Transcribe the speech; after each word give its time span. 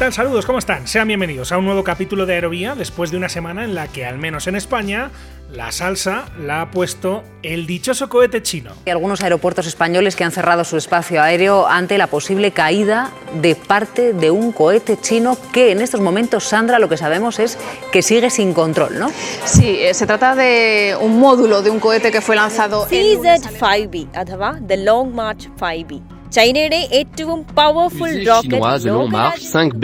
tal? 0.00 0.12
Saludos, 0.14 0.46
¿cómo 0.46 0.58
están? 0.58 0.88
Sean 0.88 1.06
bienvenidos 1.08 1.52
a 1.52 1.58
un 1.58 1.66
nuevo 1.66 1.84
capítulo 1.84 2.24
de 2.24 2.32
Aerovía 2.32 2.74
después 2.74 3.10
de 3.10 3.18
una 3.18 3.28
semana 3.28 3.64
en 3.64 3.74
la 3.74 3.86
que, 3.86 4.06
al 4.06 4.16
menos 4.16 4.46
en 4.46 4.56
España, 4.56 5.10
la 5.52 5.72
salsa 5.72 6.24
la 6.40 6.62
ha 6.62 6.70
puesto 6.70 7.22
el 7.42 7.66
dichoso 7.66 8.08
cohete 8.08 8.42
chino. 8.42 8.72
Hay 8.86 8.92
algunos 8.92 9.20
aeropuertos 9.20 9.66
españoles 9.66 10.16
que 10.16 10.24
han 10.24 10.32
cerrado 10.32 10.64
su 10.64 10.78
espacio 10.78 11.20
aéreo 11.20 11.66
ante 11.66 11.98
la 11.98 12.06
posible 12.06 12.50
caída 12.50 13.10
de 13.42 13.54
parte 13.54 14.14
de 14.14 14.30
un 14.30 14.52
cohete 14.52 14.98
chino 14.98 15.36
que 15.52 15.70
en 15.70 15.82
estos 15.82 16.00
momentos, 16.00 16.44
Sandra, 16.44 16.78
lo 16.78 16.88
que 16.88 16.96
sabemos 16.96 17.38
es 17.38 17.58
que 17.92 18.00
sigue 18.00 18.30
sin 18.30 18.54
control, 18.54 18.98
¿no? 18.98 19.10
Sí, 19.44 19.80
eh, 19.80 19.92
se 19.92 20.06
trata 20.06 20.34
de 20.34 20.96
un 20.98 21.20
módulo 21.20 21.60
de 21.60 21.68
un 21.68 21.78
cohete 21.78 22.10
que 22.10 22.22
fue 22.22 22.36
lanzado 22.36 22.86
en... 22.90 23.20
CZ-5B, 23.20 24.66
the 24.66 24.78
Long 24.78 25.12
March 25.12 25.50
5B. 25.58 26.00
ചൈനയുടെ 26.35 26.79
ഏറ്റവും 26.99 27.39
powerful 27.57 28.09
Fusée 28.11 28.27
rocket 28.29 28.57
chinoise 28.57 28.85
Long 28.95 29.09
March 29.17 29.43
5B, 29.55 29.83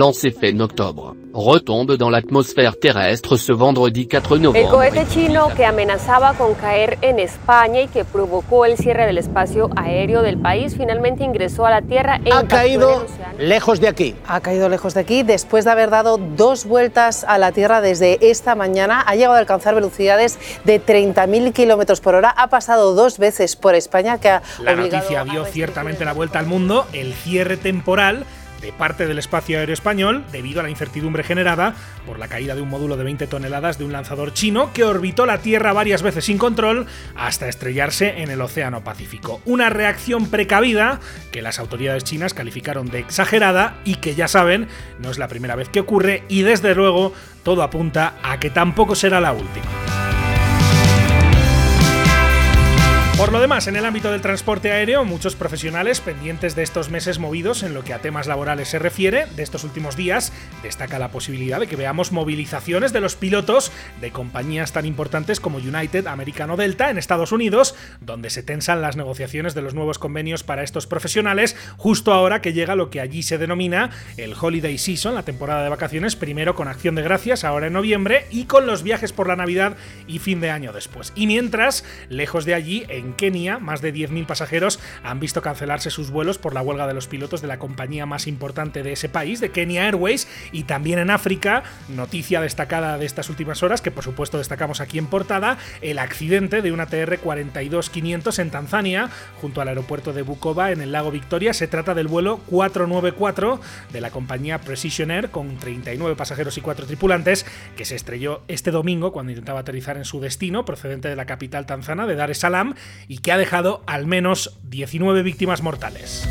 lancée 0.00 0.32
fin 0.40 0.58
octobre, 0.66 1.04
Retombe 1.37 1.97
dans 1.97 2.09
l'atmosphère 2.09 2.79
terrestre 2.79 3.37
ce 3.37 3.51
vendredi 3.51 4.07
4 4.07 4.35
El 4.35 4.41
novembre. 4.41 4.71
cohete 4.71 5.05
chino 5.07 5.49
que 5.55 5.65
amenazaba 5.65 6.33
con 6.33 6.55
caer 6.55 6.97
en 7.01 7.19
España 7.19 7.81
y 7.81 7.87
que 7.87 8.03
provocó 8.03 8.65
el 8.65 8.75
cierre 8.75 9.05
del 9.05 9.19
espacio 9.19 9.69
aéreo 9.75 10.23
del 10.23 10.39
país 10.39 10.75
finalmente 10.75 11.23
ingresó 11.23 11.67
a 11.67 11.69
la 11.69 11.81
Tierra 11.83 12.19
e 12.25 12.31
ha 12.33 12.41
el 12.41 12.47
caído 12.47 13.05
lejos 13.37 13.79
de 13.79 13.87
aquí. 13.87 14.15
Ha 14.27 14.41
caído 14.41 14.67
lejos 14.67 14.95
de 14.95 15.01
aquí 15.01 15.21
después 15.21 15.65
de 15.65 15.71
haber 15.71 15.91
dado 15.91 16.17
dos 16.17 16.65
vueltas 16.65 17.23
a 17.23 17.37
la 17.37 17.51
Tierra 17.51 17.81
desde 17.81 18.17
esta 18.31 18.55
mañana. 18.55 19.01
Ha 19.01 19.15
llegado 19.15 19.35
a 19.35 19.39
alcanzar 19.39 19.75
velocidades 19.75 20.39
de 20.65 20.83
30.000 20.83 21.53
kilómetros 21.53 22.01
por 22.01 22.15
hora. 22.15 22.31
Ha 22.31 22.47
pasado 22.47 22.95
dos 22.95 23.19
veces 23.19 23.55
por 23.55 23.75
España, 23.75 24.17
que 24.17 24.29
ha 24.29 24.41
La 24.63 24.73
obligado 24.73 25.03
noticia 25.03 25.23
dio 25.23 25.45
ciertamente 25.45 25.99
el 25.99 26.07
la 26.07 26.13
vuelta 26.13 26.39
al 26.39 26.47
mundo, 26.47 26.87
el 26.93 27.13
cierre 27.13 27.57
temporal 27.57 28.25
de 28.61 28.71
parte 28.71 29.07
del 29.07 29.19
espacio 29.19 29.59
aéreo 29.59 29.73
español 29.73 30.23
debido 30.31 30.59
a 30.59 30.63
la 30.63 30.69
incertidumbre 30.69 31.23
generada 31.23 31.75
por 32.05 32.19
la 32.19 32.27
caída 32.27 32.55
de 32.55 32.61
un 32.61 32.69
módulo 32.69 32.97
de 32.97 33.03
20 33.03 33.27
toneladas 33.27 33.77
de 33.77 33.85
un 33.85 33.91
lanzador 33.91 34.33
chino 34.33 34.71
que 34.73 34.83
orbitó 34.83 35.25
la 35.25 35.39
Tierra 35.39 35.73
varias 35.73 36.01
veces 36.01 36.25
sin 36.25 36.37
control 36.37 36.87
hasta 37.15 37.47
estrellarse 37.47 38.21
en 38.21 38.29
el 38.29 38.41
Océano 38.41 38.83
Pacífico. 38.83 39.41
Una 39.45 39.69
reacción 39.69 40.29
precavida 40.29 40.99
que 41.31 41.41
las 41.41 41.59
autoridades 41.59 42.03
chinas 42.03 42.33
calificaron 42.33 42.89
de 42.89 42.99
exagerada 42.99 43.77
y 43.83 43.95
que 43.95 44.15
ya 44.15 44.27
saben 44.27 44.67
no 44.99 45.11
es 45.11 45.17
la 45.17 45.27
primera 45.27 45.55
vez 45.55 45.69
que 45.69 45.79
ocurre 45.79 46.23
y 46.27 46.41
desde 46.41 46.75
luego 46.75 47.13
todo 47.43 47.63
apunta 47.63 48.15
a 48.23 48.39
que 48.39 48.49
tampoco 48.49 48.95
será 48.95 49.21
la 49.21 49.33
última. 49.33 50.06
Por 53.17 53.31
lo 53.31 53.41
demás, 53.41 53.65
en 53.65 53.75
el 53.75 53.83
ámbito 53.83 54.11
del 54.11 54.21
transporte 54.21 54.71
aéreo, 54.71 55.03
muchos 55.03 55.35
profesionales 55.35 56.01
pendientes 56.01 56.55
de 56.55 56.61
estos 56.61 56.91
meses 56.91 57.17
movidos 57.17 57.63
en 57.63 57.73
lo 57.73 57.83
que 57.83 57.95
a 57.95 57.99
temas 57.99 58.27
laborales 58.27 58.67
se 58.67 58.77
refiere, 58.77 59.25
de 59.35 59.41
estos 59.41 59.63
últimos 59.63 59.97
días, 59.97 60.31
destaca 60.61 60.99
la 60.99 61.09
posibilidad 61.09 61.59
de 61.59 61.65
que 61.65 61.75
veamos 61.75 62.11
movilizaciones 62.11 62.93
de 62.93 63.01
los 63.01 63.15
pilotos 63.15 63.71
de 64.01 64.11
compañías 64.11 64.71
tan 64.71 64.85
importantes 64.85 65.39
como 65.39 65.57
United, 65.57 66.05
Americano 66.05 66.57
Delta 66.57 66.91
en 66.91 66.99
Estados 66.99 67.31
Unidos, 67.31 67.73
donde 68.01 68.29
se 68.29 68.43
tensan 68.43 68.83
las 68.83 68.97
negociaciones 68.97 69.55
de 69.55 69.63
los 69.63 69.73
nuevos 69.73 69.97
convenios 69.97 70.43
para 70.43 70.61
estos 70.61 70.85
profesionales, 70.85 71.55
justo 71.75 72.13
ahora 72.13 72.39
que 72.39 72.53
llega 72.53 72.75
lo 72.75 72.91
que 72.91 73.01
allí 73.01 73.23
se 73.23 73.39
denomina 73.39 73.89
el 74.17 74.35
Holiday 74.39 74.77
Season, 74.77 75.15
la 75.15 75.23
temporada 75.23 75.63
de 75.63 75.69
vacaciones, 75.69 76.15
primero 76.15 76.53
con 76.53 76.67
Acción 76.67 76.93
de 76.93 77.01
Gracias, 77.01 77.43
ahora 77.43 77.65
en 77.65 77.73
noviembre, 77.73 78.27
y 78.29 78.45
con 78.45 78.67
los 78.67 78.83
viajes 78.83 79.11
por 79.11 79.27
la 79.27 79.35
Navidad 79.35 79.75
y 80.05 80.19
fin 80.19 80.39
de 80.39 80.51
año 80.51 80.71
después. 80.71 81.13
Y 81.15 81.25
mientras, 81.25 81.83
lejos 82.09 82.45
de 82.45 82.53
allí, 82.53 82.85
en 82.89 83.06
Kenia, 83.13 83.59
más 83.59 83.81
de 83.81 83.93
10.000 83.93 84.25
pasajeros 84.25 84.79
han 85.03 85.19
visto 85.19 85.41
cancelarse 85.41 85.89
sus 85.89 86.11
vuelos 86.11 86.37
por 86.37 86.53
la 86.53 86.61
huelga 86.61 86.87
de 86.87 86.93
los 86.93 87.07
pilotos 87.07 87.41
de 87.41 87.47
la 87.47 87.59
compañía 87.59 88.05
más 88.05 88.27
importante 88.27 88.83
de 88.83 88.93
ese 88.93 89.09
país, 89.09 89.39
de 89.39 89.51
Kenya 89.51 89.85
Airways, 89.85 90.27
y 90.51 90.63
también 90.63 90.99
en 90.99 91.09
África, 91.09 91.63
noticia 91.89 92.41
destacada 92.41 92.97
de 92.97 93.05
estas 93.05 93.29
últimas 93.29 93.63
horas, 93.63 93.81
que 93.81 93.91
por 93.91 94.03
supuesto 94.03 94.37
destacamos 94.37 94.81
aquí 94.81 94.97
en 94.97 95.07
portada, 95.07 95.57
el 95.81 95.99
accidente 95.99 96.61
de 96.61 96.71
una 96.71 96.87
TR-42500 96.87 98.39
en 98.39 98.49
Tanzania, 98.49 99.09
junto 99.41 99.61
al 99.61 99.67
aeropuerto 99.67 100.13
de 100.13 100.21
Bukoba, 100.21 100.71
en 100.71 100.81
el 100.81 100.91
lago 100.91 101.11
Victoria. 101.11 101.53
Se 101.53 101.67
trata 101.67 101.93
del 101.93 102.07
vuelo 102.07 102.37
494 102.47 103.59
de 103.91 104.01
la 104.01 104.11
compañía 104.11 104.59
Precision 104.59 105.11
Air, 105.11 105.29
con 105.29 105.57
39 105.57 106.15
pasajeros 106.15 106.57
y 106.57 106.61
4 106.61 106.85
tripulantes, 106.85 107.45
que 107.75 107.85
se 107.85 107.95
estrelló 107.95 108.41
este 108.47 108.71
domingo 108.71 109.11
cuando 109.11 109.31
intentaba 109.31 109.61
aterrizar 109.61 109.97
en 109.97 110.05
su 110.05 110.19
destino, 110.19 110.65
procedente 110.65 111.07
de 111.09 111.15
la 111.15 111.25
capital 111.25 111.65
tanzana, 111.65 112.05
de 112.07 112.15
Dar 112.15 112.31
es 112.31 112.39
Salaam, 112.39 112.75
y 113.07 113.19
que 113.19 113.31
ha 113.31 113.37
dejado 113.37 113.83
al 113.87 114.07
menos 114.07 114.57
19 114.63 115.23
víctimas 115.23 115.61
mortales. 115.61 116.27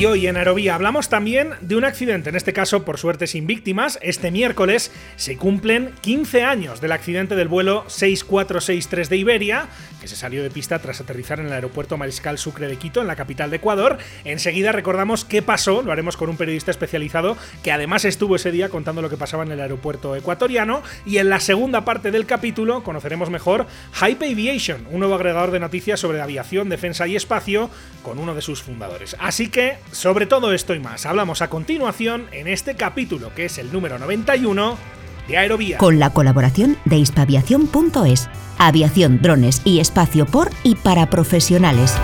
Y 0.00 0.06
hoy 0.06 0.26
en 0.28 0.38
Aerovía 0.38 0.76
hablamos 0.76 1.10
también 1.10 1.50
de 1.60 1.76
un 1.76 1.84
accidente, 1.84 2.30
en 2.30 2.36
este 2.36 2.54
caso 2.54 2.86
por 2.86 2.96
suerte 2.96 3.26
sin 3.26 3.46
víctimas. 3.46 3.98
Este 4.00 4.30
miércoles 4.30 4.90
se 5.16 5.36
cumplen 5.36 5.92
15 6.00 6.42
años 6.42 6.80
del 6.80 6.92
accidente 6.92 7.36
del 7.36 7.48
vuelo 7.48 7.84
6463 7.88 9.10
de 9.10 9.16
Iberia, 9.18 9.68
que 10.00 10.08
se 10.08 10.16
salió 10.16 10.42
de 10.42 10.50
pista 10.50 10.78
tras 10.78 11.02
aterrizar 11.02 11.38
en 11.38 11.48
el 11.48 11.52
aeropuerto 11.52 11.98
Mariscal 11.98 12.38
Sucre 12.38 12.66
de 12.66 12.76
Quito, 12.76 13.02
en 13.02 13.08
la 13.08 13.16
capital 13.16 13.50
de 13.50 13.56
Ecuador. 13.56 13.98
Enseguida 14.24 14.72
recordamos 14.72 15.26
qué 15.26 15.42
pasó, 15.42 15.82
lo 15.82 15.92
haremos 15.92 16.16
con 16.16 16.30
un 16.30 16.38
periodista 16.38 16.70
especializado 16.70 17.36
que 17.62 17.70
además 17.70 18.06
estuvo 18.06 18.36
ese 18.36 18.52
día 18.52 18.70
contando 18.70 19.02
lo 19.02 19.10
que 19.10 19.18
pasaba 19.18 19.42
en 19.42 19.52
el 19.52 19.60
aeropuerto 19.60 20.16
ecuatoriano. 20.16 20.82
Y 21.04 21.18
en 21.18 21.28
la 21.28 21.40
segunda 21.40 21.84
parte 21.84 22.10
del 22.10 22.24
capítulo 22.24 22.82
conoceremos 22.82 23.28
mejor 23.28 23.66
Hype 23.92 24.30
Aviation, 24.32 24.86
un 24.90 25.00
nuevo 25.00 25.16
agregador 25.16 25.50
de 25.50 25.60
noticias 25.60 26.00
sobre 26.00 26.22
aviación, 26.22 26.70
defensa 26.70 27.06
y 27.06 27.16
espacio, 27.16 27.68
con 28.02 28.18
uno 28.18 28.34
de 28.34 28.40
sus 28.40 28.62
fundadores. 28.62 29.14
Así 29.18 29.50
que, 29.50 29.76
sobre 29.92 30.26
todo 30.26 30.52
esto 30.52 30.74
y 30.74 30.80
más, 30.80 31.06
hablamos 31.06 31.42
a 31.42 31.50
continuación 31.50 32.26
en 32.32 32.48
este 32.48 32.76
capítulo, 32.76 33.32
que 33.34 33.46
es 33.46 33.58
el 33.58 33.72
número 33.72 33.98
91 33.98 34.76
de 35.28 35.38
Aerovía. 35.38 35.78
Con 35.78 35.98
la 35.98 36.10
colaboración 36.10 36.76
de 36.84 36.98
hispaviación.es. 36.98 38.28
Aviación, 38.58 39.22
drones 39.22 39.62
y 39.64 39.80
espacio 39.80 40.26
por 40.26 40.50
y 40.62 40.74
para 40.74 41.08
profesionales. 41.08 41.94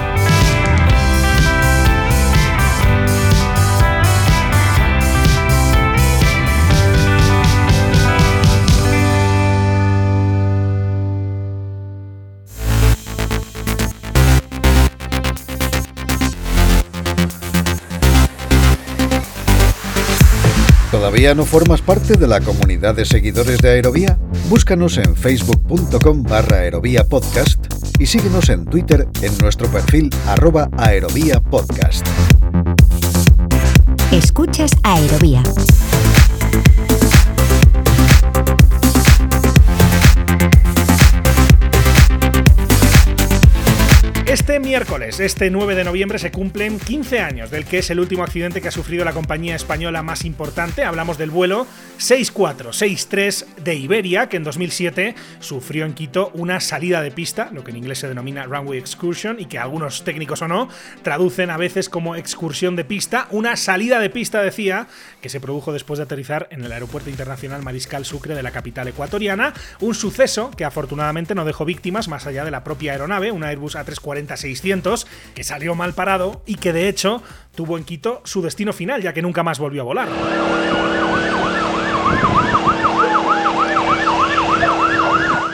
¿Todavía 21.17 21.35
no 21.35 21.47
formas 21.47 21.81
parte 21.81 22.19
de 22.19 22.27
la 22.27 22.43
comunidad 22.43 22.95
de 22.95 23.07
seguidores 23.07 23.63
de 23.63 23.71
Aerovía? 23.71 24.19
Búscanos 24.51 24.99
en 24.99 25.17
facebook.com 25.17 26.23
barra 26.23 26.61
podcast 27.09 27.59
y 27.99 28.05
síguenos 28.05 28.51
en 28.51 28.67
Twitter 28.67 29.09
en 29.23 29.39
nuestro 29.39 29.67
perfil 29.71 30.11
arroba 30.27 30.69
aerovía 30.77 31.41
podcast. 31.41 32.07
Escuchas 34.13 34.73
Aerovía. 34.83 35.43
Este 44.37 44.61
miércoles, 44.61 45.19
este 45.19 45.51
9 45.51 45.75
de 45.75 45.83
noviembre, 45.83 46.19
se 46.19 46.31
cumplen 46.31 46.79
15 46.79 47.21
años 47.21 47.51
del 47.51 47.65
que 47.65 47.79
es 47.79 47.89
el 47.89 47.99
último 47.99 48.23
accidente 48.23 48.61
que 48.61 48.69
ha 48.69 48.71
sufrido 48.71 49.03
la 49.03 49.15
compañía 49.15 49.57
española 49.57 50.03
más 50.03 50.27
importante. 50.27 50.85
Hablamos 50.85 51.17
del 51.17 51.31
vuelo 51.31 51.67
6463 51.97 53.47
de 53.65 53.75
Iberia, 53.77 54.29
que 54.29 54.37
en 54.37 54.45
2007 54.45 55.15
sufrió 55.41 55.87
en 55.87 55.95
Quito 55.95 56.33
una 56.35 56.61
salida 56.61 57.01
de 57.01 57.13
pista, 57.13 57.49
lo 57.51 57.65
que 57.65 57.71
en 57.71 57.79
inglés 57.79 58.01
se 58.01 58.09
denomina 58.09 58.45
runway 58.45 58.79
excursion, 58.79 59.41
y 59.41 59.47
que 59.47 59.59
algunos 59.59 60.05
técnicos 60.05 60.43
o 60.43 60.49
no 60.49 60.69
traducen 61.03 61.49
a 61.49 61.57
veces 61.57 61.89
como 61.89 62.15
excursión 62.15 62.77
de 62.77 62.85
pista. 62.85 63.29
Una 63.31 63.57
salida 63.57 64.01
de 64.01 64.11
pista, 64.11 64.43
decía, 64.43 64.87
que 65.23 65.31
se 65.31 65.41
produjo 65.41 65.73
después 65.73 65.97
de 65.97 66.05
aterrizar 66.05 66.47
en 66.51 66.63
el 66.63 66.73
Aeropuerto 66.73 67.09
Internacional 67.09 67.63
Mariscal 67.63 68.05
Sucre 68.05 68.35
de 68.35 68.43
la 68.43 68.51
capital 68.51 68.87
ecuatoriana. 68.87 69.55
Un 69.81 69.95
suceso 69.95 70.51
que 70.51 70.67
afortunadamente 70.67 71.35
no 71.35 71.47
dejó 71.47 71.65
víctimas 71.65 72.09
más 72.09 72.27
allá 72.27 72.45
de 72.45 72.51
la 72.51 72.65
propia 72.65 72.93
aeronave, 72.93 73.33
una 73.33 73.47
Airbus 73.47 73.77
A340-600, 74.27 75.07
que 75.35 75.45
salió 75.45 75.75
mal 75.75 75.95
parado 75.95 76.43
y 76.47 76.57
que 76.57 76.73
de 76.73 76.89
hecho 76.89 77.23
tuvo 77.55 77.79
en 77.79 77.85
Quito 77.85 78.21
su 78.25 78.43
destino 78.43 78.73
final, 78.73 79.03
ya 79.03 79.13
que 79.13 79.23
nunca 79.23 79.43
más 79.43 79.59
volvió 79.59 79.83
a 79.83 79.85
volar. 79.85 80.09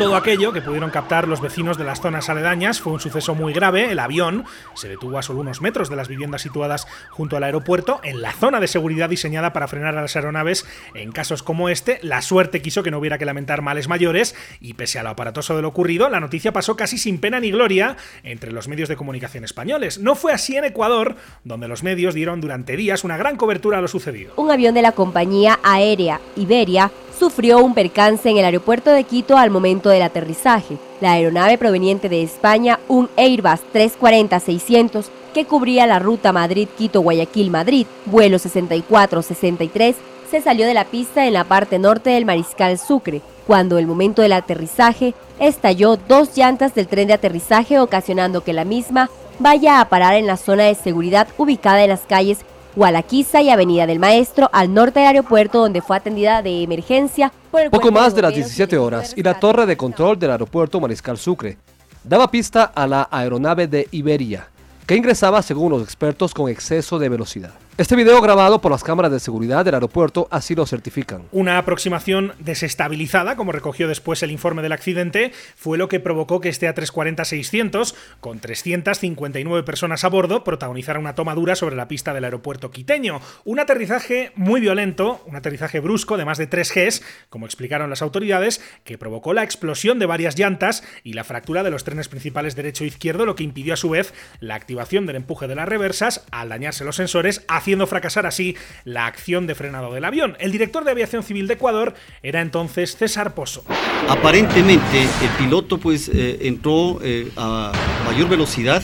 Todo 0.03 0.17
aquello 0.17 0.53
que 0.53 0.61
pudieron 0.61 0.91
captar 0.91 1.29
los 1.29 1.41
vecinos 1.41 1.79
de 1.79 1.85
las 1.85 2.01
zonas 2.01 2.29
aledañas 2.29 2.81
fue 2.81 2.93
un 2.93 2.99
suceso 2.99 3.37
muy 3.37 3.53
grave. 3.53 3.93
El 3.93 4.01
avión 4.01 4.45
se 4.75 4.89
detuvo 4.89 5.17
a 5.17 5.23
solo 5.23 5.39
unos 5.39 5.61
metros 5.61 5.89
de 5.89 5.95
las 5.95 6.09
viviendas 6.09 6.43
situadas 6.43 6.89
junto 7.11 7.37
al 7.37 7.45
aeropuerto, 7.45 8.01
en 8.03 8.21
la 8.21 8.33
zona 8.33 8.59
de 8.59 8.67
seguridad 8.67 9.09
diseñada 9.09 9.53
para 9.53 9.69
frenar 9.69 9.97
a 9.97 10.03
las 10.03 10.17
aeronaves 10.17 10.67
en 10.95 11.13
casos 11.13 11.45
como 11.45 11.69
este. 11.69 12.01
La 12.03 12.21
suerte 12.21 12.61
quiso 12.61 12.83
que 12.83 12.91
no 12.91 12.99
hubiera 12.99 13.17
que 13.17 13.25
lamentar 13.25 13.63
males 13.63 13.87
mayores 13.87 14.35
y 14.61 14.75
pese 14.75 14.99
a 14.99 15.05
lo 15.05 15.11
aparatoso 15.11 15.55
de 15.55 15.63
lo 15.63 15.69
ocurrido, 15.69 16.11
la 16.11 16.19
noticia 16.19 16.53
pasó 16.53 16.77
casi 16.77 16.99
sin 16.99 17.19
pena 17.19 17.39
ni 17.39 17.53
gloria 17.53 17.97
entre 18.25 18.51
los 18.51 18.67
medios 18.67 18.89
de 18.89 18.97
comunicación 18.97 19.45
españoles. 19.45 20.01
No 20.01 20.17
fue 20.17 20.33
así 20.33 20.57
en 20.57 20.65
Ecuador, 20.65 21.15
donde 21.45 21.69
los 21.69 21.85
medios 21.85 22.13
dieron 22.13 22.41
durante 22.41 22.77
días 22.77 23.05
una 23.05 23.17
gran 23.17 23.37
cobertura 23.37 23.79
a 23.79 23.81
lo 23.81 23.87
sucedido. 23.87 24.35
Un 24.37 24.51
avión 24.51 24.75
de 24.75 24.83
la 24.83 24.91
compañía 24.91 25.61
aérea 25.63 26.21
Iberia 26.35 26.91
sufrió 27.23 27.63
un 27.63 27.73
percance 27.73 28.29
en 28.29 28.39
el 28.39 28.45
aeropuerto 28.45 28.91
de 28.91 29.05
Quito 29.05 29.37
al 29.37 29.49
momento 29.49 29.91
del 29.91 30.03
aterrizaje. 30.03 30.77
La 31.01 31.13
aeronave 31.13 31.57
proveniente 31.57 32.09
de 32.09 32.21
España, 32.25 32.81
un 32.89 33.09
Airbus 33.17 33.61
340-600, 33.73 35.05
que 35.33 35.45
cubría 35.45 35.87
la 35.87 36.01
ruta 36.01 36.33
Madrid-Quito-Guayaquil-Madrid, 36.33 37.87
vuelo 38.07 38.39
64-63, 38.39 39.95
se 40.29 40.41
salió 40.41 40.67
de 40.67 40.75
la 40.75 40.87
pista 40.87 41.25
en 41.25 41.35
la 41.35 41.45
parte 41.45 41.79
norte 41.79 42.11
del 42.11 42.25
Mariscal 42.25 42.77
Sucre, 42.77 43.23
cuando 43.47 43.79
el 43.79 43.87
momento 43.87 44.23
del 44.23 44.33
aterrizaje 44.33 45.15
estalló 45.39 45.97
dos 45.97 46.37
llantas 46.37 46.75
del 46.75 46.89
tren 46.89 47.07
de 47.07 47.15
aterrizaje 47.15 47.79
ocasionando 47.79 48.43
que 48.43 48.53
la 48.53 48.65
misma 48.65 49.11
vaya 49.39 49.81
a 49.81 49.89
parar 49.89 50.15
en 50.15 50.27
la 50.27 50.37
zona 50.37 50.65
de 50.65 50.75
seguridad 50.75 51.29
ubicada 51.39 51.85
en 51.85 51.91
las 51.91 52.01
calles 52.01 52.39
Gualaquiza 52.75 53.43
y 53.43 53.51
Avenida 53.51 53.87
del 53.87 53.99
Maestro, 53.99 54.49
al 54.53 54.73
norte 54.73 55.01
del 55.01 55.09
aeropuerto, 55.09 55.61
donde 55.61 55.83
fue 55.83 55.97
atendida 55.97 56.43
de 56.43 56.63
emergencia 56.63 57.33
por 57.51 57.61
el 57.61 57.71
Poco 57.71 57.93
más 57.93 58.15
de 58.15 58.23
las 58.23 58.35
17 58.35 58.79
horas 58.79 59.13
y 59.17 59.23
la 59.23 59.39
torre 59.39 59.67
de 59.67 59.77
control 59.77 60.19
del 60.19 60.31
aeropuerto 60.31 60.81
Mariscal 60.81 61.19
Sucre 61.19 61.59
daba 62.03 62.31
pista 62.31 62.65
a 62.65 62.87
la 62.87 63.09
aeronave 63.11 63.67
de 63.67 63.89
Iberia, 63.91 64.49
que 64.87 64.97
ingresaba, 64.97 65.43
según 65.43 65.73
los 65.73 65.83
expertos, 65.83 66.35
con 66.35 66.51
exceso 66.51 66.99
de 66.99 67.09
velocidad. 67.09 67.53
Este 67.79 67.97
video 67.97 68.21
grabado 68.21 68.61
por 68.61 68.71
las 68.71 68.85
cámaras 68.85 69.11
de 69.11 69.19
seguridad 69.19 69.65
del 69.65 69.73
aeropuerto 69.73 70.29
así 70.31 70.55
lo 70.55 70.67
certifican. 70.67 71.23
Una 71.33 71.57
aproximación 71.57 72.35
desestabilizada, 72.39 73.35
como 73.35 73.51
recogió 73.51 73.89
después 73.89 74.23
el 74.23 74.31
informe 74.31 74.61
del 74.61 74.73
accidente, 74.73 75.33
fue 75.57 75.79
lo 75.79 75.89
que 75.89 75.99
provocó 75.99 76.43
que 76.43 76.51
este 76.51 76.69
A340-600, 76.69 77.95
con 78.21 78.41
359 78.41 79.63
personas 79.63 80.05
a 80.05 80.09
bordo, 80.09 80.45
protagonizara 80.45 80.99
una 80.99 81.15
toma 81.15 81.35
dura 81.35 81.57
sobre 81.57 81.75
la 81.75 81.89
pista 81.89 82.13
del 82.13 82.25
aeropuerto 82.25 82.71
quiteño. 82.71 83.23
Un 83.47 83.59
aterrizaje 83.59 84.33
muy 84.35 84.61
violento, 84.61 85.23
un 85.27 85.37
aterrizaje 85.37 85.81
brusco 85.81 86.19
de 86.19 86.27
más 86.27 86.37
de 86.37 86.49
3 86.49 86.75
Gs, 86.75 87.03
como 87.31 87.47
explicaron 87.47 87.89
las 87.89 88.03
autoridades, 88.03 88.61
que 88.85 88.99
provocó 88.99 89.33
la 89.33 89.45
explosión 89.45 89.99
de 89.99 90.05
varias 90.05 90.39
llantas 90.39 90.85
y 91.05 91.15
la 91.15 91.25
fractura 91.25 91.63
de 91.63 91.71
los 91.71 91.85
trenes 91.85 92.09
principales 92.09 92.55
derecho 92.55 92.85
e 92.85 92.89
izquierdo, 92.89 93.25
lo 93.25 93.35
que 93.35 93.45
impidió 93.45 93.73
a 93.73 93.79
su 93.79 93.89
vez 93.89 94.13
la 94.41 94.57
activación 94.57 95.07
del 95.07 95.17
empuje 95.17 95.49
de 95.49 95.55
las 95.55 95.67
reversas 95.67 96.27
al 96.31 96.51
dañarse 96.51 96.85
los 96.85 96.97
sensores, 96.97 97.47
haciendo 97.63 97.87
fracasar 97.87 98.27
así 98.27 98.57
la 98.85 99.07
acción 99.07 99.47
de 99.47 99.55
frenado 99.55 99.95
del 99.95 100.05
avión. 100.05 100.37
El 100.41 100.51
director 100.51 100.85
de 100.85 100.91
Aviación 100.91 101.23
Civil 101.23 101.47
de 101.47 101.55
Ecuador 101.55 101.95
era 102.21 102.41
entonces 102.41 102.97
César 102.97 103.35
Pozo. 103.35 103.65
Aparentemente 104.09 105.03
el 105.03 105.29
piloto 105.39 105.79
pues 105.79 106.09
eh, 106.09 106.39
entró 106.43 106.99
eh, 107.05 107.31
a 107.37 107.71
mayor 108.05 108.29
velocidad 108.29 108.83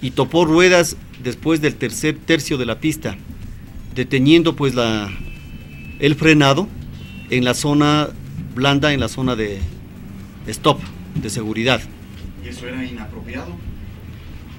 y 0.00 0.12
topó 0.12 0.46
ruedas 0.46 0.96
después 1.22 1.60
del 1.60 1.74
tercer 1.74 2.16
tercio 2.16 2.56
de 2.56 2.64
la 2.64 2.80
pista, 2.80 3.16
deteniendo 3.94 4.56
pues 4.56 4.74
la, 4.74 5.10
el 5.98 6.14
frenado 6.14 6.66
en 7.28 7.44
la 7.44 7.52
zona 7.52 8.08
blanda, 8.54 8.94
en 8.94 9.00
la 9.00 9.08
zona 9.08 9.36
de 9.36 9.58
stop, 10.46 10.80
de 11.16 11.28
seguridad. 11.28 11.82
¿Y 12.42 12.48
eso 12.48 12.66
era 12.66 12.82
inapropiado? 12.82 13.54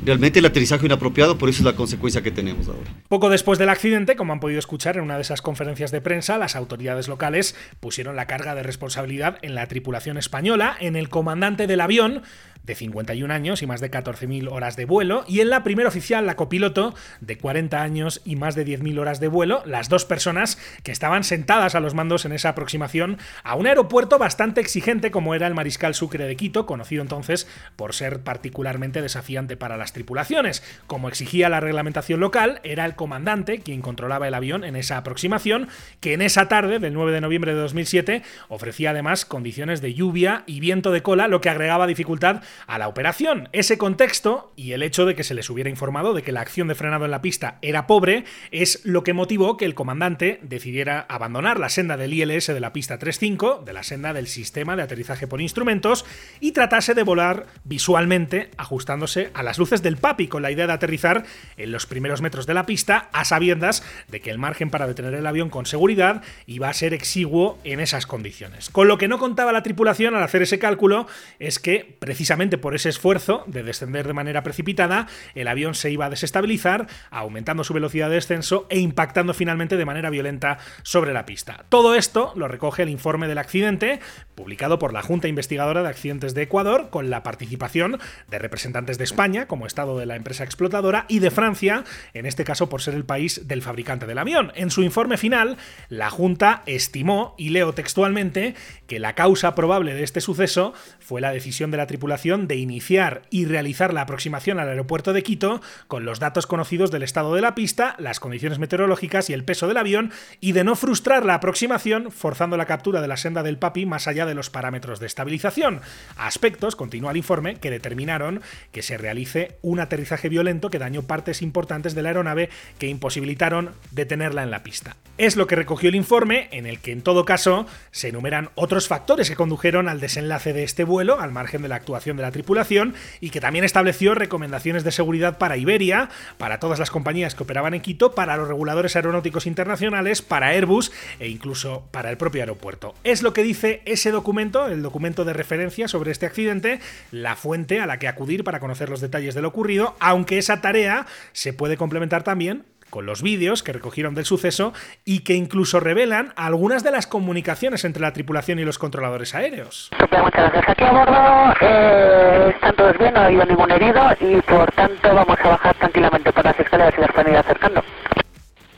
Realmente 0.05 0.39
el 0.39 0.45
aterrizaje 0.45 0.85
inapropiado, 0.85 1.37
por 1.37 1.49
eso 1.49 1.59
es 1.59 1.65
la 1.65 1.75
consecuencia 1.75 2.21
que 2.21 2.31
tenemos 2.31 2.67
ahora. 2.67 2.89
Poco 3.07 3.29
después 3.29 3.59
del 3.59 3.69
accidente, 3.69 4.15
como 4.15 4.33
han 4.33 4.39
podido 4.39 4.59
escuchar 4.59 4.97
en 4.97 5.03
una 5.03 5.15
de 5.15 5.21
esas 5.21 5.41
conferencias 5.41 5.91
de 5.91 6.01
prensa, 6.01 6.37
las 6.37 6.55
autoridades 6.55 7.07
locales 7.07 7.55
pusieron 7.79 8.15
la 8.15 8.27
carga 8.27 8.55
de 8.55 8.63
responsabilidad 8.63 9.37
en 9.41 9.55
la 9.55 9.67
tripulación 9.67 10.17
española, 10.17 10.77
en 10.79 10.95
el 10.95 11.09
comandante 11.09 11.67
del 11.67 11.81
avión, 11.81 12.21
de 12.65 12.75
51 12.75 13.33
años 13.33 13.61
y 13.61 13.67
más 13.67 13.81
de 13.81 13.91
14.000 13.91 14.51
horas 14.51 14.75
de 14.75 14.85
vuelo, 14.85 15.23
y 15.27 15.41
en 15.41 15.49
la 15.49 15.63
primera 15.63 15.89
oficial, 15.89 16.25
la 16.25 16.35
copiloto, 16.35 16.95
de 17.21 17.37
40 17.37 17.81
años 17.81 18.21
y 18.25 18.35
más 18.35 18.55
de 18.55 18.65
10.000 18.65 18.99
horas 18.99 19.19
de 19.19 19.27
vuelo, 19.27 19.63
las 19.65 19.89
dos 19.89 20.05
personas 20.05 20.57
que 20.83 20.91
estaban 20.91 21.23
sentadas 21.23 21.75
a 21.75 21.79
los 21.79 21.93
mandos 21.93 22.25
en 22.25 22.31
esa 22.31 22.49
aproximación 22.49 23.17
a 23.43 23.55
un 23.55 23.67
aeropuerto 23.67 24.17
bastante 24.17 24.61
exigente 24.61 25.11
como 25.11 25.35
era 25.35 25.47
el 25.47 25.53
Mariscal 25.53 25.93
Sucre 25.93 26.25
de 26.25 26.35
Quito, 26.35 26.65
conocido 26.65 27.01
entonces 27.01 27.47
por 27.75 27.93
ser 27.93 28.21
particularmente 28.21 29.01
desafiante 29.01 29.57
para 29.57 29.77
las 29.77 29.93
tripulaciones. 29.93 30.63
Como 30.87 31.07
exigía 31.07 31.49
la 31.49 31.59
reglamentación 31.59 32.19
local, 32.19 32.59
era 32.63 32.85
el 32.85 32.95
comandante 32.95 33.59
quien 33.59 33.81
controlaba 33.81 34.27
el 34.27 34.33
avión 34.33 34.63
en 34.63 34.75
esa 34.75 34.97
aproximación, 34.97 35.67
que 35.99 36.13
en 36.13 36.21
esa 36.21 36.47
tarde 36.47 36.79
del 36.79 36.93
9 36.93 37.11
de 37.11 37.21
noviembre 37.21 37.53
de 37.53 37.61
2007 37.61 38.23
ofrecía 38.49 38.91
además 38.91 39.25
condiciones 39.25 39.81
de 39.81 39.93
lluvia 39.93 40.43
y 40.45 40.59
viento 40.59 40.91
de 40.91 41.03
cola, 41.03 41.27
lo 41.27 41.41
que 41.41 41.49
agregaba 41.49 41.87
dificultad 41.87 42.41
a 42.67 42.77
la 42.77 42.87
operación. 42.87 43.49
Ese 43.51 43.77
contexto 43.77 44.53
y 44.55 44.73
el 44.73 44.83
hecho 44.83 45.05
de 45.05 45.15
que 45.15 45.23
se 45.23 45.33
les 45.33 45.49
hubiera 45.49 45.69
informado 45.69 46.13
de 46.13 46.23
que 46.23 46.31
la 46.31 46.41
acción 46.41 46.67
de 46.67 46.75
frenado 46.75 47.05
en 47.05 47.11
la 47.11 47.21
pista 47.21 47.57
era 47.61 47.87
pobre 47.87 48.25
es 48.51 48.81
lo 48.85 49.03
que 49.03 49.13
motivó 49.13 49.57
que 49.57 49.65
el 49.65 49.75
comandante 49.75 50.39
decidiera 50.43 51.05
abandonar 51.09 51.59
la 51.59 51.69
senda 51.69 51.97
del 51.97 52.13
ILS 52.13 52.47
de 52.47 52.59
la 52.59 52.73
pista 52.73 52.97
35, 52.97 53.63
de 53.65 53.73
la 53.73 53.83
senda 53.83 54.13
del 54.13 54.27
sistema 54.27 54.75
de 54.75 54.83
aterrizaje 54.83 55.27
por 55.27 55.41
instrumentos, 55.41 56.05
y 56.39 56.51
tratase 56.51 56.93
de 56.93 57.03
volar 57.03 57.47
visualmente 57.63 58.49
ajustándose 58.57 59.31
a 59.33 59.43
las 59.43 59.57
luces 59.57 59.81
del 59.81 59.97
PAPI 59.97 60.27
con 60.27 60.41
la 60.41 60.51
idea 60.51 60.67
de 60.67 60.73
aterrizar 60.73 61.25
en 61.57 61.71
los 61.71 61.85
primeros 61.85 62.21
metros 62.21 62.45
de 62.45 62.53
la 62.53 62.65
pista 62.65 63.09
a 63.11 63.25
sabiendas 63.25 63.83
de 64.07 64.21
que 64.21 64.29
el 64.29 64.37
margen 64.37 64.69
para 64.69 64.87
detener 64.87 65.13
el 65.13 65.27
avión 65.27 65.49
con 65.49 65.65
seguridad 65.65 66.21
iba 66.45 66.69
a 66.69 66.73
ser 66.73 66.93
exiguo 66.93 67.59
en 67.63 67.79
esas 67.79 68.05
condiciones. 68.05 68.69
Con 68.69 68.87
lo 68.87 68.97
que 68.97 69.07
no 69.07 69.19
contaba 69.19 69.51
la 69.51 69.63
tripulación 69.63 70.15
al 70.15 70.23
hacer 70.23 70.41
ese 70.41 70.59
cálculo 70.59 71.07
es 71.39 71.59
que 71.59 71.95
precisamente 71.99 72.44
por 72.57 72.75
ese 72.75 72.89
esfuerzo 72.89 73.43
de 73.47 73.63
descender 73.63 74.07
de 74.07 74.13
manera 74.13 74.43
precipitada, 74.43 75.07
el 75.33 75.47
avión 75.47 75.75
se 75.75 75.91
iba 75.91 76.05
a 76.05 76.09
desestabilizar, 76.09 76.87
aumentando 77.09 77.63
su 77.63 77.73
velocidad 77.73 78.09
de 78.09 78.15
descenso 78.15 78.67
e 78.69 78.79
impactando 78.79 79.33
finalmente 79.33 79.77
de 79.77 79.85
manera 79.85 80.09
violenta 80.09 80.59
sobre 80.83 81.13
la 81.13 81.25
pista. 81.25 81.65
Todo 81.69 81.95
esto 81.95 82.31
lo 82.35 82.47
recoge 82.47 82.83
el 82.83 82.89
informe 82.89 83.27
del 83.27 83.37
accidente, 83.37 83.99
publicado 84.35 84.79
por 84.79 84.93
la 84.93 85.01
Junta 85.01 85.27
Investigadora 85.27 85.83
de 85.83 85.89
Accidentes 85.89 86.33
de 86.33 86.43
Ecuador, 86.43 86.89
con 86.89 87.09
la 87.09 87.23
participación 87.23 87.99
de 88.27 88.39
representantes 88.39 88.97
de 88.97 89.03
España, 89.03 89.47
como 89.47 89.65
Estado 89.65 89.97
de 89.97 90.05
la 90.05 90.15
empresa 90.15 90.43
explotadora, 90.43 91.05
y 91.07 91.19
de 91.19 91.31
Francia, 91.31 91.83
en 92.13 92.25
este 92.25 92.43
caso 92.43 92.69
por 92.69 92.81
ser 92.81 92.93
el 92.93 93.05
país 93.05 93.47
del 93.47 93.61
fabricante 93.61 94.05
del 94.05 94.17
avión. 94.17 94.51
En 94.55 94.71
su 94.71 94.83
informe 94.83 95.17
final, 95.17 95.57
la 95.89 96.09
Junta 96.09 96.63
estimó, 96.65 97.35
y 97.37 97.49
leo 97.49 97.73
textualmente, 97.73 98.55
que 98.87 98.99
la 98.99 99.15
causa 99.15 99.55
probable 99.55 99.93
de 99.93 100.03
este 100.03 100.21
suceso 100.21 100.73
fue 101.05 101.21
la 101.21 101.31
decisión 101.31 101.69
de 101.69 101.77
la 101.77 101.85
tripulación 101.85 102.47
de 102.47 102.55
iniciar 102.55 103.21
y 103.29 103.45
realizar 103.45 103.93
la 103.93 104.01
aproximación 104.01 104.59
al 104.59 104.69
aeropuerto 104.69 105.13
de 105.13 105.21
Quito 105.21 105.61
con 105.87 106.03
los 106.03 106.19
datos 106.19 106.47
conocidos 106.47 106.89
del 106.89 107.03
estado 107.03 107.35
de 107.35 107.41
la 107.41 107.53
pista, 107.53 107.95
las 107.99 108.19
condiciones 108.19 108.57
meteorológicas 108.57 109.29
y 109.29 109.33
el 109.33 109.43
peso 109.43 109.67
del 109.67 109.77
avión, 109.77 110.11
y 110.41 110.53
de 110.53 110.63
no 110.63 110.75
frustrar 110.75 111.23
la 111.23 111.35
aproximación 111.35 112.11
forzando 112.11 112.57
la 112.57 112.65
captura 112.65 113.01
de 113.01 113.07
la 113.07 113.17
senda 113.17 113.43
del 113.43 113.59
Papi 113.59 113.85
más 113.85 114.07
allá 114.07 114.25
de 114.25 114.33
los 114.33 114.49
parámetros 114.49 114.99
de 114.99 115.05
estabilización. 115.05 115.81
Aspectos, 116.17 116.75
continúa 116.75 117.11
el 117.11 117.17
informe, 117.17 117.57
que 117.57 117.69
determinaron 117.69 118.41
que 118.71 118.81
se 118.81 118.97
realice 118.97 119.59
un 119.61 119.79
aterrizaje 119.79 120.27
violento 120.27 120.71
que 120.71 120.79
dañó 120.79 121.03
partes 121.03 121.43
importantes 121.43 121.93
de 121.93 122.01
la 122.01 122.09
aeronave 122.09 122.49
que 122.79 122.87
imposibilitaron 122.87 123.75
detenerla 123.91 124.41
en 124.41 124.49
la 124.49 124.63
pista. 124.63 124.97
Es 125.17 125.35
lo 125.37 125.47
que 125.47 125.55
recogió 125.55 125.89
el 125.89 125.95
informe, 125.95 126.49
en 126.51 126.65
el 126.65 126.79
que 126.79 126.91
en 126.91 127.01
todo 127.01 127.25
caso 127.25 127.67
se 127.91 128.09
enumeran 128.09 128.49
otros 128.55 128.87
factores 128.87 129.29
que 129.29 129.35
condujeron 129.35 129.87
al 129.87 130.01
desenlace 130.01 130.51
de 130.51 130.63
este 130.63 130.83
vuelo, 130.83 130.94
al 130.99 131.31
margen 131.31 131.61
de 131.61 131.67
la 131.67 131.75
actuación 131.75 132.17
de 132.17 132.23
la 132.23 132.31
tripulación, 132.31 132.93
y 133.19 133.29
que 133.29 133.41
también 133.41 133.65
estableció 133.65 134.15
recomendaciones 134.15 134.83
de 134.83 134.91
seguridad 134.91 135.37
para 135.37 135.57
Iberia, 135.57 136.09
para 136.37 136.59
todas 136.59 136.79
las 136.79 136.91
compañías 136.91 137.35
que 137.35 137.43
operaban 137.43 137.73
en 137.73 137.81
Quito, 137.81 138.15
para 138.15 138.37
los 138.37 138.47
reguladores 138.47 138.95
aeronáuticos 138.95 139.45
internacionales, 139.45 140.21
para 140.21 140.49
Airbus 140.49 140.91
e 141.19 141.27
incluso 141.27 141.87
para 141.91 142.09
el 142.09 142.17
propio 142.17 142.41
aeropuerto. 142.41 142.95
Es 143.03 143.21
lo 143.21 143.33
que 143.33 143.43
dice 143.43 143.81
ese 143.85 144.11
documento, 144.11 144.67
el 144.67 144.81
documento 144.81 145.25
de 145.25 145.33
referencia 145.33 145.87
sobre 145.87 146.11
este 146.11 146.25
accidente, 146.25 146.79
la 147.11 147.35
fuente 147.35 147.81
a 147.81 147.85
la 147.85 147.99
que 147.99 148.07
acudir 148.07 148.43
para 148.43 148.59
conocer 148.59 148.89
los 148.89 149.01
detalles 149.01 149.35
de 149.35 149.41
lo 149.41 149.49
ocurrido, 149.49 149.95
aunque 149.99 150.37
esa 150.37 150.61
tarea 150.61 151.05
se 151.33 151.53
puede 151.53 151.77
complementar 151.77 152.23
también 152.23 152.63
con 152.95 153.05
los 153.05 153.21
vídeos 153.21 153.61
que 153.61 153.73
recogieron 153.73 154.15
del 154.15 154.23
suceso 154.23 154.71
y 155.03 155.25
que 155.25 155.33
incluso 155.33 155.81
revelan 155.81 156.31
algunas 156.37 156.81
de 156.81 156.91
las 156.91 157.07
comunicaciones 157.07 157.83
entre 157.83 158.01
la 158.01 158.13
tripulación 158.13 158.57
y 158.59 158.63
los 158.63 158.79
controladores 158.79 159.35
aéreos. 159.35 159.91
Muchas 159.99 160.31
gracias. 160.31 160.69
Aquí 160.69 160.83
a 160.85 160.91
bordo 160.93 161.53
eh, 161.59 162.51
están 162.55 162.73
todos 162.77 162.97
bien, 162.97 163.13
no 163.13 163.19
ha 163.19 163.25
habido 163.25 163.43
ningún 163.43 163.69
herido 163.69 164.01
y 164.21 164.41
por 164.43 164.71
tanto 164.71 165.13
vamos 165.13 165.37
a 165.43 165.47
bajar 165.49 165.75
tranquilamente 165.75 166.31
por 166.31 166.45
las 166.45 166.57
escaleras 166.57 166.93
y 166.97 167.01
las 167.01 167.13
van 167.13 167.35
acercando. 167.35 167.83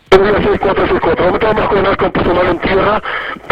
6464, 0.10 1.40
vamos 1.40 1.88
a 1.88 1.98
con 1.98 2.12
personal 2.12 2.48
en 2.48 2.60
tierra 2.60 3.04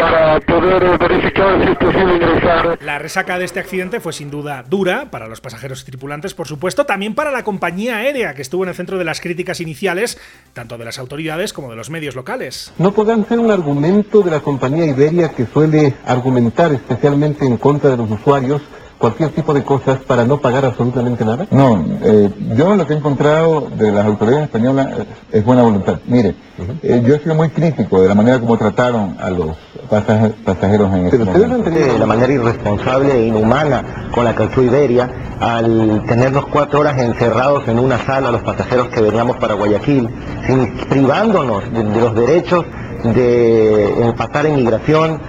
para 0.05 0.39
poder 0.39 0.97
verificar 0.99 1.63
si 1.63 1.71
es 1.71 1.77
posible 1.77 2.15
ingresar. 2.15 2.77
La 2.81 2.99
resaca 2.99 3.39
de 3.39 3.45
este 3.45 3.59
accidente 3.59 3.99
fue 3.99 4.13
sin 4.13 4.29
duda 4.29 4.63
dura 4.67 5.09
para 5.09 5.27
los 5.27 5.41
pasajeros 5.41 5.81
y 5.81 5.85
tripulantes, 5.85 6.35
por 6.35 6.47
supuesto, 6.47 6.85
también 6.85 7.15
para 7.15 7.31
la 7.31 7.43
compañía 7.43 7.97
aérea, 7.97 8.35
que 8.35 8.43
estuvo 8.43 8.63
en 8.63 8.69
el 8.69 8.75
centro 8.75 8.99
de 8.99 9.03
las 9.03 9.19
críticas 9.19 9.61
iniciales, 9.61 10.19
tanto 10.53 10.77
de 10.77 10.85
las 10.85 10.99
autoridades 10.99 11.53
como 11.53 11.71
de 11.71 11.75
los 11.75 11.89
medios 11.89 12.15
locales. 12.15 12.71
No 12.77 12.91
podrán 12.91 13.27
ser 13.27 13.39
un 13.39 13.49
argumento 13.49 14.21
de 14.21 14.29
la 14.29 14.41
compañía 14.41 14.85
Iberia 14.85 15.29
que 15.29 15.47
suele 15.47 15.95
argumentar 16.05 16.71
especialmente 16.71 17.45
en 17.45 17.57
contra 17.57 17.89
de 17.89 17.97
los 17.97 18.11
usuarios 18.11 18.61
cualquier 18.97 19.29
tipo 19.29 19.53
de 19.53 19.63
cosas 19.63 19.99
para 19.99 20.25
no 20.25 20.39
pagar 20.39 20.65
absolutamente 20.65 21.25
nada? 21.25 21.47
No, 21.51 21.83
eh, 22.03 22.29
yo 22.55 22.75
lo 22.75 22.87
que 22.87 22.93
he 22.93 22.97
encontrado 22.97 23.69
de 23.75 23.91
las 23.91 24.05
autoridades 24.05 24.45
españolas 24.45 24.87
es, 25.31 25.43
buena 25.43 25.63
voluntad. 25.63 25.99
Mire, 26.05 26.35
eh, 26.81 27.01
yo 27.05 27.15
he 27.15 27.19
sido 27.19 27.35
muy 27.35 27.49
crítico 27.49 28.01
de 28.01 28.07
la 28.07 28.15
manera 28.15 28.39
como 28.39 28.57
trataron 28.57 29.17
a 29.19 29.29
los 29.29 29.57
pasajeros 29.89 30.93
en 30.93 31.09
Pero 31.09 31.23
ustedes 31.23 31.51
han 31.51 31.63
tenido 31.63 31.93
de 31.93 31.99
la 31.99 32.05
manera 32.05 32.33
irresponsable 32.33 33.13
e 33.13 33.27
inhumana 33.27 34.09
con 34.11 34.25
la 34.25 34.35
que 34.35 34.43
actuó 34.43 34.63
Iberia 34.63 35.09
al 35.39 36.03
tenernos 36.07 36.45
cuatro 36.47 36.79
horas 36.79 36.97
encerrados 36.99 37.67
en 37.67 37.79
una 37.79 37.97
sala 38.05 38.31
los 38.31 38.41
pasajeros 38.41 38.87
que 38.89 39.01
veníamos 39.01 39.37
para 39.37 39.53
Guayaquil, 39.53 40.09
sin, 40.47 40.77
privándonos 40.87 41.71
de, 41.73 41.83
de 41.83 41.99
los 41.99 42.15
derechos 42.15 42.65
de 43.03 44.13
pasar 44.17 44.45
inmigración, 44.45 45.21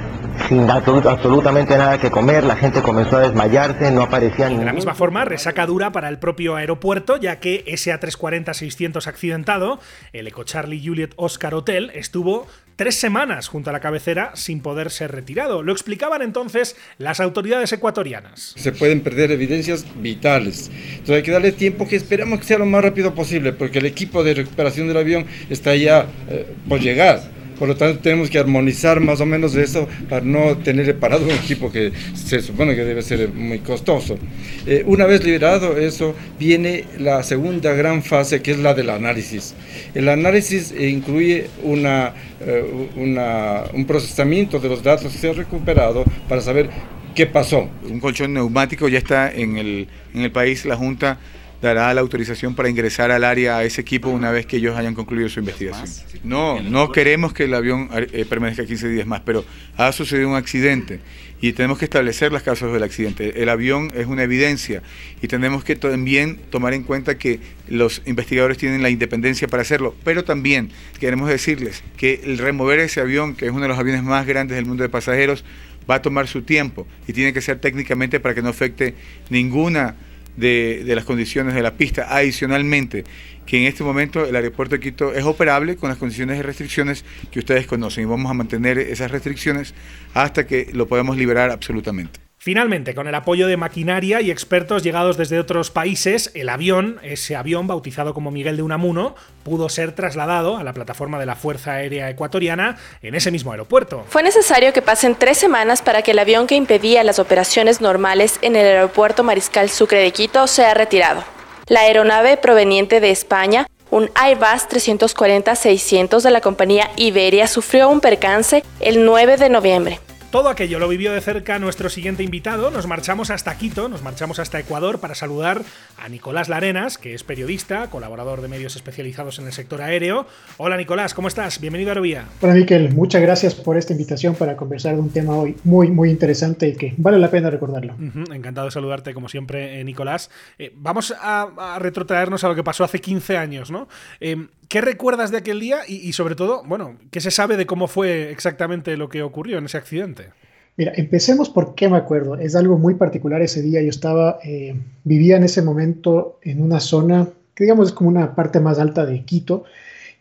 sin 0.48 0.70
absolutamente 0.70 1.76
nada 1.76 1.98
que 1.98 2.10
comer, 2.10 2.44
la 2.44 2.56
gente 2.56 2.82
comenzó 2.82 3.16
a 3.16 3.20
desmayarse, 3.20 3.90
no 3.90 4.02
aparecía 4.02 4.48
De 4.48 4.64
la 4.64 4.72
misma 4.72 4.94
forma, 4.94 5.24
resaca 5.24 5.66
dura 5.66 5.92
para 5.92 6.08
el 6.08 6.18
propio 6.18 6.56
aeropuerto, 6.56 7.16
ya 7.16 7.40
que 7.40 7.64
ese 7.66 7.92
A340-600 7.92 9.06
accidentado, 9.06 9.80
el 10.12 10.28
Eco 10.28 10.44
Charlie 10.44 10.80
Juliet 10.84 11.12
Oscar 11.16 11.54
Hotel, 11.54 11.90
estuvo 11.94 12.46
tres 12.76 12.94
semanas 12.94 13.48
junto 13.48 13.70
a 13.70 13.72
la 13.72 13.80
cabecera 13.80 14.32
sin 14.34 14.60
poder 14.60 14.90
ser 14.90 15.12
retirado. 15.12 15.62
Lo 15.62 15.72
explicaban 15.72 16.22
entonces 16.22 16.76
las 16.98 17.20
autoridades 17.20 17.72
ecuatorianas. 17.72 18.54
Se 18.56 18.72
pueden 18.72 19.00
perder 19.00 19.32
evidencias 19.32 19.84
vitales. 19.96 20.70
Entonces 20.90 21.16
hay 21.16 21.22
que 21.22 21.30
darle 21.30 21.52
tiempo 21.52 21.88
que 21.88 21.96
esperamos 21.96 22.40
que 22.40 22.46
sea 22.46 22.58
lo 22.58 22.66
más 22.66 22.84
rápido 22.84 23.14
posible, 23.14 23.52
porque 23.52 23.78
el 23.78 23.86
equipo 23.86 24.22
de 24.22 24.34
recuperación 24.34 24.88
del 24.88 24.98
avión 24.98 25.26
está 25.50 25.74
ya 25.74 26.06
eh, 26.28 26.46
por 26.68 26.80
llegar. 26.80 27.35
Por 27.58 27.68
lo 27.68 27.76
tanto, 27.76 28.00
tenemos 28.00 28.30
que 28.30 28.38
armonizar 28.38 29.00
más 29.00 29.20
o 29.20 29.26
menos 29.26 29.54
eso 29.54 29.88
para 30.08 30.24
no 30.24 30.56
tener 30.58 30.94
parado 30.98 31.24
un 31.24 31.30
equipo 31.30 31.70
que 31.70 31.92
se 32.14 32.40
supone 32.40 32.74
que 32.74 32.84
debe 32.84 33.02
ser 33.02 33.28
muy 33.28 33.60
costoso. 33.60 34.18
Eh, 34.66 34.82
una 34.86 35.06
vez 35.06 35.24
liberado 35.24 35.76
eso, 35.76 36.14
viene 36.38 36.84
la 36.98 37.22
segunda 37.22 37.72
gran 37.72 38.02
fase 38.02 38.42
que 38.42 38.52
es 38.52 38.58
la 38.58 38.74
del 38.74 38.90
análisis. 38.90 39.54
El 39.94 40.08
análisis 40.08 40.74
incluye 40.78 41.48
una, 41.62 42.12
eh, 42.40 42.64
una, 42.96 43.64
un 43.72 43.86
procesamiento 43.86 44.58
de 44.58 44.68
los 44.68 44.82
datos 44.82 45.12
que 45.12 45.18
se 45.18 45.28
han 45.30 45.36
recuperado 45.36 46.04
para 46.28 46.40
saber 46.40 46.68
qué 47.14 47.26
pasó. 47.26 47.68
Un 47.88 47.98
colchón 47.98 48.34
neumático 48.34 48.88
ya 48.88 48.98
está 48.98 49.32
en 49.32 49.56
el, 49.56 49.88
en 50.14 50.20
el 50.22 50.30
país. 50.30 50.64
La 50.64 50.76
Junta 50.76 51.18
dará 51.66 51.92
la 51.92 52.00
autorización 52.00 52.54
para 52.54 52.68
ingresar 52.68 53.10
al 53.10 53.24
área 53.24 53.58
a 53.58 53.64
ese 53.64 53.80
equipo 53.80 54.08
una 54.08 54.30
vez 54.30 54.46
que 54.46 54.56
ellos 54.56 54.76
hayan 54.76 54.94
concluido 54.94 55.28
su 55.28 55.40
investigación. 55.40 55.88
No, 56.22 56.60
no 56.60 56.92
queremos 56.92 57.32
que 57.32 57.44
el 57.44 57.54
avión 57.54 57.88
eh, 57.92 58.24
permanezca 58.28 58.64
15 58.64 58.88
días 58.88 59.06
más, 59.06 59.22
pero 59.24 59.44
ha 59.76 59.90
sucedido 59.92 60.28
un 60.28 60.36
accidente 60.36 61.00
y 61.40 61.52
tenemos 61.52 61.78
que 61.78 61.84
establecer 61.84 62.32
las 62.32 62.42
causas 62.42 62.72
del 62.72 62.82
accidente. 62.82 63.42
El 63.42 63.48
avión 63.48 63.90
es 63.94 64.06
una 64.06 64.22
evidencia 64.22 64.82
y 65.20 65.28
tenemos 65.28 65.64
que 65.64 65.76
también 65.76 66.38
tomar 66.50 66.72
en 66.72 66.82
cuenta 66.82 67.18
que 67.18 67.40
los 67.68 68.00
investigadores 68.06 68.58
tienen 68.58 68.82
la 68.82 68.90
independencia 68.90 69.48
para 69.48 69.62
hacerlo, 69.62 69.94
pero 70.04 70.24
también 70.24 70.70
queremos 71.00 71.28
decirles 71.28 71.82
que 71.96 72.20
el 72.24 72.38
remover 72.38 72.78
ese 72.78 73.00
avión, 73.00 73.34
que 73.34 73.46
es 73.46 73.50
uno 73.50 73.62
de 73.62 73.68
los 73.68 73.78
aviones 73.78 74.02
más 74.02 74.24
grandes 74.24 74.56
del 74.56 74.66
mundo 74.66 74.82
de 74.82 74.88
pasajeros, 74.88 75.44
va 75.88 75.96
a 75.96 76.02
tomar 76.02 76.26
su 76.26 76.42
tiempo 76.42 76.86
y 77.06 77.12
tiene 77.12 77.32
que 77.32 77.40
ser 77.40 77.58
técnicamente 77.60 78.20
para 78.20 78.34
que 78.34 78.42
no 78.42 78.48
afecte 78.48 78.94
ninguna 79.30 79.96
de, 80.36 80.82
las 80.86 81.04
condiciones 81.04 81.54
de 81.54 81.62
la 81.62 81.72
pista. 81.72 82.06
Adicionalmente, 82.10 83.04
que 83.46 83.58
en 83.58 83.64
este 83.64 83.84
momento 83.84 84.24
el 84.24 84.34
aeropuerto 84.34 84.74
de 84.74 84.80
Quito 84.80 85.14
es 85.14 85.24
operable 85.24 85.76
con 85.76 85.88
las 85.88 85.98
condiciones 85.98 86.38
y 86.38 86.42
restricciones 86.42 87.04
que 87.30 87.38
ustedes 87.38 87.66
conocen 87.66 88.04
y 88.04 88.06
vamos 88.06 88.30
a 88.30 88.34
mantener 88.34 88.78
esas 88.78 89.10
restricciones 89.10 89.74
hasta 90.14 90.46
que 90.46 90.68
lo 90.72 90.86
podamos 90.86 91.16
liberar 91.16 91.50
absolutamente. 91.50 92.25
Finalmente, 92.46 92.94
con 92.94 93.08
el 93.08 93.14
apoyo 93.16 93.48
de 93.48 93.56
maquinaria 93.56 94.20
y 94.20 94.30
expertos 94.30 94.84
llegados 94.84 95.16
desde 95.16 95.40
otros 95.40 95.72
países, 95.72 96.30
el 96.34 96.48
avión, 96.48 97.00
ese 97.02 97.34
avión 97.34 97.66
bautizado 97.66 98.14
como 98.14 98.30
Miguel 98.30 98.56
de 98.56 98.62
Unamuno, 98.62 99.16
pudo 99.42 99.68
ser 99.68 99.90
trasladado 99.96 100.56
a 100.56 100.62
la 100.62 100.72
plataforma 100.72 101.18
de 101.18 101.26
la 101.26 101.34
Fuerza 101.34 101.72
Aérea 101.72 102.08
Ecuatoriana 102.08 102.76
en 103.02 103.16
ese 103.16 103.32
mismo 103.32 103.50
aeropuerto. 103.50 104.04
Fue 104.08 104.22
necesario 104.22 104.72
que 104.72 104.80
pasen 104.80 105.16
tres 105.16 105.38
semanas 105.38 105.82
para 105.82 106.02
que 106.02 106.12
el 106.12 106.20
avión 106.20 106.46
que 106.46 106.54
impedía 106.54 107.02
las 107.02 107.18
operaciones 107.18 107.80
normales 107.80 108.38
en 108.42 108.54
el 108.54 108.64
aeropuerto 108.64 109.24
Mariscal 109.24 109.68
Sucre 109.68 109.98
de 109.98 110.12
Quito 110.12 110.46
sea 110.46 110.72
retirado. 110.72 111.24
La 111.66 111.80
aeronave 111.80 112.36
proveniente 112.36 113.00
de 113.00 113.10
España 113.10 113.66
un 113.90 114.08
Airbus 114.14 114.68
340-600 114.68 116.20
de 116.20 116.30
la 116.30 116.40
compañía 116.40 116.90
Iberia 116.96 117.48
sufrió 117.48 117.88
un 117.88 118.00
percance 118.00 118.62
el 118.78 119.04
9 119.04 119.36
de 119.36 119.48
noviembre. 119.48 120.00
Todo 120.36 120.50
aquello 120.50 120.78
lo 120.78 120.86
vivió 120.86 121.14
de 121.14 121.22
cerca 121.22 121.58
nuestro 121.58 121.88
siguiente 121.88 122.22
invitado. 122.22 122.70
Nos 122.70 122.86
marchamos 122.86 123.30
hasta 123.30 123.56
Quito, 123.56 123.88
nos 123.88 124.02
marchamos 124.02 124.38
hasta 124.38 124.60
Ecuador 124.60 125.00
para 125.00 125.14
saludar 125.14 125.62
a 125.96 126.10
Nicolás 126.10 126.50
Larenas, 126.50 126.98
que 126.98 127.14
es 127.14 127.24
periodista, 127.24 127.88
colaborador 127.88 128.42
de 128.42 128.48
medios 128.48 128.76
especializados 128.76 129.38
en 129.38 129.46
el 129.46 129.54
sector 129.54 129.80
aéreo. 129.80 130.26
Hola 130.58 130.76
Nicolás, 130.76 131.14
¿cómo 131.14 131.28
estás? 131.28 131.58
Bienvenido 131.58 131.88
a 131.88 131.92
Aerovía. 131.92 132.26
Hola 132.42 132.52
Miquel, 132.52 132.92
muchas 132.92 133.22
gracias 133.22 133.54
por 133.54 133.78
esta 133.78 133.94
invitación 133.94 134.34
para 134.34 134.58
conversar 134.58 134.96
de 134.96 135.00
un 135.00 135.08
tema 135.08 135.34
hoy 135.34 135.56
muy, 135.64 135.90
muy 135.90 136.10
interesante 136.10 136.68
y 136.68 136.74
que 136.74 136.92
vale 136.98 137.18
la 137.18 137.30
pena 137.30 137.48
recordarlo. 137.48 137.96
Encantado 138.30 138.66
de 138.66 138.72
saludarte, 138.72 139.14
como 139.14 139.30
siempre, 139.30 139.80
eh, 139.80 139.84
Nicolás. 139.84 140.28
Eh, 140.58 140.70
vamos 140.76 141.14
a, 141.18 141.78
retrotraernos 141.78 142.44
a 142.44 142.48
lo 142.48 142.54
que 142.54 142.62
pasó 142.62 142.84
hace 142.84 143.00
15 143.00 143.38
años, 143.38 143.70
¿no? 143.70 143.88
Eh, 144.20 144.36
¿Qué 144.68 144.80
recuerdas 144.80 145.30
de 145.30 145.38
aquel 145.38 145.60
día 145.60 145.78
y, 145.86 146.12
sobre 146.12 146.34
todo, 146.34 146.62
bueno, 146.64 146.96
qué 147.10 147.20
se 147.20 147.30
sabe 147.30 147.56
de 147.56 147.66
cómo 147.66 147.86
fue 147.86 148.30
exactamente 148.30 148.96
lo 148.96 149.08
que 149.08 149.22
ocurrió 149.22 149.58
en 149.58 149.66
ese 149.66 149.78
accidente? 149.78 150.30
Mira, 150.76 150.92
empecemos 150.96 151.48
por 151.48 151.74
qué 151.74 151.88
me 151.88 151.96
acuerdo. 151.96 152.36
Es 152.36 152.54
algo 152.54 152.76
muy 152.76 152.94
particular 152.94 153.40
ese 153.42 153.62
día. 153.62 153.80
Yo 153.80 153.90
estaba, 153.90 154.38
eh, 154.44 154.74
vivía 155.04 155.36
en 155.36 155.44
ese 155.44 155.62
momento 155.62 156.38
en 156.42 156.62
una 156.62 156.80
zona 156.80 157.28
que 157.56 157.64
digamos 157.64 157.88
es 157.88 157.94
como 157.94 158.10
una 158.10 158.34
parte 158.34 158.60
más 158.60 158.78
alta 158.78 159.06
de 159.06 159.24
Quito 159.24 159.64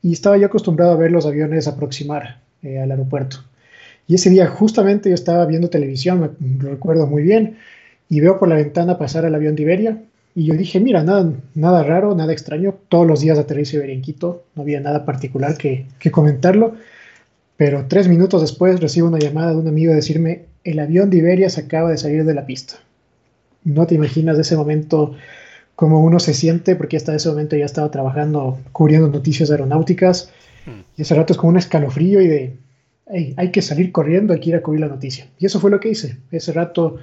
y 0.01 0.13
estaba 0.13 0.37
yo 0.37 0.47
acostumbrado 0.47 0.93
a 0.93 0.95
ver 0.95 1.11
los 1.11 1.25
aviones 1.25 1.67
aproximar 1.67 2.39
eh, 2.63 2.79
al 2.79 2.89
aeropuerto. 2.89 3.43
Y 4.07 4.15
ese 4.15 4.29
día 4.29 4.47
justamente 4.47 5.09
yo 5.09 5.15
estaba 5.15 5.45
viendo 5.45 5.69
televisión, 5.69 6.21
me, 6.21 6.63
lo 6.63 6.69
recuerdo 6.69 7.07
muy 7.07 7.23
bien, 7.23 7.57
y 8.07 8.21
veo 8.21 8.39
por 8.39 8.47
la 8.47 8.55
ventana 8.55 8.97
pasar 8.97 9.25
el 9.25 9.35
avión 9.35 9.55
de 9.55 9.63
Iberia 9.63 10.01
y 10.37 10.43
yo 10.43 10.53
dije, 10.55 10.81
mira, 10.81 11.01
nada, 11.01 11.31
nada 11.53 11.81
raro, 11.83 12.13
nada 12.13 12.33
extraño. 12.33 12.75
Todos 12.89 13.07
los 13.07 13.21
días 13.21 13.39
aterrizo 13.39 13.77
y 13.77 13.89
en 13.89 14.01
Quito. 14.01 14.43
No 14.53 14.63
había 14.63 14.81
nada 14.81 15.05
particular 15.05 15.57
que, 15.57 15.85
que, 15.97 16.11
comentarlo. 16.11 16.75
Pero 17.55 17.85
tres 17.87 18.09
minutos 18.09 18.41
después 18.41 18.81
recibo 18.81 19.07
una 19.07 19.17
llamada 19.17 19.51
de 19.51 19.57
un 19.57 19.67
amigo 19.69 19.93
a 19.93 19.95
decirme, 19.95 20.43
el 20.65 20.79
avión 20.79 21.09
de 21.09 21.17
Iberia 21.17 21.49
se 21.49 21.61
acaba 21.61 21.89
de 21.89 21.97
salir 21.97 22.25
de 22.25 22.33
la 22.33 22.45
pista. 22.45 22.75
No 23.63 23.87
te 23.87 23.95
imaginas 23.95 24.35
de 24.35 24.41
ese 24.41 24.57
momento 24.57 25.15
cómo 25.77 26.01
uno 26.03 26.19
se 26.19 26.33
siente, 26.33 26.75
porque 26.75 26.97
hasta 26.97 27.15
ese 27.15 27.29
momento 27.29 27.55
ya 27.55 27.65
estaba 27.65 27.89
trabajando, 27.89 28.59
cubriendo 28.73 29.07
noticias 29.07 29.51
aeronáuticas. 29.51 30.33
Y 30.97 31.03
ese 31.03 31.15
rato 31.15 31.31
es 31.31 31.37
como 31.37 31.51
un 31.51 31.57
escalofrío 31.57 32.19
y 32.19 32.27
de, 32.27 32.57
hey, 33.07 33.33
hay 33.37 33.51
que 33.51 33.61
salir 33.61 33.93
corriendo, 33.93 34.33
hay 34.33 34.41
que 34.41 34.49
ir 34.49 34.55
a 34.57 34.61
cubrir 34.61 34.81
la 34.81 34.89
noticia. 34.89 35.27
Y 35.39 35.45
eso 35.45 35.61
fue 35.61 35.71
lo 35.71 35.79
que 35.79 35.89
hice. 35.89 36.17
Ese 36.29 36.51
rato 36.51 36.97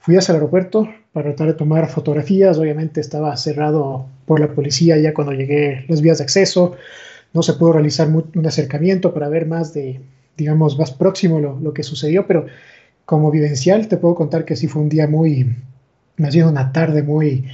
Fui 0.00 0.16
hacia 0.16 0.32
el 0.32 0.36
aeropuerto 0.36 0.88
para 1.12 1.26
tratar 1.28 1.48
de 1.48 1.54
tomar 1.54 1.88
fotografías. 1.88 2.58
Obviamente 2.58 3.00
estaba 3.00 3.36
cerrado 3.36 4.06
por 4.24 4.40
la 4.40 4.48
policía 4.48 4.98
ya 4.98 5.12
cuando 5.12 5.32
llegué 5.32 5.84
las 5.88 6.00
vías 6.00 6.18
de 6.18 6.24
acceso. 6.24 6.74
No 7.34 7.42
se 7.42 7.52
pudo 7.54 7.74
realizar 7.74 8.08
un 8.08 8.46
acercamiento 8.46 9.12
para 9.12 9.28
ver 9.28 9.46
más 9.46 9.74
de, 9.74 10.00
digamos, 10.36 10.78
más 10.78 10.90
próximo 10.90 11.38
lo, 11.38 11.74
que 11.74 11.82
sucedió, 11.82 12.26
pero 12.26 12.46
como 13.04 13.30
vivencial 13.30 13.88
te 13.88 13.98
puedo 13.98 14.14
contar 14.14 14.44
que 14.46 14.56
sí 14.56 14.68
fue 14.68 14.82
un 14.82 14.88
día 14.88 15.06
muy, 15.06 15.54
ha 16.18 16.30
sido 16.30 16.48
una 16.48 16.72
tarde 16.72 17.02
muy, 17.02 17.44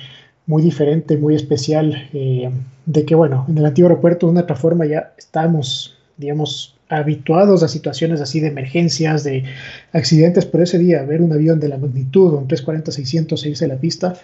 muy 0.46 0.62
diferente, 0.62 1.16
muy 1.16 1.34
especial, 1.34 2.08
eh, 2.12 2.50
de 2.86 3.04
que, 3.04 3.16
bueno, 3.16 3.44
en 3.48 3.58
el 3.58 3.66
antiguo 3.66 3.90
aeropuerto 3.90 4.26
de 4.26 4.32
una 4.32 4.42
otra 4.42 4.54
forma 4.54 4.86
ya 4.86 5.12
estábamos, 5.18 5.98
digamos, 6.16 6.75
habituados 6.88 7.62
a 7.62 7.68
situaciones 7.68 8.20
así 8.20 8.40
de 8.40 8.48
emergencias, 8.48 9.24
de 9.24 9.44
accidentes, 9.92 10.46
pero 10.46 10.64
ese 10.64 10.78
día 10.78 11.02
ver 11.02 11.20
un 11.20 11.32
avión 11.32 11.58
de 11.60 11.68
la 11.68 11.78
magnitud, 11.78 12.32
un 12.34 12.48
340-600 12.48 13.46
irse 13.46 13.64
a 13.64 13.68
la 13.68 13.76
pista, 13.76 14.14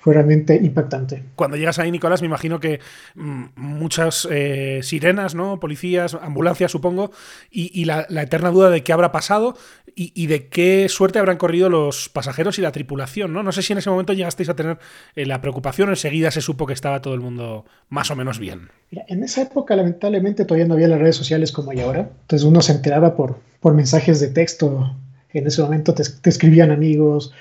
fue 0.00 0.14
realmente 0.14 0.56
impactante. 0.56 1.22
Cuando 1.36 1.58
llegas 1.58 1.78
ahí, 1.78 1.90
Nicolás, 1.90 2.22
me 2.22 2.26
imagino 2.26 2.58
que 2.58 2.80
mm, 3.14 3.44
muchas 3.56 4.26
eh, 4.30 4.80
sirenas, 4.82 5.34
¿no? 5.34 5.60
Policías, 5.60 6.14
ambulancias, 6.14 6.72
supongo, 6.72 7.10
y, 7.50 7.84
la, 7.84 8.06
eterna 8.10 8.50
duda 8.50 8.70
de 8.70 8.82
qué 8.82 8.94
habrá 8.94 9.12
pasado 9.12 9.56
y, 9.94 10.26
de 10.28 10.48
qué 10.48 10.88
suerte 10.88 11.18
habrán 11.18 11.36
corrido 11.36 11.68
los 11.68 12.08
pasajeros 12.08 12.58
y 12.58 12.62
la 12.62 12.72
tripulación, 12.72 13.34
¿no? 13.34 13.42
No 13.42 13.52
sé 13.52 13.60
si 13.60 13.74
en 13.74 13.78
ese 13.78 13.90
momento 13.90 14.14
llegasteis 14.14 14.48
a 14.48 14.56
tener 14.56 14.78
eh, 15.14 15.26
la 15.26 15.42
preocupación, 15.42 15.90
enseguida 15.90 16.30
se 16.30 16.40
supo 16.40 16.66
que 16.66 16.72
estaba 16.72 17.02
todo 17.02 17.12
el 17.12 17.20
mundo 17.20 17.66
más 17.90 18.10
o 18.10 18.16
menos 18.16 18.38
bien. 18.38 18.70
en 18.90 19.22
esa 19.22 19.42
época, 19.42 19.76
lamentablemente, 19.76 20.46
todavía 20.46 20.66
no 20.66 20.74
había 20.74 20.88
las 20.88 21.00
redes 21.00 21.16
sociales 21.16 21.52
como 21.52 21.72
hay 21.72 21.80
ahora. 21.80 22.08
Entonces 22.22 22.46
uno 22.46 22.62
se 22.62 22.72
enteraba 22.72 23.14
por, 23.14 23.38
por 23.60 23.74
mensajes 23.74 24.20
de 24.20 24.28
texto 24.28 24.96
En 25.32 25.46
ese 25.46 25.62
momento 25.62 25.92
te, 25.92 26.02
te 26.04 26.30
escribían 26.30 26.70
amigos 26.70 27.32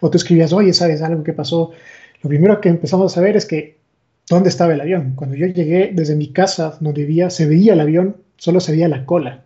o 0.00 0.10
tú 0.10 0.18
escribías, 0.18 0.52
oye, 0.52 0.72
¿sabes 0.72 1.00
algo 1.02 1.22
que 1.22 1.32
pasó? 1.32 1.72
Lo 2.22 2.28
primero 2.28 2.60
que 2.60 2.68
empezamos 2.68 3.12
a 3.12 3.14
saber 3.14 3.36
es 3.36 3.46
que 3.46 3.78
dónde 4.28 4.48
estaba 4.48 4.74
el 4.74 4.80
avión. 4.80 5.12
Cuando 5.14 5.36
yo 5.36 5.46
llegué 5.46 5.90
desde 5.92 6.16
mi 6.16 6.32
casa 6.32 6.76
donde 6.80 7.02
vivía, 7.02 7.30
se 7.30 7.46
veía 7.46 7.74
el 7.74 7.80
avión, 7.80 8.16
solo 8.36 8.60
se 8.60 8.72
veía 8.72 8.88
la 8.88 9.06
cola 9.06 9.44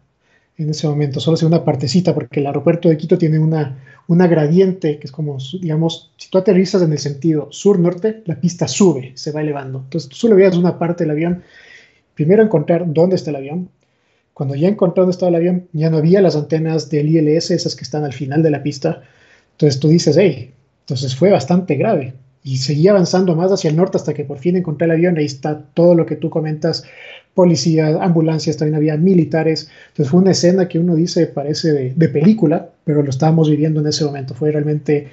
en 0.58 0.70
ese 0.70 0.86
momento, 0.86 1.20
solo 1.20 1.36
se 1.36 1.44
ve 1.44 1.48
una 1.48 1.64
partecita, 1.64 2.14
porque 2.14 2.40
el 2.40 2.46
aeropuerto 2.46 2.88
de 2.88 2.96
Quito 2.96 3.18
tiene 3.18 3.38
una, 3.38 3.78
una 4.06 4.26
gradiente 4.26 4.98
que 4.98 5.06
es 5.06 5.12
como, 5.12 5.38
digamos, 5.60 6.12
si 6.16 6.30
tú 6.30 6.38
aterrizas 6.38 6.82
en 6.82 6.92
el 6.92 6.98
sentido 6.98 7.48
sur-norte, 7.50 8.22
la 8.26 8.40
pista 8.40 8.68
sube, 8.68 9.12
se 9.14 9.32
va 9.32 9.40
elevando. 9.40 9.80
Entonces 9.80 10.10
tú 10.10 10.16
solo 10.16 10.36
veías 10.36 10.56
una 10.56 10.78
parte 10.78 11.04
del 11.04 11.12
avión. 11.12 11.42
Primero 12.14 12.42
encontrar 12.42 12.84
dónde 12.86 13.16
está 13.16 13.30
el 13.30 13.36
avión. 13.36 13.70
Cuando 14.34 14.54
ya 14.54 14.68
encontré 14.68 15.00
dónde 15.00 15.12
estaba 15.12 15.30
el 15.30 15.36
avión, 15.36 15.68
ya 15.72 15.90
no 15.90 15.98
había 15.98 16.20
las 16.20 16.36
antenas 16.36 16.90
del 16.90 17.08
ILS, 17.08 17.50
esas 17.50 17.76
que 17.76 17.84
están 17.84 18.04
al 18.04 18.12
final 18.12 18.42
de 18.42 18.50
la 18.50 18.62
pista. 18.62 19.02
Entonces 19.52 19.80
tú 19.80 19.88
dices, 19.88 20.16
hey, 20.18 20.52
entonces 20.80 21.14
fue 21.16 21.30
bastante 21.30 21.76
grave. 21.76 22.14
Y 22.44 22.56
seguía 22.56 22.90
avanzando 22.90 23.37
más 23.37 23.52
hacia 23.52 23.70
el 23.70 23.76
norte 23.76 23.99
hasta 23.99 24.14
que 24.14 24.25
por 24.25 24.38
fin 24.38 24.56
encontré 24.56 24.87
el 24.87 24.92
avión. 24.92 25.16
Ahí 25.16 25.26
está 25.26 25.62
todo 25.75 25.94
lo 25.94 26.06
que 26.06 26.16
tú 26.16 26.28
comentas 26.28 26.84
policías, 27.34 27.96
ambulancias, 28.00 28.56
también 28.56 28.76
había 28.76 28.96
militares. 28.96 29.68
Entonces 29.88 30.11
fue 30.11 30.20
una 30.20 30.32
escena 30.32 30.68
que 30.68 30.78
uno 30.78 30.94
dice 30.94 31.26
parece 31.26 31.92
de, 31.94 32.08
película, 32.08 32.68
pero 32.84 33.02
lo 33.02 33.11
estábamos 33.11 33.49
viviendo 33.49 33.80
en 33.80 33.87
ese 33.87 34.04
momento. 34.04 34.34
Fue 34.34 34.50
realmente, 34.50 35.08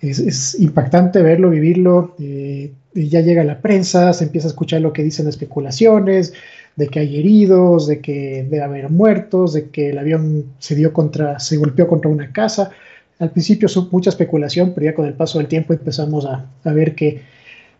es, 0.00 0.58
impactante 0.60 1.22
verlo, 1.22 1.50
vivirlo. 1.50 2.14
Eh, 2.20 2.72
ya 2.94 3.20
llega 3.20 3.42
la 3.44 3.60
prensa, 3.60 4.12
se 4.12 4.24
empieza 4.24 4.48
a 4.48 4.50
escuchar 4.50 4.80
lo 4.80 4.92
que 4.92 5.02
dicen 5.02 5.26
especulaciones, 5.26 6.32
de 6.76 6.88
que 6.88 7.00
hay 7.00 7.18
heridos, 7.18 7.86
de 7.86 8.00
que 8.00 8.46
debe 8.48 8.62
haber 8.62 8.90
muertos, 8.90 9.52
de 9.52 9.70
que 9.70 9.90
el 9.90 9.98
avión 9.98 10.44
se 10.58 10.74
dio 10.74 10.92
contra, 10.92 11.40
se 11.40 11.56
golpeó 11.56 11.88
contra 11.88 12.10
una 12.10 12.32
casa. 12.32 12.70
Al 13.18 13.30
principio 13.30 13.68
mucha 13.90 14.10
especulación, 14.10 14.72
pero 14.74 14.86
ya 14.86 14.94
con 14.94 15.06
el 15.06 15.14
paso 15.14 15.38
del 15.38 15.46
tiempo 15.46 15.72
empezamos 15.72 16.26
a, 16.26 16.46
a 16.64 16.72
ver 16.72 16.94
que 16.94 17.22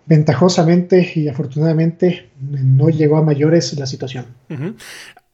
ventajosamente 0.06 1.12
y 1.14 1.28
afortunadamente 1.28 2.30
no 2.40 2.88
llegó 2.88 3.16
a 3.16 3.22
mayores 3.22 3.78
la 3.78 3.86
situación 3.86 4.26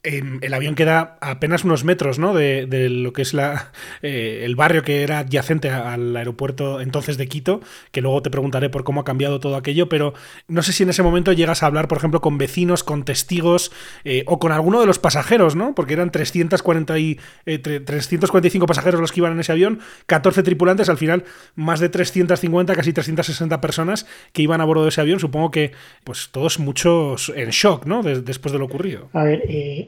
el 0.02 0.54
avión 0.54 0.74
queda 0.74 1.18
a 1.20 1.32
apenas 1.32 1.64
unos 1.64 1.84
metros 1.84 2.18
¿no? 2.18 2.32
de, 2.34 2.88
lo 2.88 3.12
que 3.12 3.22
es 3.22 3.34
la, 3.34 3.70
eh, 4.02 4.42
el 4.44 4.56
barrio 4.56 4.82
que 4.82 5.02
era 5.02 5.20
adyacente 5.20 5.70
al 5.70 6.16
aeropuerto 6.16 6.80
entonces 6.80 7.18
de 7.18 7.28
Quito, 7.28 7.60
que 7.92 8.00
luego 8.00 8.22
te 8.22 8.30
preguntaré 8.30 8.70
por 8.70 8.84
cómo 8.84 9.02
ha 9.02 9.04
cambiado 9.04 9.40
todo 9.40 9.56
aquello, 9.56 9.88
pero 9.88 10.14
no 10.48 10.62
sé 10.62 10.72
si 10.72 10.84
en 10.84 10.90
ese 10.90 11.02
momento 11.02 11.32
llegas 11.32 11.62
a 11.62 11.66
hablar, 11.66 11.86
por 11.88 11.98
ejemplo, 11.98 12.20
con 12.20 12.38
vecinos, 12.38 12.82
con 12.82 13.04
testigos 13.04 13.72
eh, 14.04 14.24
o 14.26 14.38
con 14.38 14.52
alguno 14.52 14.80
de 14.80 14.86
los 14.86 14.98
pasajeros, 14.98 15.54
¿no? 15.54 15.74
porque 15.74 15.92
eran 15.92 16.10
340 16.10 16.98
y, 16.98 17.18
345 17.44 18.64
eh, 18.64 18.66
pasajeros 18.66 19.00
los 19.00 19.12
que 19.12 19.20
iban 19.20 19.32
en 19.32 19.40
ese 19.40 19.52
avión, 19.52 19.80
14 20.06 20.42
tripulantes, 20.42 20.88
al 20.88 20.96
final 20.96 21.24
más 21.54 21.80
de 21.80 21.90
350, 21.90 22.74
casi 22.74 22.92
360 22.92 23.60
personas 23.60 24.06
que 24.32 24.42
iban 24.42 24.60
a 24.60 24.64
bordo 24.64 24.84
de 24.84 24.88
ese 24.88 25.00
avión, 25.00 25.20
supongo 25.20 25.50
que 25.50 25.72
pues 26.04 26.30
todos 26.32 26.58
muchos 26.58 27.30
en 27.34 27.50
shock 27.50 27.84
¿no? 27.84 28.02
después 28.02 28.52
de 28.52 28.58
lo 28.58 28.64
ocurrido. 28.64 29.10
A 29.12 29.24
ver, 29.24 29.42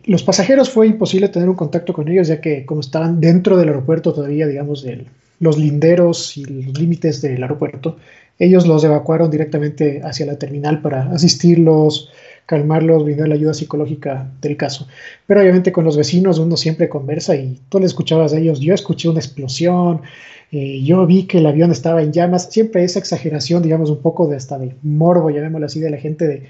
los 0.05 0.23
pasajeros 0.23 0.71
fue 0.71 0.87
imposible 0.87 1.29
tener 1.29 1.49
un 1.49 1.55
contacto 1.55 1.93
con 1.93 2.09
ellos, 2.09 2.29
ya 2.29 2.41
que 2.41 2.67
como 2.67 2.81
estaban 2.81 3.21
dentro 3.21 3.57
del 3.57 3.69
aeropuerto 3.69 4.13
todavía, 4.13 4.47
digamos, 4.47 4.83
de 4.83 5.07
los 5.41 5.59
linderos 5.59 6.37
y 6.37 6.45
los 6.45 6.79
límites 6.79 7.21
del 7.21 7.43
aeropuerto, 7.43 7.97
ellos 8.39 8.67
los 8.67 8.83
evacuaron 8.85 9.31
directamente 9.31 10.01
hacia 10.03 10.27
la 10.27 10.39
terminal 10.39 10.81
para 10.81 11.11
asistirlos, 11.13 12.11
calmarlos, 12.47 13.05
brindar 13.05 13.29
la 13.29 13.35
ayuda 13.35 13.55
psicológica 13.55 14.31
del 14.41 14.57
caso. 14.57 14.89
Pero 15.27 15.41
obviamente 15.41 15.73
con 15.73 15.85
los 15.85 15.97
vecinos 15.97 16.39
uno 16.39 16.57
siempre 16.57 16.89
conversa 16.89 17.37
y 17.37 17.61
tú 17.69 17.79
le 17.79 17.87
escuchabas 17.87 18.33
a 18.33 18.39
ellos, 18.39 18.61
yo 18.61 18.75
escuché 18.75 19.09
una 19.09 19.21
explosión, 19.21 20.03
eh, 20.51 20.83
yo 20.83 21.07
vi 21.07 21.25
que 21.25 21.39
el 21.39 21.47
avión 21.47 21.71
estaba 21.71 22.03
en 22.03 22.13
llamas, 22.13 22.49
siempre 22.51 22.85
esa 22.85 22.99
exageración, 22.99 23.63
digamos, 23.63 23.91
un 23.91 24.03
poco 24.03 24.29
de 24.29 24.37
hasta 24.37 24.59
de 24.59 24.75
morbo, 24.83 25.31
llamémoslo 25.31 25.67
así, 25.67 25.81
de 25.81 25.91
la 25.91 25.97
gente 25.97 26.27
de 26.27 26.43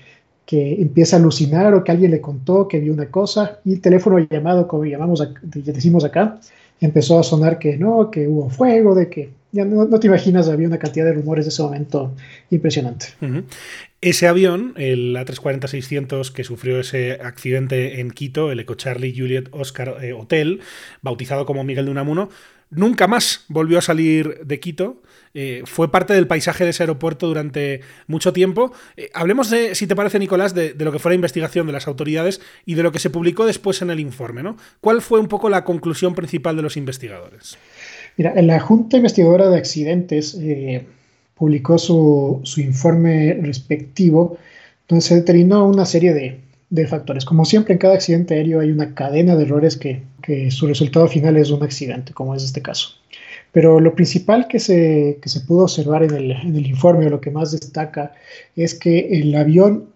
que 0.53 0.83
empieza 0.83 1.17
a 1.17 1.19
alucinar 1.19 1.73
o 1.73 1.83
que 1.83 1.93
alguien 1.93 2.11
le 2.11 2.21
contó 2.21 2.69
que 2.69 2.79
vio 2.79 2.93
una 2.93 3.07
cosa 3.07 3.61
y 3.65 3.73
el 3.73 3.81
teléfono 3.81 4.19
llamado, 4.19 4.69
como 4.69 4.85
llamamos, 4.85 5.27
decimos 5.41 6.05
acá, 6.05 6.39
empezó 6.79 7.19
a 7.19 7.23
sonar 7.23 7.59
que 7.59 7.79
no, 7.79 8.11
que 8.11 8.29
hubo 8.29 8.51
fuego, 8.51 8.95
de 8.95 9.09
que 9.09 9.31
ya 9.51 9.65
no, 9.65 9.89
te 9.99 10.09
imaginas, 10.09 10.51
había 10.51 10.69
una 10.69 10.79
cantidad 10.79 11.07
de 11.07 11.15
rumores 11.15 11.47
de 11.47 11.49
ese 11.49 11.63
momento 11.63 12.15
impresionante. 12.51 13.07
Ese 14.03 14.29
avión, 14.29 14.75
el 14.77 15.17
A340-600 15.17 16.31
que 16.31 16.45
sufrió 16.45 16.81
ese 16.81 17.13
accidente 17.13 18.01
en 18.01 18.11
Quito, 18.11 18.53
el 18.53 18.61
Eco 18.61 18.75
Charlie 18.75 19.15
Juliet 19.17 19.49
Oscar 19.53 19.97
eh, 20.03 20.13
Hotel, 20.13 20.61
bautizado 21.01 21.47
como 21.47 21.65
Miguel 21.65 21.87
de 21.87 21.93
Unamuno, 21.93 22.29
nunca 22.69 23.07
más 23.07 23.47
volvió 23.49 23.79
a 23.79 23.83
salir 23.83 24.45
de 24.45 24.61
Quito. 24.61 25.01
Eh, 25.35 25.63
fue 25.65 25.91
parte 25.91 26.13
del 26.13 26.27
paisaje 26.27 26.65
de 26.65 26.71
ese 26.71 26.83
aeropuerto 26.83 27.27
durante 27.27 27.81
mucho 28.07 28.33
tiempo. 28.33 28.73
Eh, 28.97 29.11
hablemos 29.15 29.49
de, 29.51 29.75
si 29.75 29.87
te 29.87 29.97
parece, 29.97 30.19
Nicolás, 30.19 30.55
de, 30.55 30.75
lo 30.79 30.93
que 30.93 30.99
fue 30.99 31.13
la 31.13 31.17
investigación 31.17 31.67
de 31.67 31.73
las 31.73 31.87
autoridades 31.87 32.41
y 32.67 32.75
de 32.75 32.83
lo 32.83 32.93
que 32.93 32.99
se 32.99 33.11
publicó 33.11 33.47
después 33.47 33.81
en 33.83 33.91
el 33.91 34.01
informe. 34.01 34.43
¿no? 34.43 34.57
¿Cuál 34.81 35.01
fue 35.01 35.21
un 35.21 35.29
poco 35.29 35.49
la 35.49 35.65
conclusión 35.65 36.15
principal 36.15 36.57
de 36.57 36.63
los 36.63 36.77
investigadores? 36.77 37.57
Mira, 38.17 38.35
la 38.43 38.61
Junta 38.61 38.99
Investigadora 38.99 39.49
de 39.49 39.57
Accidentes 39.57 40.37
eh, 40.39 40.85
publicó 41.35 41.79
su, 41.79 42.41
su, 42.45 42.61
informe 42.61 43.39
respectivo, 43.41 44.37
donde 44.87 45.03
se 45.03 45.15
determinó 45.15 45.67
una 45.67 45.87
serie 45.87 46.13
de, 46.13 46.41
de, 46.69 46.87
factores. 46.87 47.25
Como 47.25 47.47
siempre, 47.47 47.73
en 47.73 47.79
cada 47.79 47.95
accidente 47.95 48.35
aéreo 48.35 48.61
hay 48.61 48.71
una 48.71 48.95
cadena 48.95 49.35
de 49.35 49.45
errores 49.45 49.79
que, 49.79 50.03
que 50.23 50.51
su 50.51 50.67
resultado 50.67 51.09
final 51.09 51.39
es 51.39 51.51
un 51.51 51.63
accidente, 51.63 52.13
como 52.13 52.35
es 52.35 52.45
este 52.45 52.61
caso. 52.61 52.97
Pero 53.53 53.81
lo 53.81 53.95
principal 53.95 54.49
que 54.49 54.59
se, 54.59 55.19
que 55.21 55.29
se 55.29 55.41
pudo 55.41 55.65
observar 55.65 56.03
en 56.03 56.15
el, 56.15 56.31
en 56.33 56.57
el, 56.57 56.67
informe, 56.67 57.07
o 57.07 57.11
lo 57.11 57.21
que 57.21 57.31
más 57.31 57.53
destaca, 57.53 58.13
es 58.57 58.75
que 58.75 59.21
el 59.21 59.35
avión, 59.35 59.91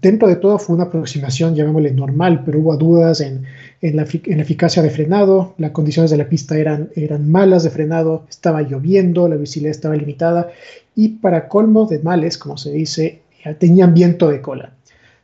dentro 0.00 0.28
de 0.28 0.36
todo, 0.36 0.58
fue 0.58 0.74
una 0.74 0.84
aproximación, 0.84 1.54
llamémosle 1.54 1.92
normal, 1.92 2.42
pero 2.44 2.58
hubo 2.60 2.76
dudas 2.76 3.20
en, 3.20 3.44
en, 3.82 3.96
la, 3.96 4.06
en, 4.24 4.40
eficacia 4.40 4.82
de 4.82 4.90
frenado, 4.90 5.54
las 5.58 5.72
condiciones 5.72 6.10
de 6.10 6.16
la 6.16 6.28
pista 6.28 6.56
eran, 6.56 6.88
eran 6.96 7.30
malas 7.30 7.64
de 7.64 7.70
frenado, 7.70 8.24
estaba 8.30 8.62
lloviendo, 8.62 9.28
la 9.28 9.36
visibilidad 9.36 9.76
estaba 9.76 9.94
limitada, 9.94 10.50
y 10.96 11.08
para 11.08 11.48
colmo 11.48 11.86
de 11.86 11.98
males, 11.98 12.38
como 12.38 12.56
se 12.56 12.72
dice, 12.72 13.20
tenían 13.58 13.92
viento 13.92 14.30
de 14.30 14.40
cola. 14.40 14.72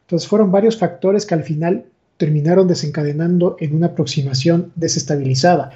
Entonces 0.02 0.28
fueron 0.28 0.52
varios 0.52 0.78
factores 0.78 1.24
que 1.24 1.34
al 1.34 1.42
final 1.42 1.84
terminaron 2.18 2.66
desencadenando 2.68 3.56
en 3.60 3.74
una 3.74 3.86
aproximación 3.86 4.72
desestabilizada, 4.74 5.70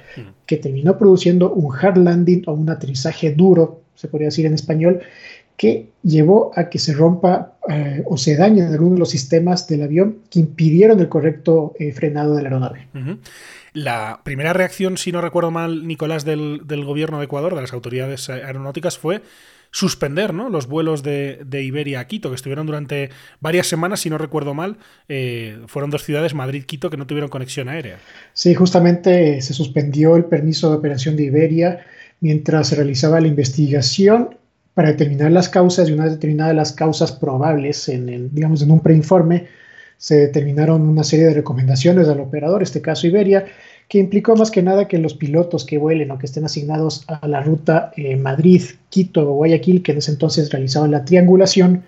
que 0.45 0.57
terminó 0.57 0.97
produciendo 0.97 1.51
un 1.51 1.73
hard 1.73 1.97
landing 1.97 2.43
o 2.45 2.53
un 2.53 2.69
aterrizaje 2.69 3.33
duro, 3.33 3.81
se 3.95 4.09
podría 4.09 4.27
decir 4.27 4.45
en 4.45 4.53
español, 4.53 5.01
que 5.55 5.87
llevó 6.03 6.51
a 6.55 6.69
que 6.69 6.79
se 6.79 6.93
rompa 6.93 7.53
eh, 7.69 8.03
o 8.05 8.17
se 8.17 8.35
dañen 8.35 8.73
algunos 8.73 8.95
de 8.95 8.99
los 8.99 9.09
sistemas 9.09 9.67
del 9.67 9.83
avión 9.83 10.17
que 10.29 10.39
impidieron 10.39 10.99
el 10.99 11.07
correcto 11.07 11.73
eh, 11.79 11.93
frenado 11.93 12.35
de 12.35 12.43
la 12.43 12.49
aeronave. 12.49 12.87
La 13.71 14.19
primera 14.23 14.51
reacción, 14.51 14.97
si 14.97 15.13
no 15.13 15.21
recuerdo 15.21 15.49
mal, 15.49 15.87
Nicolás, 15.87 16.25
del, 16.25 16.61
del, 16.65 16.83
gobierno 16.83 17.19
de 17.19 17.25
Ecuador, 17.25 17.55
de 17.55 17.61
las 17.61 17.71
autoridades 17.71 18.29
aeronáuticas, 18.29 18.97
fue 18.97 19.21
suspender 19.73 20.35
¿no? 20.35 20.49
los 20.49 20.67
vuelos 20.67 21.01
de, 21.01 21.43
Iberia 21.51 21.99
a 21.99 22.07
Quito, 22.07 22.29
que 22.29 22.35
estuvieron 22.35 22.67
durante 22.67 23.09
varias 23.41 23.65
semanas, 23.65 24.01
si 24.01 24.09
no 24.09 24.19
recuerdo 24.19 24.53
mal, 24.53 24.77
eh, 25.09 25.57
fueron 25.65 25.89
dos 25.89 26.03
ciudades, 26.03 26.35
Madrid-Quito, 26.35 26.91
que 26.91 26.97
no 26.97 27.07
tuvieron 27.07 27.29
conexión 27.29 27.69
aérea. 27.69 27.97
Sí, 28.33 28.53
justamente 28.53 29.41
se 29.41 29.53
suspendió 29.53 30.15
el 30.15 30.25
permiso 30.25 30.69
de 30.69 30.77
operación 30.77 31.17
de 31.17 31.23
Iberia 31.23 31.85
mientras 32.21 32.67
se 32.67 32.75
realizaba 32.75 33.19
la 33.19 33.27
investigación 33.27 34.37
para 34.75 34.89
determinar 34.89 35.31
las 35.31 35.49
causas 35.49 35.89
y 35.89 35.91
una 35.91 36.03
vez 36.03 36.13
determinadas 36.13 36.55
las 36.55 36.71
causas 36.71 37.11
probables, 37.11 37.89
en 37.89 38.29
digamos 38.33 38.61
en 38.61 38.69
un 38.69 38.79
preinforme, 38.79 39.47
se 39.97 40.17
determinaron 40.17 40.87
una 40.87 41.03
serie 41.03 41.25
de 41.25 41.33
recomendaciones 41.33 42.07
al 42.09 42.19
operador, 42.19 42.61
este 42.61 42.81
caso 42.81 43.07
Iberia, 43.07 43.45
que 43.93 43.99
implicó 43.99 44.35
más 44.35 44.49
que 44.49 44.63
nada 44.63 44.87
que 44.87 44.97
los 44.97 45.13
pilotos 45.13 45.65
que 45.65 45.77
vuelen 45.77 46.09
o 46.09 46.17
que 46.17 46.25
estén 46.25 46.43
asignados 46.45 47.05
a 47.07 47.27
la 47.27 47.43
ruta 47.43 47.91
eh, 47.95 48.15
Madrid-Quito 48.15 49.21
o 49.21 49.35
Guayaquil, 49.35 49.83
que 49.83 49.91
en 49.91 49.99
ese 49.99 50.09
entonces 50.09 50.51
realizaban 50.51 50.89
la 50.89 51.05
triangulación, 51.05 51.83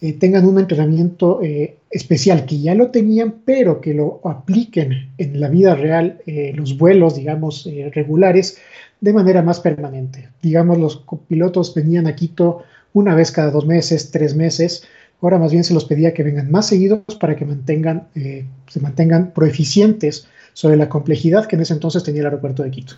eh, 0.00 0.12
tengan 0.12 0.46
un 0.46 0.60
entrenamiento 0.60 1.42
eh, 1.42 1.78
especial, 1.90 2.46
que 2.46 2.60
ya 2.60 2.76
lo 2.76 2.92
tenían, 2.92 3.38
pero 3.44 3.80
que 3.80 3.92
lo 3.92 4.20
apliquen 4.22 5.10
en 5.18 5.40
la 5.40 5.48
vida 5.48 5.74
real, 5.74 6.20
los 6.54 6.78
vuelos, 6.78 7.16
digamos, 7.16 7.68
regulares, 7.90 8.58
de 9.00 9.12
manera 9.12 9.42
más 9.42 9.58
permanente. 9.58 10.28
Digamos, 10.42 10.78
los 10.78 11.04
pilotos 11.26 11.74
venían 11.74 12.06
a 12.06 12.14
Quito 12.14 12.62
una 12.92 13.16
vez 13.16 13.32
cada 13.32 13.50
dos 13.50 13.66
meses, 13.66 14.12
tres 14.12 14.36
meses, 14.36 14.84
ahora 15.20 15.38
más 15.38 15.50
bien 15.50 15.64
se 15.64 15.74
los 15.74 15.86
pedía 15.86 16.14
que 16.14 16.22
vengan 16.22 16.52
más 16.52 16.68
seguidos 16.68 17.16
para 17.18 17.34
que 17.34 17.44
mantengan, 17.44 18.06
se 18.14 18.80
mantengan 18.80 19.32
proeficientes 19.32 20.28
sobre 20.54 20.76
la 20.76 20.88
complejidad 20.88 21.46
que 21.46 21.56
en 21.56 21.62
ese 21.62 21.72
entonces 21.72 22.04
tenía 22.04 22.20
el 22.20 22.26
aeropuerto 22.26 22.62
de 22.62 22.70
Quito. 22.70 22.94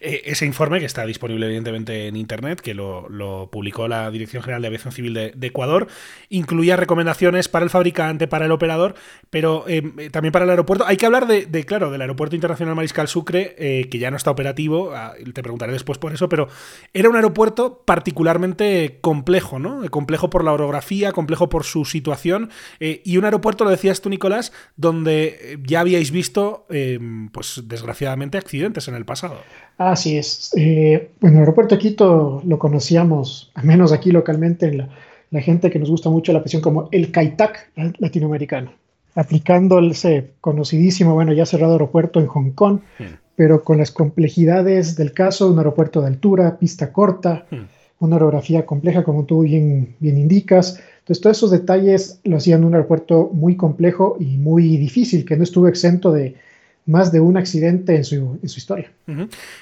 Eh, 0.00 0.22
ese 0.24 0.44
informe, 0.44 0.80
que 0.80 0.86
está 0.86 1.06
disponible 1.06 1.46
evidentemente 1.46 2.08
en 2.08 2.16
Internet, 2.16 2.60
que 2.60 2.74
lo, 2.74 3.48
publicó 3.50 3.86
la 3.88 4.10
Dirección 4.10 4.42
General 4.42 4.62
de 4.62 4.68
Aviación 4.68 4.92
Civil 4.92 5.14
de, 5.14 5.46
Ecuador, 5.46 5.88
incluía 6.28 6.76
recomendaciones 6.76 7.48
para 7.48 7.64
el 7.64 7.70
fabricante, 7.70 8.26
para 8.28 8.46
el 8.46 8.52
operador, 8.52 8.94
pero 9.30 9.64
eh, 9.68 10.10
también 10.10 10.32
para 10.32 10.44
el 10.44 10.50
aeropuerto. 10.50 10.84
Hay 10.86 10.96
que 10.96 11.06
hablar 11.06 11.26
de, 11.26 11.64
claro, 11.64 11.90
del 11.90 12.00
Aeropuerto 12.00 12.34
Internacional 12.34 12.74
Mariscal 12.74 13.08
Sucre, 13.08 13.54
eh, 13.58 13.88
que 13.88 13.98
ya 13.98 14.10
no 14.10 14.16
está 14.16 14.30
operativo, 14.30 14.92
ah, 14.94 15.14
te 15.32 15.42
preguntaré 15.42 15.72
después 15.72 15.98
por 15.98 16.12
eso, 16.12 16.28
pero 16.28 16.48
era 16.92 17.08
un 17.08 17.16
aeropuerto 17.16 17.82
particularmente 17.84 18.98
complejo, 19.00 19.58
¿no? 19.58 19.88
Complejo 19.90 20.30
por 20.30 20.44
la 20.44 20.52
orografía, 20.52 21.12
complejo 21.12 21.48
por 21.48 21.64
su 21.64 21.84
situación, 21.84 22.50
y 22.80 23.16
un 23.16 23.24
aeropuerto, 23.24 23.64
lo 23.64 23.70
decías 23.70 24.00
tú, 24.00 24.08
Nicolás, 24.08 24.52
donde 24.76 25.58
ya 25.64 25.80
habíais 25.80 26.10
visto 26.10 26.66
Em, 26.80 27.28
pues 27.28 27.62
desgraciadamente, 27.66 28.38
accidentes 28.38 28.88
en 28.88 28.94
el 28.94 29.04
pasado. 29.04 29.36
Así 29.76 30.16
es. 30.16 30.50
Eh, 30.56 31.10
bueno, 31.20 31.36
el 31.36 31.40
aeropuerto 31.42 31.74
de 31.74 31.80
Quito 31.80 32.42
lo 32.46 32.58
conocíamos, 32.58 33.50
al 33.54 33.64
menos 33.66 33.92
aquí 33.92 34.10
localmente, 34.10 34.72
la, 34.72 34.88
la 35.30 35.40
gente 35.40 35.70
que 35.70 35.78
nos 35.78 35.90
gusta 35.90 36.08
mucho 36.08 36.32
la 36.32 36.40
presión 36.40 36.62
como 36.62 36.88
el 36.90 37.10
CAITAC 37.10 37.70
latinoamericano, 37.98 38.72
aplicando 39.14 39.78
ese 39.80 40.30
conocidísimo, 40.40 41.14
bueno, 41.14 41.32
ya 41.32 41.44
cerrado 41.44 41.74
aeropuerto 41.74 42.18
en 42.18 42.26
Hong 42.26 42.52
Kong, 42.52 42.80
hmm. 42.98 43.04
pero 43.36 43.62
con 43.62 43.78
las 43.78 43.90
complejidades 43.90 44.96
del 44.96 45.12
caso, 45.12 45.50
un 45.50 45.58
aeropuerto 45.58 46.00
de 46.00 46.06
altura, 46.06 46.58
pista 46.58 46.92
corta, 46.92 47.46
hmm. 47.50 48.04
una 48.04 48.16
orografía 48.16 48.64
compleja, 48.64 49.04
como 49.04 49.24
tú 49.24 49.42
bien, 49.42 49.96
bien 49.98 50.16
indicas. 50.16 50.80
Entonces, 51.00 51.20
todos 51.20 51.36
esos 51.36 51.50
detalles 51.50 52.20
lo 52.24 52.38
hacían 52.38 52.64
un 52.64 52.74
aeropuerto 52.74 53.30
muy 53.34 53.56
complejo 53.56 54.16
y 54.18 54.38
muy 54.38 54.78
difícil, 54.78 55.26
que 55.26 55.36
no 55.36 55.42
estuvo 55.42 55.68
exento 55.68 56.10
de, 56.12 56.36
más 56.86 57.12
de 57.12 57.20
un 57.20 57.36
accidente 57.36 57.96
en 57.96 58.04
su, 58.04 58.38
historia. 58.42 58.90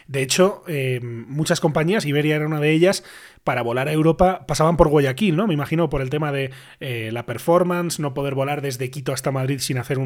De 0.07 0.23
hecho, 0.23 0.63
eh, 0.67 1.01
muchas 1.03 1.61
compañías, 1.61 2.07
Iberia 2.07 2.37
era 2.37 2.47
una 2.47 2.61
de 2.61 2.73
ellas, 2.73 3.05
para 3.45 3.63
volar 3.63 3.89
a 3.89 3.93
Europa 3.93 4.45
pasaban 4.47 4.77
por 4.77 4.89
Guayaquil, 4.89 5.35
¿no? 5.35 5.47
Me 5.47 5.55
imagino 5.55 5.89
por 5.89 6.03
el 6.03 6.11
tema 6.11 6.33
de 6.33 6.51
eh, 6.81 7.09
la 7.13 7.25
performance, 7.25 7.99
no 7.99 8.13
poder 8.13 8.35
volar 8.35 8.61
desde 8.61 8.91
Quito 8.91 9.13
hasta 9.13 9.31
Madrid 9.31 9.61
sin 9.61 9.79
hacer 9.79 9.99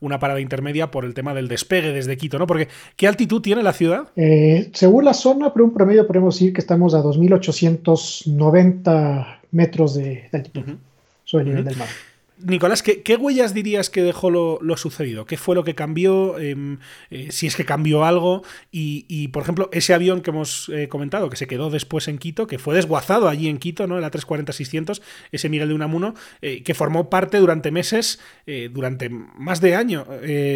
una 0.00 0.18
parada 0.18 0.40
intermedia 0.40 0.90
por 0.90 1.06
el 1.06 1.14
tema 1.14 1.32
del 1.32 1.48
despegue 1.48 1.92
desde 1.92 2.18
Quito, 2.18 2.38
¿no? 2.38 2.46
Porque, 2.46 2.68
¿qué 2.96 3.08
altitud 3.08 3.40
tiene 3.40 3.62
la 3.62 3.72
ciudad? 3.72 4.08
Eh, 4.16 4.70
según 4.74 5.06
la 5.06 5.14
zona, 5.14 5.50
por 5.52 5.62
un 5.62 5.72
promedio 5.72 6.06
podemos 6.06 6.34
decir 6.34 6.52
que 6.52 6.60
estamos 6.60 6.92
a 6.94 7.02
2.890 7.02 9.38
metros 9.52 9.94
de, 9.94 10.28
altitud 10.32 10.64
sobre 11.24 11.44
el 11.44 11.50
nivel 11.50 11.64
del 11.64 11.76
mar. 11.76 11.88
Nicolás, 12.44 12.82
¿qué, 12.82 13.16
huellas 13.16 13.54
dirías 13.54 13.90
que 13.90 14.02
dejó 14.02 14.30
lo, 14.30 14.76
sucedido? 14.76 15.24
¿Qué 15.26 15.36
fue 15.36 15.54
lo 15.54 15.64
que 15.64 15.74
cambió? 15.74 16.38
Em, 16.38 16.78
eh, 17.10 17.28
si 17.30 17.46
es 17.46 17.56
que 17.56 17.64
cambió 17.64 18.04
algo. 18.04 18.42
Y, 18.70 19.28
por 19.28 19.42
ejemplo, 19.42 19.68
ese 19.72 19.94
avión 19.94 20.20
que 20.20 20.30
hemos 20.30 20.70
eh, 20.70 20.88
comentado, 20.88 21.30
que 21.30 21.36
se 21.36 21.46
quedó 21.46 21.70
después 21.70 22.08
en 22.08 22.18
Quito, 22.18 22.46
que 22.46 22.58
fue 22.58 22.74
desguazado 22.74 23.28
allí 23.28 23.48
en 23.48 23.58
Quito, 23.58 23.86
¿no? 23.86 23.98
El 23.98 24.04
A340-600, 24.04 25.00
ese 25.32 25.48
Miguel 25.48 25.68
de 25.68 25.74
Unamuno, 25.74 26.14
eh, 26.42 26.62
que 26.62 26.74
formó 26.74 27.10
parte 27.10 27.38
durante 27.38 27.70
meses, 27.70 28.20
durante 28.72 29.08
más 29.08 29.60
de 29.60 29.74
año, 29.76 30.06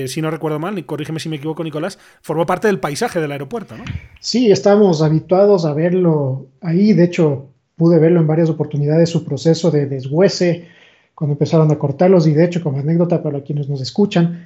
si 0.06 0.20
no 0.20 0.30
recuerdo 0.30 0.58
mal, 0.58 0.84
corrígeme 0.84 1.20
si 1.20 1.28
me 1.28 1.36
equivoco, 1.36 1.62
Nicolás, 1.62 1.98
formó 2.22 2.44
parte 2.44 2.66
del 2.66 2.80
paisaje 2.80 3.20
del 3.20 3.30
aeropuerto. 3.30 3.76
Sí, 4.20 4.50
estamos 4.50 5.02
habituados 5.02 5.64
a 5.64 5.74
verlo 5.74 6.48
ahí. 6.60 6.92
De 6.92 7.04
hecho, 7.04 7.50
pude 7.76 7.98
verlo 7.98 8.20
en 8.20 8.26
varias 8.26 8.50
oportunidades, 8.50 9.10
su 9.10 9.24
proceso 9.24 9.70
de 9.70 9.86
deshuese 9.86 10.68
cuando 11.14 11.32
empezaron 11.32 11.70
a 11.70 11.78
cortarlos. 11.78 12.26
Y 12.26 12.32
de 12.32 12.44
hecho, 12.44 12.62
como 12.62 12.78
anécdota 12.78 13.22
para 13.22 13.42
quienes 13.42 13.68
nos 13.68 13.80
escuchan, 13.80 14.44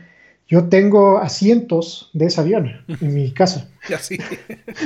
yo 0.48 0.68
tengo 0.68 1.18
asientos 1.18 2.11
de 2.14 2.26
ese 2.26 2.40
avión 2.40 2.70
en 2.88 3.14
mi 3.14 3.31
casa. 3.33 3.68
sí. 4.00 4.18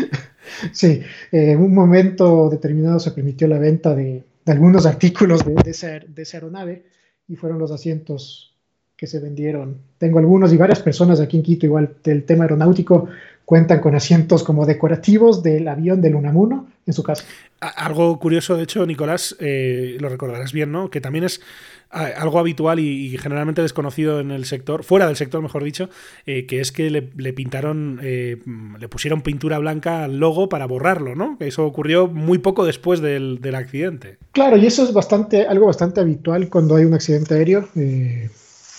sí, 0.72 1.02
en 1.30 1.60
un 1.60 1.72
momento 1.72 2.50
determinado 2.50 2.98
se 2.98 3.12
permitió 3.12 3.46
la 3.46 3.58
venta 3.58 3.94
de, 3.94 4.24
algunos 4.46 4.86
artículos 4.86 5.44
de, 5.44 5.54
de, 5.54 5.70
esa, 5.70 6.36
aeronave 6.36 6.84
y 7.28 7.36
fueron 7.36 7.60
los 7.60 7.70
asientos 7.70 8.54
que 8.96 9.06
se 9.06 9.20
vendieron. 9.20 9.78
Tengo 9.98 10.18
algunos 10.18 10.52
y 10.52 10.56
varias 10.56 10.80
personas 10.80 11.20
aquí 11.20 11.36
en 11.36 11.42
Quito, 11.44 11.66
igual 11.66 11.96
del 12.02 12.24
tema 12.24 12.44
aeronáutico, 12.44 13.08
cuentan 13.52 13.80
con 13.80 13.94
asientos 13.94 14.44
como 14.44 14.64
decorativos 14.64 15.42
del 15.42 15.68
avión 15.68 16.00
del 16.00 16.14
Unamuno 16.14 16.68
en 16.86 16.94
su 16.94 17.02
casa. 17.02 17.22
Algo 17.60 18.18
curioso, 18.18 18.56
de 18.56 18.62
hecho, 18.62 18.86
Nicolás, 18.86 19.36
eh, 19.40 19.98
lo 20.00 20.08
recordarás 20.08 20.54
bien, 20.54 20.72
¿no? 20.72 20.88
Que 20.88 21.02
también 21.02 21.24
es 21.24 21.42
algo 21.90 22.38
habitual 22.38 22.80
y, 22.80 23.18
generalmente 23.18 23.60
desconocido 23.60 24.20
en 24.20 24.30
el 24.30 24.46
sector, 24.46 24.84
fuera 24.84 25.06
del 25.06 25.16
sector, 25.16 25.42
mejor 25.42 25.64
dicho, 25.64 25.90
eh, 26.24 26.46
que 26.46 26.62
es 26.62 26.72
que 26.72 26.88
le, 26.88 27.02
pintaron, 27.02 28.00
eh, 28.02 28.38
le 28.80 28.88
pusieron 28.88 29.20
pintura 29.20 29.58
blanca 29.58 30.04
al 30.04 30.18
logo 30.18 30.48
para 30.48 30.64
borrarlo, 30.64 31.14
¿no? 31.14 31.36
Eso 31.38 31.66
ocurrió 31.66 32.08
muy 32.08 32.38
poco 32.38 32.64
después 32.64 33.02
del, 33.02 33.54
accidente. 33.54 34.16
Claro, 34.32 34.56
y 34.56 34.64
eso 34.64 34.82
es 34.82 34.94
bastante, 34.94 35.46
algo 35.46 35.66
bastante 35.66 36.00
habitual 36.00 36.48
cuando 36.48 36.76
hay 36.76 36.86
un 36.86 36.94
accidente 36.94 37.34
aéreo. 37.34 37.68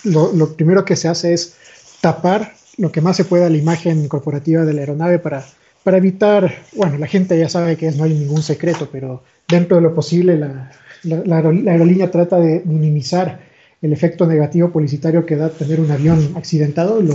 Lo, 0.02 0.32
lo 0.32 0.56
primero 0.56 0.84
que 0.84 0.96
se 0.96 1.06
hace 1.06 1.32
es 1.32 1.56
tapar 2.00 2.54
lo 2.76 2.90
que 2.92 3.00
más 3.00 3.16
se 3.16 3.24
pueda 3.24 3.48
la 3.48 3.56
imagen 3.56 4.08
corporativa 4.08 4.64
de 4.64 4.72
la 4.72 4.80
aeronave 4.80 5.18
para 5.18 5.44
para 5.84 5.98
evitar, 5.98 6.50
bueno, 6.74 6.98
la 6.98 7.06
gente 7.06 7.38
ya 7.38 7.48
sabe 7.48 7.76
que 7.76 7.92
no 7.92 8.04
hay 8.04 8.14
ningún 8.14 8.42
secreto, 8.42 8.88
pero 8.90 9.22
dentro 9.46 9.76
de 9.76 9.82
lo 9.82 9.94
posible 9.94 10.38
la, 10.38 10.72
la, 11.02 11.36
aerolínea 11.36 12.10
trata 12.10 12.40
de 12.40 12.62
minimizar 12.64 13.40
el 13.82 13.92
efecto 13.92 14.26
negativo 14.26 14.70
publicitario 14.70 15.26
que 15.26 15.36
da 15.36 15.50
tener 15.50 15.78
un 15.80 15.90
avión 15.90 16.32
accidentado, 16.36 17.02
lo, 17.02 17.14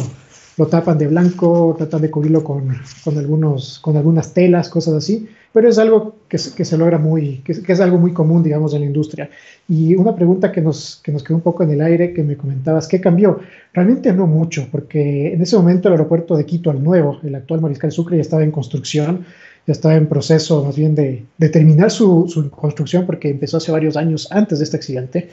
lo 0.59 0.67
tapan 0.67 0.97
de 0.97 1.07
blanco, 1.07 1.73
tratan 1.77 2.01
de 2.01 2.11
cubrirlo 2.11 2.43
con, 2.43 2.75
con, 3.05 3.17
algunos, 3.17 3.79
con 3.79 3.95
algunas 3.95 4.33
telas, 4.33 4.67
cosas 4.67 4.93
así, 4.95 5.29
pero 5.53 5.69
es 5.69 5.77
algo 5.77 6.17
que, 6.27 6.37
que 6.53 6.65
se 6.65 6.77
logra 6.77 6.97
muy, 6.97 7.37
que, 7.45 7.53
es 7.65 7.79
algo 7.79 7.97
muy 7.97 8.11
común, 8.11 8.43
digamos, 8.43 8.73
en 8.73 8.81
la 8.81 8.87
industria. 8.87 9.29
Y 9.69 9.95
una 9.95 10.13
pregunta 10.13 10.51
que 10.51 10.59
nos, 10.61 10.99
que 11.01 11.13
nos 11.13 11.23
quedó 11.23 11.37
un 11.37 11.43
poco 11.43 11.63
en 11.63 11.71
el 11.71 11.79
aire, 11.79 12.11
que 12.13 12.23
me 12.23 12.35
comentabas, 12.35 12.89
¿qué 12.89 12.99
cambió? 12.99 13.39
Realmente 13.73 14.11
no 14.11 14.27
mucho, 14.27 14.67
porque 14.69 15.33
en 15.33 15.41
ese 15.41 15.55
momento 15.55 15.87
el 15.87 15.93
aeropuerto 15.93 16.35
de 16.35 16.45
Quito, 16.45 16.69
al 16.71 16.83
nuevo, 16.83 17.19
el 17.23 17.35
actual 17.35 17.61
Mariscal 17.61 17.93
Sucre, 17.93 18.17
ya 18.17 18.21
estaba 18.21 18.43
en 18.43 18.51
construcción, 18.51 19.25
ya 19.65 19.71
estaba 19.71 19.95
en 19.95 20.07
proceso 20.07 20.65
más 20.65 20.75
bien 20.75 20.93
de, 20.93 21.23
de 21.37 21.47
terminar 21.47 21.89
su, 21.89 22.27
su, 22.27 22.49
construcción, 22.51 23.05
porque 23.05 23.29
empezó 23.29 23.57
hace 23.57 23.71
varios 23.71 23.95
años 23.95 24.27
antes 24.29 24.59
de 24.59 24.65
este 24.65 24.75
accidente. 24.75 25.29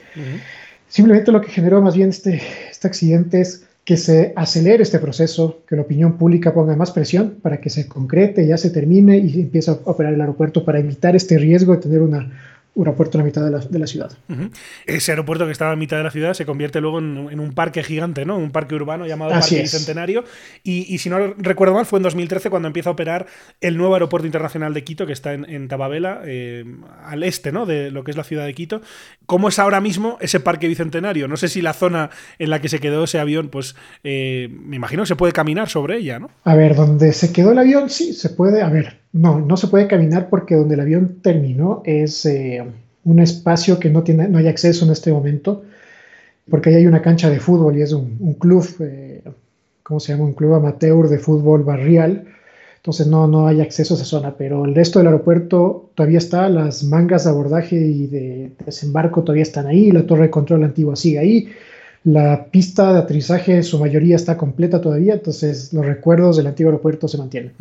Simplemente 0.87 1.33
lo 1.33 1.41
que 1.41 1.49
generó 1.49 1.81
más 1.81 1.97
bien 1.97 2.09
este, 2.09 2.41
este 2.71 2.87
accidente 2.87 3.41
es 3.41 3.67
que 3.87 3.95
se 3.95 4.33
acelere 4.35 4.83
este 4.83 4.99
proceso, 4.99 5.61
que 5.65 5.77
la 5.77 5.83
opinión 5.83 6.17
pública 6.17 6.53
ponga 6.53 6.75
más 6.75 6.91
presión 6.91 7.35
para 7.41 7.61
que 7.61 7.69
se 7.69 7.87
concrete, 7.87 8.45
ya 8.45 8.57
se 8.57 8.69
termine 8.69 9.17
y 9.17 9.39
empiece 9.39 9.71
a 9.71 9.79
operar 9.85 10.13
el 10.13 10.19
aeropuerto 10.19 10.65
para 10.65 10.79
evitar 10.79 11.15
este 11.15 11.37
riesgo 11.37 11.71
de 11.73 11.81
tener 11.83 12.01
una 12.01 12.29
un 12.77 12.85
aeropuerto 12.85 13.17
en 13.17 13.23
la 13.23 13.25
mitad 13.25 13.43
de 13.43 13.49
la, 13.49 13.57
de 13.57 13.79
la 13.79 13.87
ciudad. 13.87 14.11
Ese 14.85 15.11
aeropuerto 15.11 15.47
que 15.47 15.51
estaba 15.51 15.73
en 15.73 15.79
mitad 15.79 15.97
de 15.97 16.03
la 16.03 16.11
ciudad 16.11 16.35
se 16.35 16.45
convierte 16.45 16.79
luego 16.79 16.99
en, 16.99 17.39
un 17.39 17.53
parque 17.53 17.81
gigante, 17.81 18.23
¿no? 18.23 18.37
Un 18.37 18.51
parque 18.51 18.75
urbano 18.75 19.07
llamado 19.07 19.31
Parque 19.31 19.61
Bicentenario. 19.61 20.23
Y, 20.63 20.93
y, 20.93 20.99
si 20.99 21.09
no 21.09 21.33
recuerdo 21.39 21.73
mal, 21.73 21.87
fue 21.87 21.97
en 21.97 22.03
2013 22.03 22.51
cuando 22.51 22.67
empieza 22.67 22.91
a 22.91 22.93
operar 22.93 23.25
el 23.61 23.77
nuevo 23.77 23.95
aeropuerto 23.95 24.27
internacional 24.27 24.75
de 24.75 24.83
Quito, 24.83 25.07
que 25.07 25.13
está 25.13 25.33
en, 25.33 25.49
en 25.49 25.67
Tababela, 25.67 26.21
eh, 26.25 26.65
al 27.03 27.23
este, 27.23 27.51
¿no? 27.51 27.65
De 27.65 27.89
lo 27.89 28.03
que 28.03 28.11
es 28.11 28.17
la 28.17 28.23
ciudad 28.23 28.45
de 28.45 28.53
Quito. 28.53 28.81
¿Cómo 29.25 29.49
es 29.49 29.57
ahora 29.57 29.81
mismo 29.81 30.19
ese 30.21 30.39
parque 30.39 30.67
bicentenario? 30.67 31.27
No 31.27 31.35
sé 31.35 31.47
si 31.47 31.63
la 31.63 31.73
zona 31.73 32.11
en 32.37 32.51
la 32.51 32.61
que 32.61 32.69
se 32.69 32.79
quedó 32.79 33.05
ese 33.05 33.17
avión, 33.17 33.49
pues 33.49 33.75
eh, 34.03 34.49
me 34.51 34.75
imagino 34.75 35.01
que 35.01 35.07
se 35.07 35.15
puede 35.15 35.33
caminar 35.33 35.67
sobre 35.67 35.97
ella, 35.97 36.19
¿no? 36.19 36.29
A 36.43 36.53
ver, 36.53 36.75
donde 36.75 37.11
se 37.11 37.33
quedó 37.33 37.53
el 37.53 37.57
avión, 37.57 37.89
sí, 37.89 38.13
se 38.13 38.29
puede. 38.29 38.61
A 38.61 38.69
ver, 38.69 38.99
no, 39.17 39.39
no 39.39 39.57
se 39.57 39.67
puede 39.67 39.87
caminar 39.87 40.29
porque 40.29 40.55
donde 40.55 40.75
el 40.75 40.81
avión 40.81 41.17
terminó 41.21 41.81
es 41.85 42.25
eh, 42.25 42.63
un 43.03 43.19
espacio 43.19 43.79
que 43.79 43.89
no, 43.89 44.03
tiene, 44.03 44.27
no 44.27 44.37
hay 44.37 44.47
acceso 44.47 44.85
en 44.85 44.91
este 44.91 45.11
momento, 45.11 45.63
porque 46.49 46.69
ahí 46.69 46.75
hay 46.75 46.87
una 46.87 47.01
cancha 47.01 47.29
de 47.29 47.39
fútbol 47.39 47.77
y 47.77 47.81
es 47.81 47.93
un, 47.93 48.35
club, 48.39 48.65
eh, 48.79 49.23
¿cómo 49.83 49.99
se 49.99 50.11
llama? 50.11 50.25
Un 50.25 50.33
club 50.33 50.53
amateur 50.53 51.09
de 51.09 51.17
fútbol 51.17 51.63
barrial. 51.63 52.25
Entonces 52.77 53.07
no, 53.07 53.27
no 53.27 53.47
hay 53.47 53.59
acceso 53.59 53.95
a 53.95 53.97
esa 53.97 54.05
zona, 54.05 54.35
pero 54.37 54.63
el 54.63 54.73
resto 54.73 54.99
del 54.99 55.07
aeropuerto 55.07 55.89
todavía 55.95 56.19
está, 56.19 56.47
las 56.47 56.83
mangas 56.83 57.25
de 57.25 57.31
abordaje 57.31 57.75
y 57.75 58.07
de 58.07 58.51
desembarco 58.65 59.23
todavía 59.23 59.43
están 59.43 59.67
ahí, 59.67 59.91
la 59.91 60.05
torre 60.05 60.23
de 60.23 60.29
control 60.29 60.63
antigua 60.63 60.95
sigue 60.95 61.19
ahí, 61.19 61.49
la 62.05 62.45
pista 62.45 62.93
de 62.93 62.99
aterrizaje, 62.99 63.63
su 63.63 63.79
mayoría 63.79 64.15
está 64.15 64.37
completa 64.37 64.79
todavía, 64.79 65.15
entonces 65.15 65.73
los 65.73 65.85
recuerdos 65.85 66.37
del 66.37 66.47
antiguo 66.47 66.71
aeropuerto 66.71 67.09
se 67.09 67.17
mantienen. 67.17 67.51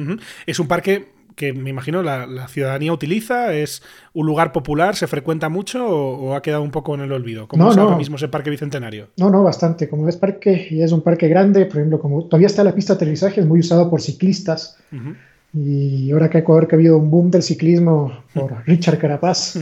Es 0.47 0.61
un 0.61 0.69
parque 0.69 1.16
que 1.37 1.53
me 1.53 1.71
imagino 1.71 2.03
la, 2.03 2.49
ciudadanía 2.49 2.93
utiliza? 2.93 3.53
¿Es 3.53 3.83
un 4.15 4.27
lugar 4.27 4.53
popular? 4.53 4.97
¿Se 4.97 5.07
frecuenta 5.07 5.49
mucho 5.49 5.87
o, 5.87 6.35
ha 6.35 6.43
quedado 6.43 6.63
un 6.63 6.71
poco 6.71 6.95
en 6.95 7.03
el 7.03 7.13
olvido? 7.13 7.47
¿Cómo 7.47 7.71
es 7.71 7.77
ahora 7.77 7.97
mismo 7.97 8.17
ese 8.17 8.29
parque 8.29 8.51
bicentenario? 8.51 9.09
No, 9.19 9.31
no, 9.31 9.43
bastante. 9.43 9.89
Como 9.89 10.09
es 10.09 10.17
parque 10.17 10.67
y 10.71 10.83
es 10.83 10.91
un 10.93 11.03
parque 11.03 11.29
grande, 11.29 11.67
por 11.67 11.77
ejemplo, 11.77 12.01
como 12.01 12.25
todavía 12.25 12.47
está 12.47 12.65
la 12.65 12.75
pista 12.75 12.95
de 12.95 12.97
aterrizaje, 12.97 13.41
es 13.41 13.47
muy 13.47 13.61
usado 13.61 13.89
por 13.91 14.01
ciclistas. 14.01 14.79
Y 15.55 16.11
ahora 16.11 16.29
que 16.29 16.39
Ecuador 16.39 16.67
que 16.67 16.75
ha 16.75 16.79
habido 16.79 16.99
un 16.99 17.11
boom 17.11 17.31
del 17.31 17.43
ciclismo 17.43 18.13
por 18.35 18.63
Richard 18.67 18.99
Carapaz, 18.99 19.57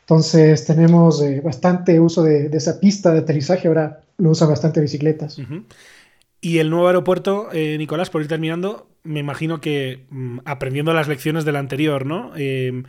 entonces 0.00 0.64
tenemos 0.64 1.22
eh, 1.22 1.40
bastante 1.42 1.98
uso 2.00 2.24
de, 2.24 2.50
esa 2.52 2.80
pista 2.80 3.12
de 3.12 3.20
aterrizaje, 3.20 3.68
ahora 3.68 4.00
lo 4.18 4.30
usan 4.30 4.48
bastante 4.48 4.80
bicicletas. 4.80 5.38
Y 6.44 6.58
el 6.58 6.70
nuevo 6.70 6.88
aeropuerto, 6.88 7.50
eh, 7.52 7.78
Nicolás, 7.78 8.10
por 8.10 8.20
ir 8.20 8.26
terminando, 8.26 8.88
me 9.04 9.20
imagino 9.20 9.60
que 9.60 10.06
mm, 10.10 10.40
aprendiendo 10.44 10.92
las 10.92 11.06
lecciones 11.06 11.44
del 11.44 11.54
anterior, 11.54 12.04
¿no? 12.04 12.32
Eh, 12.36 12.82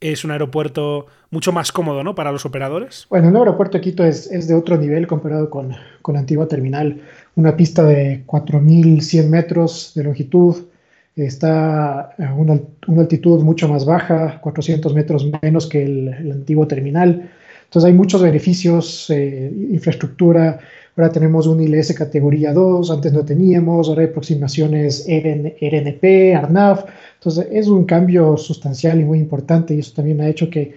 es 0.00 0.24
un 0.24 0.32
aeropuerto 0.32 1.06
mucho 1.30 1.52
más 1.52 1.70
cómodo, 1.70 2.02
¿no? 2.02 2.16
Para 2.16 2.32
los 2.32 2.44
operadores. 2.44 3.06
Bueno, 3.08 3.28
el 3.28 3.32
nuevo 3.32 3.44
aeropuerto 3.44 3.78
de 3.78 3.82
Quito 3.82 4.04
es, 4.04 4.30
es 4.32 4.48
de 4.48 4.54
otro 4.54 4.76
nivel 4.76 5.06
comparado 5.06 5.48
con, 5.48 5.72
con, 6.02 6.14
la 6.14 6.20
antigua 6.20 6.48
terminal. 6.48 7.00
Una 7.36 7.56
pista 7.56 7.84
de 7.84 8.24
4.100 8.26 9.28
metros 9.28 9.92
de 9.94 10.02
longitud, 10.02 10.66
está 11.14 12.00
a 12.00 12.34
una, 12.34 12.60
una, 12.88 13.02
altitud 13.02 13.40
mucho 13.42 13.68
más 13.68 13.86
baja, 13.86 14.40
400 14.40 14.92
metros 14.94 15.26
menos 15.42 15.66
que 15.68 15.84
el, 15.84 16.08
el 16.08 16.32
antiguo 16.32 16.66
terminal. 16.66 17.30
Entonces 17.66 17.88
hay 17.88 17.94
muchos 17.94 18.22
beneficios, 18.22 19.10
eh, 19.10 19.52
infraestructura, 19.70 20.58
Ahora 20.96 21.12
tenemos 21.12 21.46
un 21.46 21.60
ILS 21.60 21.92
categoría 21.92 22.54
2, 22.54 22.90
antes 22.90 23.12
no 23.12 23.22
teníamos, 23.22 23.88
ahora 23.90 24.00
hay 24.00 24.08
aproximaciones 24.08 25.06
RN, 25.06 25.52
RNP, 25.60 26.34
ARNAV. 26.34 26.86
Entonces 27.18 27.48
es 27.52 27.68
un 27.68 27.84
cambio 27.84 28.38
sustancial 28.38 28.98
y 28.98 29.04
muy 29.04 29.18
importante 29.18 29.74
y 29.74 29.80
eso 29.80 29.92
también 29.94 30.22
ha 30.22 30.28
hecho 30.28 30.48
que 30.48 30.74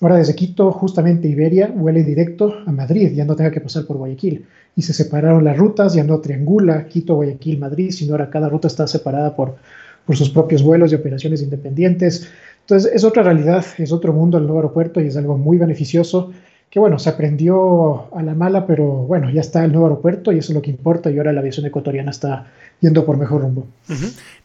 ahora 0.00 0.16
desde 0.16 0.34
Quito, 0.34 0.72
justamente 0.72 1.28
Iberia, 1.28 1.66
vuele 1.66 2.02
directo 2.02 2.54
a 2.64 2.72
Madrid, 2.72 3.12
ya 3.14 3.26
no 3.26 3.36
tenga 3.36 3.50
que 3.50 3.60
pasar 3.60 3.84
por 3.84 3.98
Guayaquil. 3.98 4.46
Y 4.74 4.80
se 4.80 4.94
separaron 4.94 5.44
las 5.44 5.58
rutas, 5.58 5.92
ya 5.92 6.02
no 6.02 6.18
triangula 6.18 6.86
Quito, 6.86 7.16
Guayaquil, 7.16 7.58
Madrid, 7.58 7.90
sino 7.90 8.14
ahora 8.14 8.30
cada 8.30 8.48
ruta 8.48 8.68
está 8.68 8.86
separada 8.86 9.36
por, 9.36 9.56
por 10.06 10.16
sus 10.16 10.30
propios 10.30 10.62
vuelos 10.62 10.92
y 10.92 10.94
operaciones 10.94 11.42
independientes. 11.42 12.26
Entonces 12.68 12.92
es 12.94 13.02
otra 13.02 13.22
realidad, 13.22 13.64
es 13.78 13.92
otro 13.92 14.12
mundo 14.12 14.36
el 14.36 14.44
nuevo 14.44 14.58
aeropuerto 14.58 15.00
y 15.00 15.06
es 15.06 15.16
algo 15.16 15.38
muy 15.38 15.56
beneficioso 15.56 16.32
que 16.68 16.78
bueno, 16.78 16.98
se 16.98 17.08
aprendió 17.08 18.14
a 18.14 18.22
la 18.22 18.34
mala, 18.34 18.66
pero 18.66 18.84
bueno, 18.84 19.30
ya 19.30 19.40
está 19.40 19.64
el 19.64 19.72
nuevo 19.72 19.86
aeropuerto 19.86 20.32
y 20.32 20.38
eso 20.38 20.52
es 20.52 20.54
lo 20.54 20.60
que 20.60 20.70
importa 20.70 21.10
y 21.10 21.16
ahora 21.16 21.32
la 21.32 21.40
aviación 21.40 21.64
ecuatoriana 21.64 22.10
está 22.10 22.48
yendo 22.80 23.06
por 23.06 23.16
mejor 23.16 23.40
rumbo. 23.40 23.66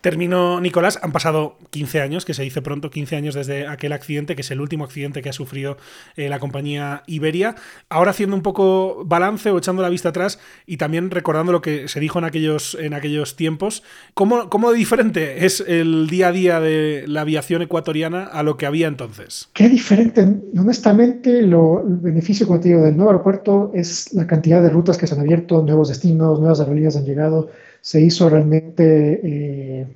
Termino, 0.04 0.60
Nicolás, 0.60 1.00
han 1.02 1.14
pasado 1.14 1.56
15 1.70 2.02
años, 2.02 2.26
que 2.26 2.34
se 2.34 2.44
dice 2.44 2.62
pronto, 2.62 2.90
15 2.90 3.16
años 3.16 3.36
desde 3.36 3.68
aquel 3.68 3.94
accidente, 3.94 4.36
que 4.36 4.42
es 4.42 4.52
el 4.52 4.60
último 4.60 4.84
accidente 4.84 5.22
que 5.22 5.30
ha 5.30 5.34
sufrido 5.34 5.78
eh, 6.18 6.28
la 6.28 6.40
compañía 6.40 7.04
Iberia. 7.08 7.56
Ahora 7.88 8.12
haciendo 8.12 8.36
un 8.36 8.42
poco 8.42 9.06
balance 9.06 9.50
o 9.50 9.58
echando 9.58 9.82
la 9.82 9.88
vista 9.88 10.10
atrás 10.10 10.40
y 10.66 10.76
también 10.76 11.10
recordando 11.10 11.54
lo 11.54 11.62
que 11.62 11.88
se 11.88 12.02
dijo 12.02 12.20
en 12.20 12.26
aquellos, 12.26 12.76
en 12.82 12.94
aquellos 12.94 13.38
tiempos, 13.38 13.82
¿cómo, 14.14 14.50
¿cómo 14.50 14.74
diferente 14.74 15.46
es 15.46 15.64
el 15.66 16.08
día 16.10 16.28
a 16.28 16.32
día 16.34 16.60
de 16.60 17.06
la 17.08 17.22
aviación 17.22 17.62
ecuatoriana 17.62 18.26
a 18.26 18.44
lo 18.44 18.58
que 18.58 18.66
había 18.66 18.88
entonces? 18.88 19.48
Qué 19.54 19.70
diferente. 19.70 20.28
Honestamente, 20.60 21.44
lo, 21.44 21.80
el 21.80 21.96
beneficio, 21.96 22.46
como 22.46 22.60
del 22.60 22.98
nuevo 22.98 23.12
aeropuerto 23.12 23.72
es 23.74 24.14
la 24.14 24.28
cantidad 24.28 24.62
de 24.62 24.70
rutas 24.70 24.98
que 24.98 25.08
se 25.08 25.16
han 25.16 25.22
abierto, 25.22 25.62
nuevos 25.62 25.88
destinos, 25.88 26.42
nuevas 26.42 26.60
aerolíneas 26.60 26.98
han 26.98 27.06
llegado 27.06 27.52
se 27.84 28.00
hizo 28.00 28.30
realmente, 28.30 29.20
eh, 29.22 29.88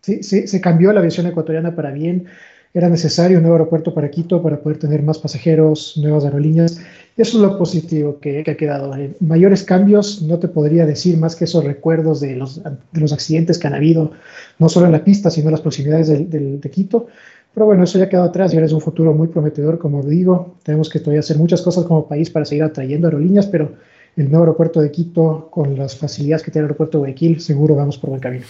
se 0.00 0.60
cambió 0.60 0.92
la 0.92 1.00
aviación 1.00 1.26
ecuatoriana 1.26 1.74
para 1.74 1.90
bien. 1.90 2.26
Era 2.72 2.88
necesario 2.88 3.38
un 3.38 3.42
nuevo 3.42 3.56
aeropuerto 3.56 3.92
para 3.92 4.08
Quito 4.08 4.40
para 4.40 4.60
poder 4.60 4.78
tener 4.78 5.02
más 5.02 5.18
pasajeros, 5.18 5.96
nuevas 5.96 6.24
aerolíneas. 6.24 6.78
Eso 7.16 7.36
es 7.38 7.42
lo 7.42 7.58
positivo 7.58 8.20
que, 8.20 8.44
ha 8.46 8.56
quedado. 8.56 8.94
Eh, 8.96 9.16
mayores 9.18 9.64
cambios, 9.64 10.22
no 10.22 10.38
te 10.38 10.46
podría 10.46 10.86
decir 10.86 11.18
más 11.18 11.34
que 11.34 11.44
esos 11.44 11.64
recuerdos 11.64 12.20
de 12.20 12.36
los, 12.36 12.62
de 12.62 13.00
los 13.00 13.12
accidentes 13.12 13.58
que 13.58 13.66
han 13.66 13.74
habido, 13.74 14.12
no 14.60 14.68
solo 14.68 14.86
en 14.86 14.92
la 14.92 15.02
pista, 15.02 15.28
sino 15.28 15.48
en 15.48 15.52
las 15.52 15.60
proximidades 15.60 16.08
de, 16.08 16.58
de, 16.58 16.70
Quito. 16.70 17.08
Pero 17.52 17.66
bueno, 17.66 17.82
eso 17.82 17.98
ya 17.98 18.08
quedado 18.08 18.28
atrás 18.28 18.52
y 18.52 18.56
ahora 18.56 18.66
es 18.66 18.72
un 18.72 18.80
futuro 18.80 19.12
muy 19.12 19.26
prometedor, 19.26 19.78
como 19.78 20.04
digo. 20.04 20.54
Tenemos 20.62 20.88
que 20.88 21.00
todavía 21.00 21.20
hacer 21.20 21.36
muchas 21.36 21.62
cosas 21.62 21.84
como 21.84 22.06
país 22.06 22.30
para 22.30 22.44
seguir 22.44 22.62
atrayendo 22.62 23.08
aerolíneas, 23.08 23.46
pero 23.46 23.72
el 24.16 24.30
nuevo 24.30 24.44
aeropuerto 24.44 24.80
de 24.80 24.90
Quito, 24.90 25.48
con 25.50 25.76
las 25.76 25.96
facilidades 25.96 26.42
que 26.42 26.50
tiene 26.50 26.64
el 26.64 26.70
aeropuerto 26.70 26.98
de 26.98 27.00
Guayaquil, 27.00 27.40
seguro 27.40 27.74
vamos 27.74 27.98
por 27.98 28.10
buen 28.10 28.20
camino. 28.20 28.44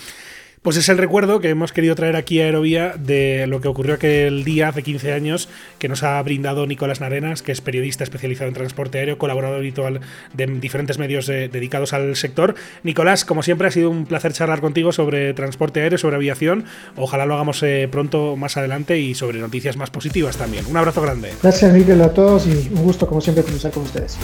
Pues 0.65 0.79
es 0.79 0.89
el 0.89 0.97
recuerdo 0.97 1.41
que 1.41 1.51
hemos 1.51 1.73
querido 1.73 1.95
traer 1.95 2.17
aquí 2.17 2.41
a 2.41 2.45
Aerovía 2.47 2.95
de 2.99 3.47
lo 3.47 3.61
que 3.61 3.69
ocurrió 3.69 3.97
aquel 3.97 4.45
día 4.45 4.69
hace 4.69 4.83
15 4.83 5.13
años 5.13 5.51
que 5.79 5.91
nos 5.91 6.03
ha 6.03 6.23
brindado 6.23 6.67
Nicolás 6.67 7.03
Narenas, 7.03 7.43
que 7.43 7.53
es 7.53 7.61
periodista 7.61 8.03
especializado 8.03 8.49
en 8.49 8.55
transporte 8.55 8.99
aéreo, 8.99 9.19
colaborador 9.19 9.59
habitual 9.59 10.01
de 10.33 10.47
diferentes 10.47 10.99
medios 10.99 11.29
eh, 11.29 11.51
dedicados 11.53 11.93
al 11.93 12.17
sector. 12.17 12.55
Nicolás, 12.83 13.27
como 13.27 13.43
siempre, 13.43 13.69
ha 13.69 13.71
sido 13.71 13.91
un 13.91 14.07
placer 14.07 14.33
charlar 14.33 14.63
contigo 14.63 14.91
sobre 14.91 15.35
transporte 15.35 15.83
aéreo, 15.83 15.99
sobre 15.99 16.17
aviación. 16.17 16.65
Ojalá 16.97 17.27
lo 17.27 17.35
hagamos 17.35 17.63
eh, 17.63 17.87
pronto 17.93 18.35
más 18.37 18.57
adelante 18.57 18.99
y 18.99 19.15
sobre 19.15 19.41
noticias 19.41 19.77
más 19.77 19.91
positivas 19.91 20.39
también. 20.39 20.65
Un 20.65 20.79
abrazo 20.79 21.03
grande. 21.03 21.29
Gracias, 21.43 21.75
Miguel, 21.75 22.01
a 22.01 22.09
todos 22.09 22.47
y 22.47 22.71
un 22.75 22.85
gusto, 22.85 23.07
como 23.07 23.21
siempre, 23.21 23.45
conversar 23.45 23.71
con 23.71 23.83
ustedes. 23.83 24.17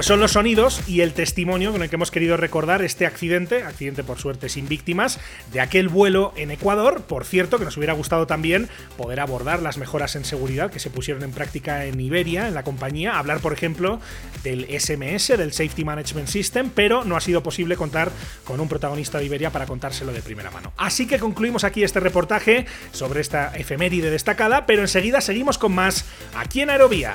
Pues 0.00 0.06
son 0.06 0.20
los 0.20 0.32
sonidos 0.32 0.80
y 0.88 1.02
el 1.02 1.12
testimonio 1.12 1.72
con 1.72 1.82
el 1.82 1.90
que 1.90 1.96
hemos 1.96 2.10
querido 2.10 2.38
recordar 2.38 2.80
este 2.80 3.04
accidente, 3.04 3.64
accidente 3.64 4.02
por 4.02 4.18
suerte 4.18 4.48
sin 4.48 4.66
víctimas, 4.66 5.20
de 5.52 5.60
aquel 5.60 5.90
vuelo 5.90 6.32
en 6.36 6.50
Ecuador. 6.50 7.02
Por 7.02 7.26
cierto, 7.26 7.58
que 7.58 7.66
nos 7.66 7.76
hubiera 7.76 7.92
gustado 7.92 8.26
también 8.26 8.70
poder 8.96 9.20
abordar 9.20 9.60
las 9.60 9.76
mejoras 9.76 10.16
en 10.16 10.24
seguridad 10.24 10.70
que 10.70 10.78
se 10.78 10.88
pusieron 10.88 11.22
en 11.22 11.32
práctica 11.32 11.84
en 11.84 12.00
Iberia, 12.00 12.48
en 12.48 12.54
la 12.54 12.62
compañía, 12.62 13.18
hablar, 13.18 13.40
por 13.40 13.52
ejemplo, 13.52 14.00
del 14.42 14.64
SMS, 14.80 15.36
del 15.36 15.52
Safety 15.52 15.84
Management 15.84 16.28
System, 16.28 16.70
pero 16.74 17.04
no 17.04 17.14
ha 17.14 17.20
sido 17.20 17.42
posible 17.42 17.76
contar 17.76 18.10
con 18.44 18.58
un 18.58 18.70
protagonista 18.70 19.18
de 19.18 19.26
Iberia 19.26 19.50
para 19.50 19.66
contárselo 19.66 20.14
de 20.14 20.22
primera 20.22 20.50
mano. 20.50 20.72
Así 20.78 21.06
que 21.06 21.18
concluimos 21.18 21.62
aquí 21.62 21.82
este 21.84 22.00
reportaje 22.00 22.64
sobre 22.92 23.20
esta 23.20 23.54
efeméride 23.54 24.10
destacada, 24.10 24.64
pero 24.64 24.80
enseguida 24.80 25.20
seguimos 25.20 25.58
con 25.58 25.72
más 25.72 26.06
aquí 26.34 26.62
en 26.62 26.70
Aerovía. 26.70 27.14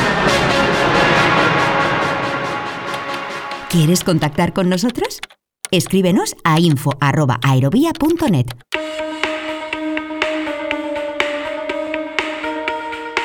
¿Quieres 3.71 4.03
contactar 4.03 4.51
con 4.51 4.67
nosotros? 4.67 5.21
Escríbenos 5.71 6.35
a 6.43 6.59
info.aerovía.net. 6.59 8.47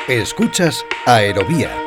Escuchas 0.07 0.85
Aerovía. 1.05 1.86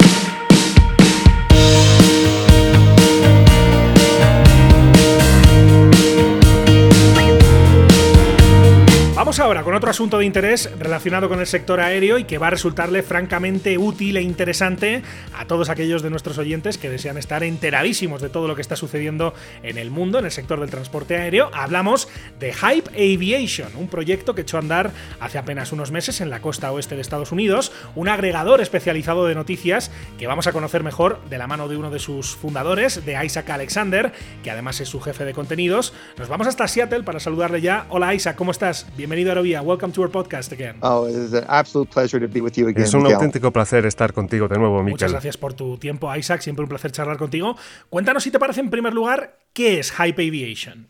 Vamos 9.21 9.39
ahora 9.39 9.65
con 9.65 9.75
otro 9.75 9.91
asunto 9.91 10.17
de 10.17 10.25
interés 10.25 10.71
relacionado 10.79 11.29
con 11.29 11.41
el 11.41 11.47
sector 11.47 11.79
aéreo 11.79 12.17
y 12.17 12.25
que 12.25 12.39
va 12.39 12.47
a 12.47 12.51
resultarle 12.51 13.03
francamente 13.03 13.77
útil 13.77 14.17
e 14.17 14.23
interesante 14.23 15.03
a 15.37 15.45
todos 15.45 15.69
aquellos 15.69 16.01
de 16.01 16.09
nuestros 16.09 16.39
oyentes 16.39 16.79
que 16.79 16.89
desean 16.89 17.19
estar 17.19 17.45
enteradísimos 17.45 18.23
de 18.23 18.31
todo 18.31 18.49
lo 18.49 18.57
que 18.57 18.63
está 18.63 18.77
sucediendo 18.77 19.35
en 19.63 19.77
el 19.77 19.91
mundo, 19.91 20.21
en 20.21 20.25
el 20.25 20.31
sector 20.31 20.59
del 20.59 20.71
transporte 20.71 21.19
aéreo. 21.19 21.51
Hablamos 21.53 22.09
de 22.39 22.55
Hype 22.55 22.89
Aviation, 22.95 23.77
un 23.77 23.89
proyecto 23.89 24.35
que 24.35 24.41
echó 24.41 24.57
a 24.57 24.61
andar 24.61 24.91
hace 25.21 25.37
apenas 25.37 25.71
unos 25.73 25.91
meses 25.91 26.23
en 26.23 26.31
la 26.31 26.41
costa 26.41 26.73
oeste 26.73 26.95
de 26.95 27.03
Estados 27.03 27.31
Unidos, 27.31 27.73
un 27.97 28.09
agregador 28.09 28.63
especializado 28.63 29.27
de 29.27 29.35
noticias 29.35 29.91
que 30.19 30.29
vamos 30.29 30.47
a 30.47 30.53
conocer 30.53 30.83
mejor 30.83 31.21
de 31.29 31.37
la 31.37 31.47
mano 31.47 31.69
de 31.69 31.77
uno 31.77 31.91
de 31.91 31.99
sus 31.99 32.37
fundadores, 32.37 33.05
de 33.05 33.23
Isaac 33.23 33.51
Alexander, 33.51 34.13
que 34.43 34.51
además 34.51 34.81
es 34.81 34.89
su 34.89 34.99
jefe 34.99 35.27
de 35.27 35.35
contenidos. 35.35 35.93
Nos 36.17 36.29
vamos 36.29 36.47
hasta 36.47 36.67
Seattle 36.67 37.03
para 37.03 37.21
saludarle 37.21 37.61
ya. 37.61 37.85
Hola 37.91 38.15
Isaac, 38.15 38.37
¿cómo 38.37 38.53
estás? 38.53 38.87
Bienvenido 38.97 39.10
a 39.13 39.15
Aerovía. 39.31 39.63
Welcome 39.63 39.93
to 39.93 40.03
our 40.03 40.11
podcast 40.11 40.53
again. 40.53 40.77
Oh, 40.83 41.07
it 41.09 41.15
is 41.17 41.33
an 41.33 41.45
absolute 41.49 41.91
pleasure 41.91 42.21
to 42.21 42.33
be 42.33 42.41
with 42.41 42.53
you 42.55 42.69
again. 42.69 42.85
Es 42.85 42.95
un 42.95 43.03
Miguel. 43.03 43.17
auténtico 43.17 43.53
placer 43.53 43.85
estar 43.87 44.13
contigo 44.13 44.49
de 44.49 44.59
nuevo, 44.59 44.79
Miquel. 44.83 44.93
Muchas 44.93 45.13
gracias 45.13 45.37
por 45.37 45.55
tu 45.55 45.79
tiempo, 45.79 46.15
Isaac. 46.15 46.41
Siempre 46.41 46.63
un 46.63 46.69
placer 46.69 46.93
charlar 46.93 47.19
contigo. 47.19 47.57
Cuéntanos 47.89 48.23
si 48.23 48.31
te 48.31 48.39
parece, 48.39 48.61
en 48.61 48.71
primer 48.71 48.95
lugar, 48.95 49.39
¿qué 49.53 49.79
es 49.79 49.91
Hype 49.93 50.29
Aviation? 50.29 50.87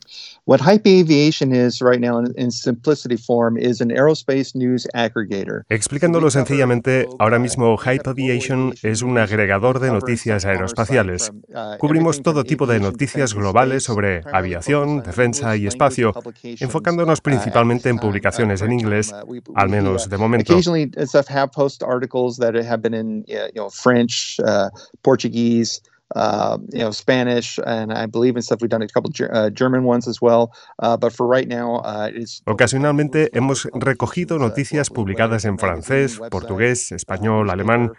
What 0.47 0.61
Hype 0.61 0.87
Aviation 0.87 1.53
is 1.53 1.81
right 1.81 2.01
now 2.01 2.19
in, 2.19 2.33
in 2.37 2.51
simplicity 2.51 3.17
form 3.17 3.57
is 3.57 3.81
an 3.81 3.91
aerospace 3.91 4.55
news 4.55 4.87
aggregator. 4.95 5.63
Explicándolo 5.69 6.31
sencillamente, 6.31 7.07
ahora 7.19 7.39
mismo 7.39 7.77
Hype 7.77 8.09
Aviation 8.09 8.75
es 8.83 9.03
un 9.03 9.19
agregador 9.19 9.81
de 9.81 9.91
noticias 9.91 10.45
aeroespaciales. 10.45 11.31
Cubrimos 11.79 12.23
todo 12.23 12.45
tipo 12.45 12.67
de 12.67 12.81
noticias 12.81 13.35
globales 13.35 13.85
sobre 13.85 14.23
aviación, 14.33 15.03
defensa 15.03 15.57
y 15.57 15.67
espacio, 15.67 16.13
enfocándonos 16.43 17.21
principalmente 17.21 17.89
en 17.89 17.99
publicaciones 17.99 18.63
en 18.63 18.73
inglés, 18.73 19.15
al 19.55 19.69
menos 19.69 20.09
de 20.09 20.17
momento. 20.17 20.53
Occasionally, 20.53 20.91
stuff 21.07 21.29
have 21.29 21.53
post 21.53 21.83
articles 21.83 22.39
that 22.39 22.55
have 22.55 22.83
been 22.83 22.95
in 22.95 23.25
you 23.27 23.53
know, 23.55 23.71
French, 23.71 24.41
uh, 24.41 24.71
Portuguese, 25.03 25.83
uh, 26.15 26.59
you 26.73 26.81
know, 26.81 26.91
Spanish, 26.93 27.59
and 27.65 27.93
I 27.93 28.07
believe 28.07 28.37
in 28.37 28.43
stuff 28.43 28.61
we've 28.61 28.71
done 28.71 28.83
a 28.83 28.89
couple 28.89 29.13
uh, 29.33 29.51
German 29.51 29.85
ones 29.85 30.09
as 30.09 30.21
well. 30.21 30.53
Uh, 30.79 30.97
but 30.97 31.13
for 31.13 31.27
right 31.27 31.49
now, 31.49 31.83
it's 32.15 32.43
Ocasionalmente 32.47 33.31
hemos 33.33 33.69
recogido 33.73 34.39
noticias 34.39 34.91
publicadas 34.91 35.45
en 35.45 35.59
francés, 35.59 36.21
portugués, 36.31 36.93
español, 36.93 37.51
alemán, 37.51 37.93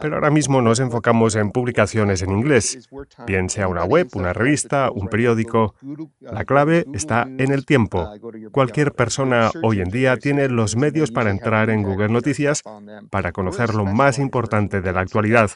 pero 0.00 0.16
ahora 0.16 0.30
mismo 0.30 0.60
nos 0.60 0.80
enfocamos 0.80 1.36
en 1.36 1.50
publicaciones 1.50 2.22
en 2.22 2.32
inglés, 2.32 2.88
bien 3.26 3.48
sea 3.48 3.68
una 3.68 3.84
web, 3.84 4.08
una 4.14 4.32
revista, 4.32 4.90
un 4.90 5.08
periódico. 5.08 5.74
La 6.20 6.44
clave 6.44 6.84
está 6.92 7.22
en 7.22 7.52
el 7.52 7.64
tiempo. 7.64 8.08
Cualquier 8.52 8.92
persona 8.92 9.50
hoy 9.62 9.80
en 9.80 9.90
día 9.90 10.16
tiene 10.16 10.48
los 10.48 10.76
medios 10.76 11.10
para 11.10 11.30
entrar 11.30 11.70
en 11.70 11.82
Google 11.82 12.08
Noticias 12.08 12.62
para 13.10 13.32
conocer 13.32 13.74
lo 13.74 13.84
más 13.84 14.18
importante 14.18 14.80
de 14.80 14.92
la 14.92 15.00
actualidad. 15.00 15.50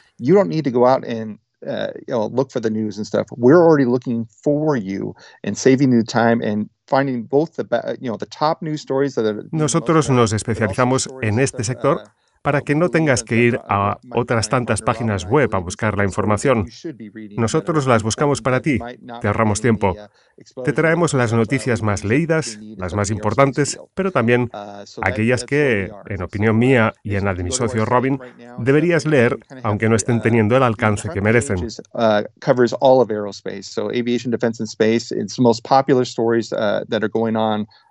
You 1.67 1.77
don't 1.77 1.95
need 1.95 1.99
to 1.99 2.05
go 2.05 2.13
out 2.13 2.13
and 2.13 2.13
uh, 2.13 2.13
you 2.13 2.13
know, 2.13 2.25
look 2.27 2.51
for 2.51 2.59
the 2.59 2.69
news 2.69 2.97
and 2.97 3.07
stuff. 3.07 3.27
We're 3.37 3.63
already 3.63 3.85
looking 3.85 4.25
for 4.43 4.75
you 4.75 5.15
and 5.43 5.57
saving 5.57 5.91
you 5.91 6.03
time 6.03 6.41
and 6.41 6.69
finding 6.87 7.23
both 7.23 7.55
the 7.55 7.97
you 8.01 8.09
know 8.09 8.17
the 8.17 8.25
top 8.25 8.61
news 8.61 8.81
stories 8.81 9.15
that 9.15 9.25
are 9.25 9.43
Nosotros 9.51 10.09
nos 10.09 10.33
especializamos 10.33 11.09
en 11.21 11.39
este 11.39 11.63
sector 11.63 12.03
para 12.43 12.61
que 12.61 12.75
no 12.75 12.89
tengas 12.89 13.23
que 13.23 13.37
ir 13.37 13.59
a 13.67 13.97
otras 14.11 14.49
tantas 14.49 14.81
páginas 14.81 15.25
web 15.25 15.49
a 15.55 15.59
buscar 15.59 15.97
la 15.97 16.03
información. 16.03 16.67
Nosotros 17.37 17.87
las 17.87 18.03
buscamos 18.03 18.41
para 18.41 18.59
ti, 18.59 18.77
te 19.21 19.27
ahorramos 19.27 19.61
tiempo. 19.61 19.95
Te 20.63 20.73
traemos 20.73 21.13
las 21.13 21.31
noticias 21.31 21.81
más 21.81 22.03
leídas, 22.03 22.59
las 22.77 22.93
más 22.93 23.09
importantes, 23.11 23.79
pero 23.93 24.11
también 24.11 24.49
aquellas 25.01 25.45
que, 25.45 25.89
en 26.07 26.21
opinión 26.21 26.57
mía 26.57 26.93
y 27.01 27.15
en 27.15 27.25
la 27.25 27.33
de 27.33 27.43
mi 27.43 27.51
socio 27.51 27.85
Robin, 27.85 28.19
deberías 28.59 29.05
leer, 29.05 29.37
aunque 29.63 29.87
no 29.87 29.95
estén 29.95 30.21
teniendo 30.21 30.57
el 30.57 30.63
alcance 30.63 31.09
que 31.09 31.21
merecen. 31.21 31.67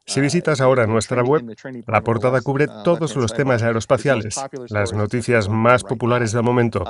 Uh, 0.06 0.10
uh. 0.10 0.12
Si 0.12 0.20
visitas 0.20 0.60
ahora 0.60 0.86
nuestra 0.86 1.22
web, 1.22 1.42
la 1.86 2.02
portada 2.02 2.40
cubre 2.40 2.66
todos 2.84 3.16
los 3.16 3.32
temas 3.32 3.62
aeroespaciales, 3.62 4.40
las 4.68 4.92
noticias 4.92 5.48
más 5.48 5.84
populares 5.84 6.32
del 6.32 6.42
momento. 6.42 6.84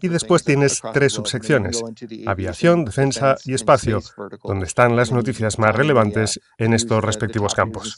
Y 0.00 0.08
después 0.08 0.44
tienes 0.44 0.80
tres 0.92 1.12
subsecciones, 1.12 1.82
aviación, 2.26 2.84
defensa 2.84 3.36
y 3.44 3.54
espacio, 3.54 4.00
donde 4.44 4.66
están 4.66 4.96
las 4.96 5.12
noticias 5.12 5.58
más 5.58 5.74
relevantes 5.74 6.40
en 6.58 6.72
estos 6.72 7.02
respectivos 7.02 7.54
campos. 7.54 7.96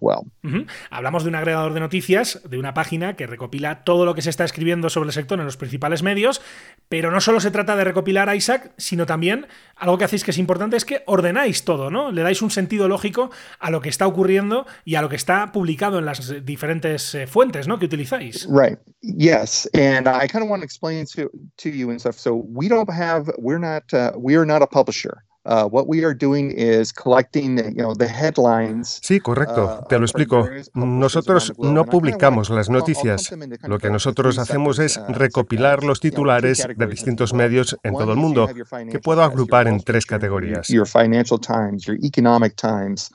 Well. 0.00 0.20
Ujú. 0.44 0.66
Hablamos 0.90 1.24
de 1.24 1.28
un 1.28 1.34
agregador 1.34 1.74
de 1.74 1.80
noticias, 1.80 2.40
de 2.48 2.58
una 2.58 2.74
página 2.74 3.14
que 3.16 3.26
recopila 3.26 3.84
todo 3.84 4.04
lo 4.04 4.14
que 4.14 4.22
se 4.22 4.30
está 4.30 4.44
escribiendo 4.44 4.90
sobre 4.90 5.08
el 5.08 5.12
sector 5.12 5.38
en 5.38 5.44
los 5.44 5.56
principales 5.56 6.02
medios, 6.02 6.40
pero 6.88 7.10
no 7.10 7.20
solo 7.20 7.40
se 7.40 7.50
trata 7.50 7.76
de 7.76 7.84
recopilar 7.84 8.34
Isaac, 8.34 8.72
sino 8.76 9.06
también 9.06 9.46
algo 9.76 9.98
que 9.98 10.04
hacéis 10.04 10.24
que 10.24 10.30
es 10.30 10.38
importante 10.38 10.76
es 10.76 10.84
que 10.84 11.02
ordenáis 11.06 11.64
todo, 11.64 11.90
¿no? 11.90 12.12
Le 12.12 12.22
dais 12.22 12.42
un 12.42 12.50
sentido 12.52 12.88
lógico 12.88 13.30
a 13.58 13.70
lo 13.70 13.80
que 13.80 13.88
está 13.88 14.06
ocurriendo 14.06 14.66
y 14.84 14.94
a 14.94 15.02
lo 15.02 15.08
que 15.08 15.16
está 15.16 15.50
publicado 15.52 15.98
en 15.98 16.04
las 16.04 16.44
diferentes 16.44 17.14
eh, 17.14 17.26
fuentes, 17.26 17.66
¿no? 17.66 17.78
Que 17.78 17.86
utilizáis. 17.86 18.46
Right. 18.48 18.78
Yes, 19.00 19.68
and 19.74 20.06
I 20.06 20.28
kind 20.28 20.44
of 20.44 20.50
want 20.50 20.62
to 20.62 20.64
explain 20.64 21.06
to 21.16 21.30
to 21.56 21.68
you 21.68 21.90
and 21.90 21.98
stuff. 21.98 22.18
So 22.18 22.34
we 22.34 22.68
don't 22.68 22.88
have. 22.90 23.32
We're 23.38 23.58
not. 23.58 23.92
Uh, 23.92 24.12
we 24.16 24.36
are 24.36 24.46
not 24.46 24.62
a 24.62 24.66
publisher. 24.66 25.24
Uh, 25.44 25.64
what 25.64 25.88
we 25.88 26.04
are 26.04 26.14
doing 26.14 26.52
is 26.52 26.92
collecting, 26.92 27.58
you 27.58 27.82
know, 27.82 27.94
the 27.94 28.06
headlines. 28.06 29.00
Sí, 29.02 29.18
correcto, 29.18 29.84
te 29.88 29.98
lo 29.98 30.04
explico. 30.04 30.48
Nosotros 30.74 31.52
no 31.58 31.84
publicamos 31.84 32.48
las 32.48 32.70
noticias. 32.70 33.34
Lo 33.62 33.80
que 33.80 33.90
nosotros 33.90 34.38
hacemos 34.38 34.78
es 34.78 35.00
recopilar 35.08 35.82
los 35.82 35.98
titulares 35.98 36.64
de 36.76 36.86
distintos 36.86 37.34
medios 37.34 37.76
en 37.82 37.94
todo 37.94 38.12
el 38.12 38.18
mundo, 38.18 38.48
que 38.90 39.00
puedo 39.00 39.24
agrupar 39.24 39.66
en 39.66 39.80
tres 39.80 40.06
categorías. 40.06 40.68
Your 40.68 40.86
Financial 40.86 41.40
Times, 41.40 41.84
your 41.86 41.98
Economic 42.04 42.54
Times, 42.54 43.10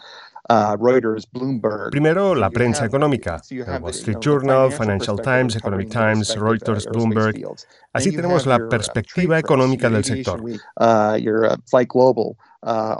uh, 0.49 0.75
Reuters, 0.79 1.27
Bloomberg. 1.31 1.91
Primero, 1.91 2.35
la 2.35 2.49
prensa 2.49 2.85
económica, 2.85 3.41
el 3.49 3.81
Wall 3.81 3.91
Street 3.91 4.17
Journal, 4.19 4.71
Financial 4.71 5.19
Times, 5.21 5.55
Economic 5.55 5.89
Times, 5.89 6.35
Reuters, 6.35 6.85
Bloomberg. 6.87 7.35
Así 7.93 8.15
tenemos 8.15 8.45
la 8.45 8.59
perspectiva 8.69 9.39
económica 9.39 9.89
del 9.89 10.03
sector. 10.03 10.41
Uh, 10.41 10.47
uh, 10.79 11.57
uh, 12.61 12.95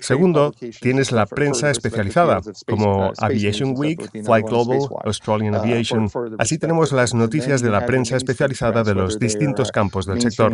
Segundo, 0.00 0.52
tienes 0.80 1.12
la 1.12 1.26
prensa 1.26 1.70
especializada, 1.70 2.40
como 2.66 3.08
uh, 3.08 3.12
Aviation 3.18 3.74
Week, 3.76 4.00
one 4.26 4.42
Global, 4.42 4.78
Australian 5.04 5.54
uh, 5.54 5.58
Aviation. 5.58 6.08
Así 6.38 6.58
tenemos 6.58 6.92
las 6.92 7.14
noticias 7.14 7.62
de 7.62 7.70
la 7.70 7.84
prensa 7.86 8.16
especializada 8.16 8.84
de 8.84 8.94
los 8.94 9.18
distintos 9.18 9.68
are 9.68 9.72
campos 9.72 10.06
del 10.06 10.20
sector. 10.20 10.52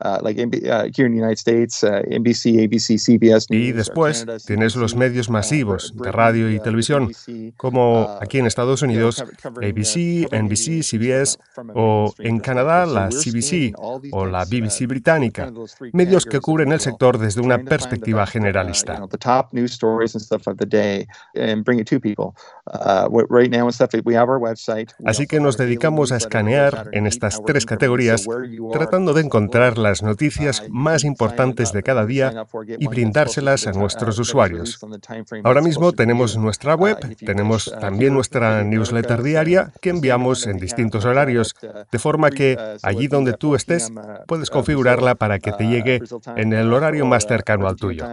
Uh, 0.00 0.08
uh, 0.08 0.18
uh, 0.18 0.18
like 0.22 0.38
uh, 0.40 0.88
here 0.94 1.06
in 1.06 1.12
the 1.12 1.18
United 1.18 1.38
States, 1.38 1.82
uh, 1.84 2.02
NBC, 2.10 2.64
ABC, 2.64 2.98
CBS 2.98 3.46
Y 3.50 3.72
News, 3.72 3.76
después 3.76 4.20
Canada, 4.20 4.38
tienes 4.46 4.76
los 4.76 4.94
medios 4.94 5.30
masivos 5.30 5.92
de 5.96 6.12
radio 6.12 6.50
y 6.50 6.60
televisión, 6.60 7.10
como 7.56 8.18
aquí 8.20 8.38
en 8.38 8.46
Estados 8.46 8.82
Unidos 8.82 9.24
ABC, 9.44 10.28
NBC, 10.32 10.82
CBS, 10.82 11.38
o 11.74 12.14
en 12.18 12.40
Canadá 12.40 12.86
la 12.86 13.08
CBC 13.08 13.74
o 14.12 14.26
la 14.26 14.44
BBC 14.44 14.86
británica, 14.86 15.52
medios 15.92 16.24
que 16.24 16.40
cubren 16.40 16.72
el 16.72 16.80
sector 16.80 17.18
desde 17.18 17.40
una 17.40 17.58
perspectiva 17.58 18.26
generalista. 18.26 19.02
Uh, 19.02 19.08
Así 25.04 25.26
que 25.26 25.40
nos 25.40 25.56
dedicamos 25.56 26.12
a 26.12 26.16
escanear 26.16 26.90
en 26.92 27.06
estas 27.06 27.42
tres 27.44 27.66
categorías, 27.66 28.26
tratando 28.72 29.14
de 29.14 29.22
encontrar 29.22 29.78
las 29.88 30.02
noticias 30.02 30.62
más 30.68 31.02
importantes 31.02 31.72
de 31.72 31.82
cada 31.82 32.04
día 32.04 32.46
y 32.78 32.86
brindárselas 32.86 33.66
a 33.66 33.72
nuestros 33.72 34.18
usuarios. 34.18 34.78
Ahora 35.44 35.62
mismo 35.62 35.92
tenemos 35.92 36.36
nuestra 36.36 36.74
web, 36.74 36.98
tenemos 37.24 37.72
también 37.80 38.12
nuestra 38.12 38.62
newsletter 38.64 39.22
diaria 39.22 39.72
que 39.80 39.90
enviamos 39.90 40.46
en 40.46 40.58
distintos 40.58 41.06
horarios, 41.06 41.54
de 41.90 41.98
forma 41.98 42.30
que 42.30 42.58
allí 42.82 43.08
donde 43.08 43.32
tú 43.32 43.54
estés 43.54 43.90
puedes 44.26 44.50
configurarla 44.50 45.14
para 45.14 45.38
que 45.38 45.52
te 45.52 45.66
llegue 45.66 46.02
en 46.36 46.52
el 46.52 46.72
horario 46.72 47.06
más 47.06 47.26
cercano 47.26 47.66
al 47.66 47.76
tuyo. 47.76 48.04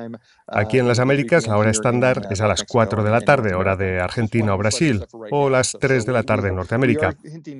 Aquí 0.47 0.79
en 0.79 0.87
las 0.87 0.99
Américas 0.99 1.47
la 1.47 1.57
hora 1.57 1.71
estándar 1.71 2.27
es 2.29 2.39
a 2.39 2.47
las 2.47 2.63
4 2.63 3.03
de 3.03 3.09
la 3.09 3.21
tarde, 3.21 3.53
hora 3.53 3.75
de 3.75 3.99
Argentina 3.99 4.53
o 4.53 4.57
Brasil, 4.57 5.05
o 5.31 5.49
las 5.49 5.75
3 5.79 6.05
de 6.05 6.13
la 6.13 6.23
tarde 6.23 6.49
en 6.49 6.55
Norteamérica. 6.55 7.15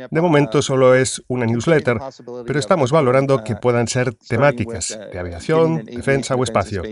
De 0.10 0.22
momento 0.22 0.62
solo 0.62 0.96
es 0.96 1.22
una 1.28 1.46
newsletter, 1.46 2.00
pero 2.46 2.60
estamos 2.60 2.92
valorando 2.92 3.44
que 3.44 3.56
puedan 3.56 3.88
ser 3.88 4.05
temáticas 4.14 4.98
de 5.12 5.20
aviación, 5.20 5.84
defensa 5.86 6.36
o 6.36 6.44
espacio. 6.44 6.84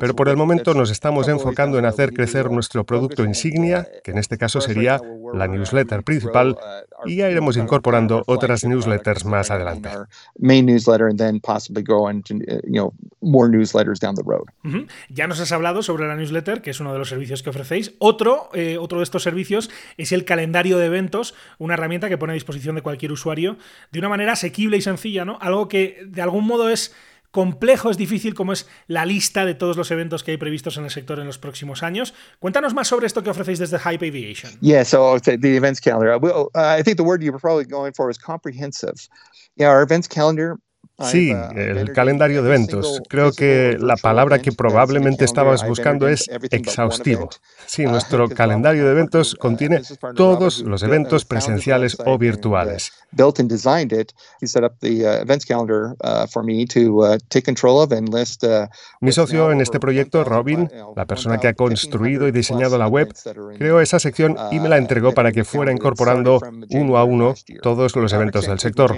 Pero 0.00 0.14
por 0.14 0.28
el 0.28 0.36
momento 0.36 0.74
nos 0.74 0.90
estamos 0.90 1.28
enfocando 1.28 1.78
en 1.78 1.86
hacer 1.86 2.12
crecer 2.12 2.50
nuestro 2.50 2.84
producto 2.84 3.24
insignia, 3.24 3.88
que 4.02 4.10
en 4.10 4.18
este 4.18 4.38
caso 4.38 4.60
sería 4.60 5.00
la 5.32 5.48
newsletter 5.48 6.02
principal, 6.02 6.56
y 7.04 7.16
ya 7.16 7.30
iremos 7.30 7.56
incorporando 7.56 8.22
otras 8.26 8.64
newsletters 8.64 9.24
más 9.24 9.50
adelante. 9.50 9.90
main 10.38 10.66
newsletter 10.66 11.06
and 11.06 11.18
then 11.18 11.40
possibly 11.40 11.82
go 11.82 12.10
into 12.10 12.34
uh, 12.34 12.60
you 12.64 12.74
know 12.74 12.92
more 13.20 13.48
newsletters 13.48 13.98
down 14.00 14.14
the 14.14 14.22
road. 14.24 14.44
Ujú. 14.64 14.86
Ya 15.08 15.26
nos 15.26 15.40
has 15.40 15.52
hablado 15.52 15.82
sobre 15.82 16.06
la 16.06 16.16
newsletter, 16.16 16.62
que 16.62 16.70
es 16.70 16.80
uno 16.80 16.92
de 16.92 16.98
los 16.98 17.08
servicios 17.08 17.42
que 17.42 17.50
ofrecéis. 17.50 17.94
Otro, 17.98 18.50
eh, 18.54 18.78
otro 18.78 18.98
de 18.98 19.04
estos 19.04 19.22
servicios 19.22 19.70
es 19.96 20.12
el 20.12 20.24
calendario 20.24 20.78
de 20.78 20.86
eventos, 20.86 21.34
una 21.58 21.74
herramienta 21.74 22.08
que 22.08 22.18
pone 22.18 22.32
a 22.32 22.34
disposición 22.34 22.74
de 22.74 22.82
cualquier 22.82 23.12
usuario 23.12 23.56
de 23.90 23.98
una 23.98 24.08
manera 24.08 24.32
asequible 24.32 24.76
y 24.76 24.82
sencilla, 24.82 25.24
¿no? 25.24 25.38
Algo 25.40 25.68
que 25.68 26.02
de 26.06 26.22
algún 26.22 26.46
modo 26.46 26.68
es 26.68 26.94
complejo, 27.32 27.90
es 27.90 27.96
difícil, 27.96 28.34
como 28.34 28.52
es 28.52 28.68
la 28.86 29.04
lista 29.04 29.44
de 29.44 29.54
todos 29.54 29.76
los 29.76 29.90
eventos 29.90 30.22
que 30.22 30.30
hay 30.30 30.36
previstos 30.36 30.76
en 30.76 30.84
el 30.84 30.90
sector 30.90 31.18
en 31.18 31.26
los 31.26 31.38
próximos 31.38 31.82
años. 31.82 32.14
Cuéntanos 32.38 32.74
más 32.74 32.86
sobre 32.86 33.06
esto 33.06 33.22
que 33.24 33.30
ofrecéis 33.30 33.58
desde 33.58 33.78
Hype 33.78 34.06
Aviation. 34.06 34.52
Yeah, 34.60 34.84
so 34.84 35.18
the, 35.18 35.56
events 35.56 35.80
calendar. 35.80 36.14
Uh, 36.14 36.20
well, 36.20 36.50
uh, 36.54 36.78
I 36.78 36.82
think 36.84 36.98
the 36.98 37.04
word 37.04 37.22
you 37.22 37.32
were 37.32 37.40
probably 37.40 37.64
going 37.64 37.92
for 37.94 38.10
is 38.10 38.18
comprehensive. 38.18 39.08
Yeah, 39.56 39.70
our 39.70 39.82
events 39.82 40.06
calendar 40.06 40.58
Sí, 40.98 41.32
el 41.56 41.92
calendario 41.92 42.42
de 42.42 42.48
eventos. 42.48 43.00
Creo 43.08 43.32
que 43.32 43.76
la 43.80 43.96
palabra 43.96 44.40
que 44.40 44.52
probablemente 44.52 45.24
estabas 45.24 45.66
buscando 45.66 46.06
es 46.06 46.28
exhaustivo. 46.50 47.30
Sí, 47.66 47.84
nuestro 47.84 48.28
calendario 48.28 48.84
de 48.84 48.92
eventos 48.92 49.34
contiene 49.34 49.80
todos 50.14 50.60
los 50.60 50.82
eventos 50.82 51.24
presenciales 51.24 51.96
o 52.04 52.18
virtuales. 52.18 52.92
Mi 59.00 59.12
socio 59.12 59.52
en 59.52 59.60
este 59.60 59.80
proyecto, 59.80 60.24
Robin, 60.24 60.70
la 60.96 61.06
persona 61.06 61.38
que 61.38 61.48
ha 61.48 61.54
construido 61.54 62.28
y 62.28 62.32
diseñado 62.32 62.78
la 62.78 62.86
web, 62.86 63.12
creó 63.56 63.80
esa 63.80 63.98
sección 63.98 64.36
y 64.50 64.60
me 64.60 64.68
la 64.68 64.76
entregó 64.76 65.12
para 65.12 65.32
que 65.32 65.44
fuera 65.44 65.72
incorporando 65.72 66.40
uno 66.70 66.96
a 66.96 67.04
uno 67.04 67.34
todos 67.62 67.96
los 67.96 68.12
eventos 68.12 68.46
del 68.46 68.60
sector. 68.60 68.96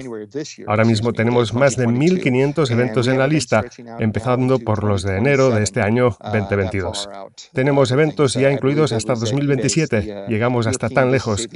Ahora 0.66 0.84
mismo 0.84 1.12
tenemos 1.12 1.54
más 1.54 1.76
de 1.76 1.83
1.500 1.86 2.70
eventos 2.70 3.06
en 3.08 3.18
la 3.18 3.26
lista, 3.26 3.64
empezando 3.98 4.58
por 4.58 4.84
los 4.84 5.02
de 5.02 5.18
enero 5.18 5.50
de 5.50 5.62
este 5.62 5.80
año 5.80 6.16
2022. 6.20 7.08
Tenemos 7.52 7.90
eventos 7.90 8.34
ya 8.34 8.50
incluidos 8.50 8.92
hasta 8.92 9.14
2027. 9.14 10.26
Llegamos 10.28 10.66
hasta 10.66 10.88
tan 10.88 11.10
lejos. 11.10 11.48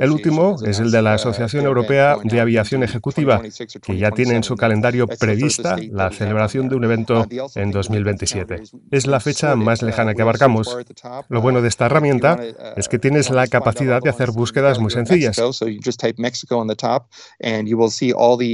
El 0.00 0.10
último 0.10 0.56
es 0.64 0.78
el 0.80 0.90
de 0.90 1.02
la 1.02 1.14
Asociación 1.14 1.66
Europea 1.66 2.16
de 2.22 2.40
Aviación 2.40 2.82
Ejecutiva, 2.82 3.40
que 3.82 3.98
ya 3.98 4.10
tiene 4.10 4.36
en 4.36 4.42
su 4.42 4.56
calendario 4.56 5.06
prevista 5.06 5.76
la 5.90 6.10
celebración 6.10 6.68
de 6.68 6.76
un 6.76 6.84
evento 6.84 7.26
en 7.54 7.70
2027. 7.70 8.62
Es 8.90 9.06
la 9.06 9.20
fecha 9.20 9.56
más 9.56 9.82
lejana 9.82 10.14
que 10.14 10.22
abarcamos. 10.22 10.76
Lo 11.28 11.40
bueno 11.40 11.62
de 11.62 11.68
esta 11.68 11.86
herramienta 11.86 12.38
es 12.76 12.88
que 12.88 12.98
tienes 12.98 13.30
la 13.30 13.46
capacidad 13.46 14.00
de 14.02 14.10
hacer 14.10 14.30
búsquedas 14.30 14.78
muy 14.78 14.90
sencillas. 14.90 15.40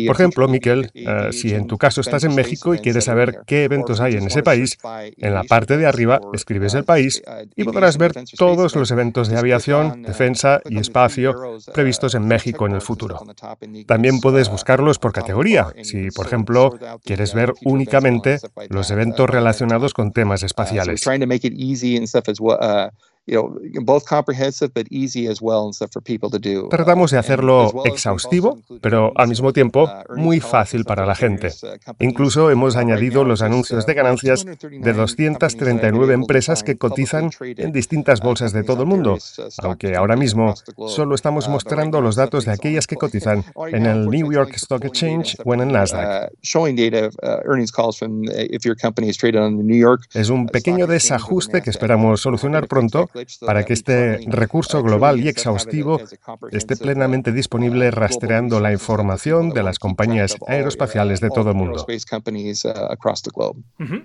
Por 0.07 0.17
ejemplo, 0.17 0.49
Miquel, 0.49 0.91
si 1.31 1.55
en 1.55 1.67
tu 1.67 1.79
caso 1.79 2.01
estás 2.01 2.25
en 2.25 2.35
México 2.35 2.75
y 2.75 2.79
quieres 2.79 3.05
saber 3.05 3.41
qué 3.47 3.65
eventos 3.65 4.01
hay 4.01 4.15
en 4.15 4.27
ese 4.27 4.43
país, 4.43 4.79
en 5.17 5.35
la 5.35 5.45
parte 5.45 5.77
de 5.77 5.87
arriba 5.87 6.21
escribes 6.33 6.75
el 6.75 6.85
país 6.85 7.23
y 7.55 7.65
podrás 7.65 7.99
ver 7.99 8.13
todos 8.37 8.75
los 8.77 8.91
eventos 8.91 9.29
de 9.29 9.39
aviación, 9.39 10.03
defensa 10.03 10.61
y 10.69 10.79
espacio 10.79 11.35
previstos 11.75 12.15
en 12.15 12.27
México 12.27 12.67
en 12.67 12.73
el 12.73 12.81
futuro. 12.81 13.21
También 13.87 14.21
puedes 14.21 14.49
buscarlos 14.49 14.99
por 14.99 15.13
categoría, 15.13 15.69
si 15.83 16.11
por 16.11 16.27
ejemplo 16.27 16.79
quieres 17.05 17.35
ver 17.35 17.53
únicamente 17.65 18.39
los 18.69 18.91
eventos 18.91 19.29
relacionados 19.29 19.95
con 19.95 20.13
temas 20.13 20.43
espaciales. 20.43 21.03
Tratamos 26.69 27.11
de 27.11 27.19
hacerlo 27.19 27.85
exhaustivo, 27.85 28.61
pero 28.81 29.13
al 29.17 29.29
mismo 29.29 29.53
tiempo 29.53 29.91
muy 30.17 30.41
fácil 30.41 30.85
para 30.85 31.07
la 31.07 31.15
gente. 31.15 31.51
Incluso 31.99 32.51
hemos 32.51 32.77
añadido 32.77 33.25
los 33.25 33.43
anuncios 33.43 33.85
de 33.85 33.95
ganancias 33.95 34.45
de 34.45 34.93
239 34.93 36.15
empresas 36.15 36.63
que 36.63 36.79
cotizan 36.79 37.31
en 37.41 37.73
distintas 37.73 38.21
bolsas 38.21 38.53
de 38.53 38.63
todo 38.63 38.83
el 38.83 38.89
mundo, 38.89 39.19
aunque 39.59 39.97
ahora 39.97 40.17
mismo 40.17 40.55
solo 40.87 41.15
estamos 41.15 41.49
mostrando 41.49 42.01
los 42.01 42.15
datos 42.15 42.45
de 42.45 42.53
aquellas 42.53 42.87
que 42.87 42.97
cotizan 42.97 43.45
en 43.73 43.87
el 43.87 44.09
New 44.09 44.33
York 44.33 44.53
Stock 44.55 44.85
Exchange 44.85 45.37
o 45.45 45.55
en 45.55 45.63
el 45.63 45.73
Nasdaq. 45.73 46.31
Es 50.15 50.31
un 50.31 50.47
pequeño 50.47 50.87
desajuste 50.87 51.63
que 51.63 51.71
esperamos 51.71 52.21
solucionar 52.21 52.69
pronto 52.69 53.11
para 53.45 53.65
que 53.65 53.73
este 53.73 54.21
recurso 54.27 54.83
global 54.83 55.21
y 55.21 55.29
exhaustivo 55.29 56.01
esté 56.51 56.77
plenamente 56.77 57.33
disponible 57.33 57.91
rastreando 57.91 58.61
la 58.61 58.73
información 58.73 59.51
de 59.51 59.63
las 59.63 59.79
compañías 59.79 60.37
aeroespaciales 60.47 61.21
de 61.21 61.31
todo 61.31 61.51
el 61.51 61.57
mundo. 61.57 61.87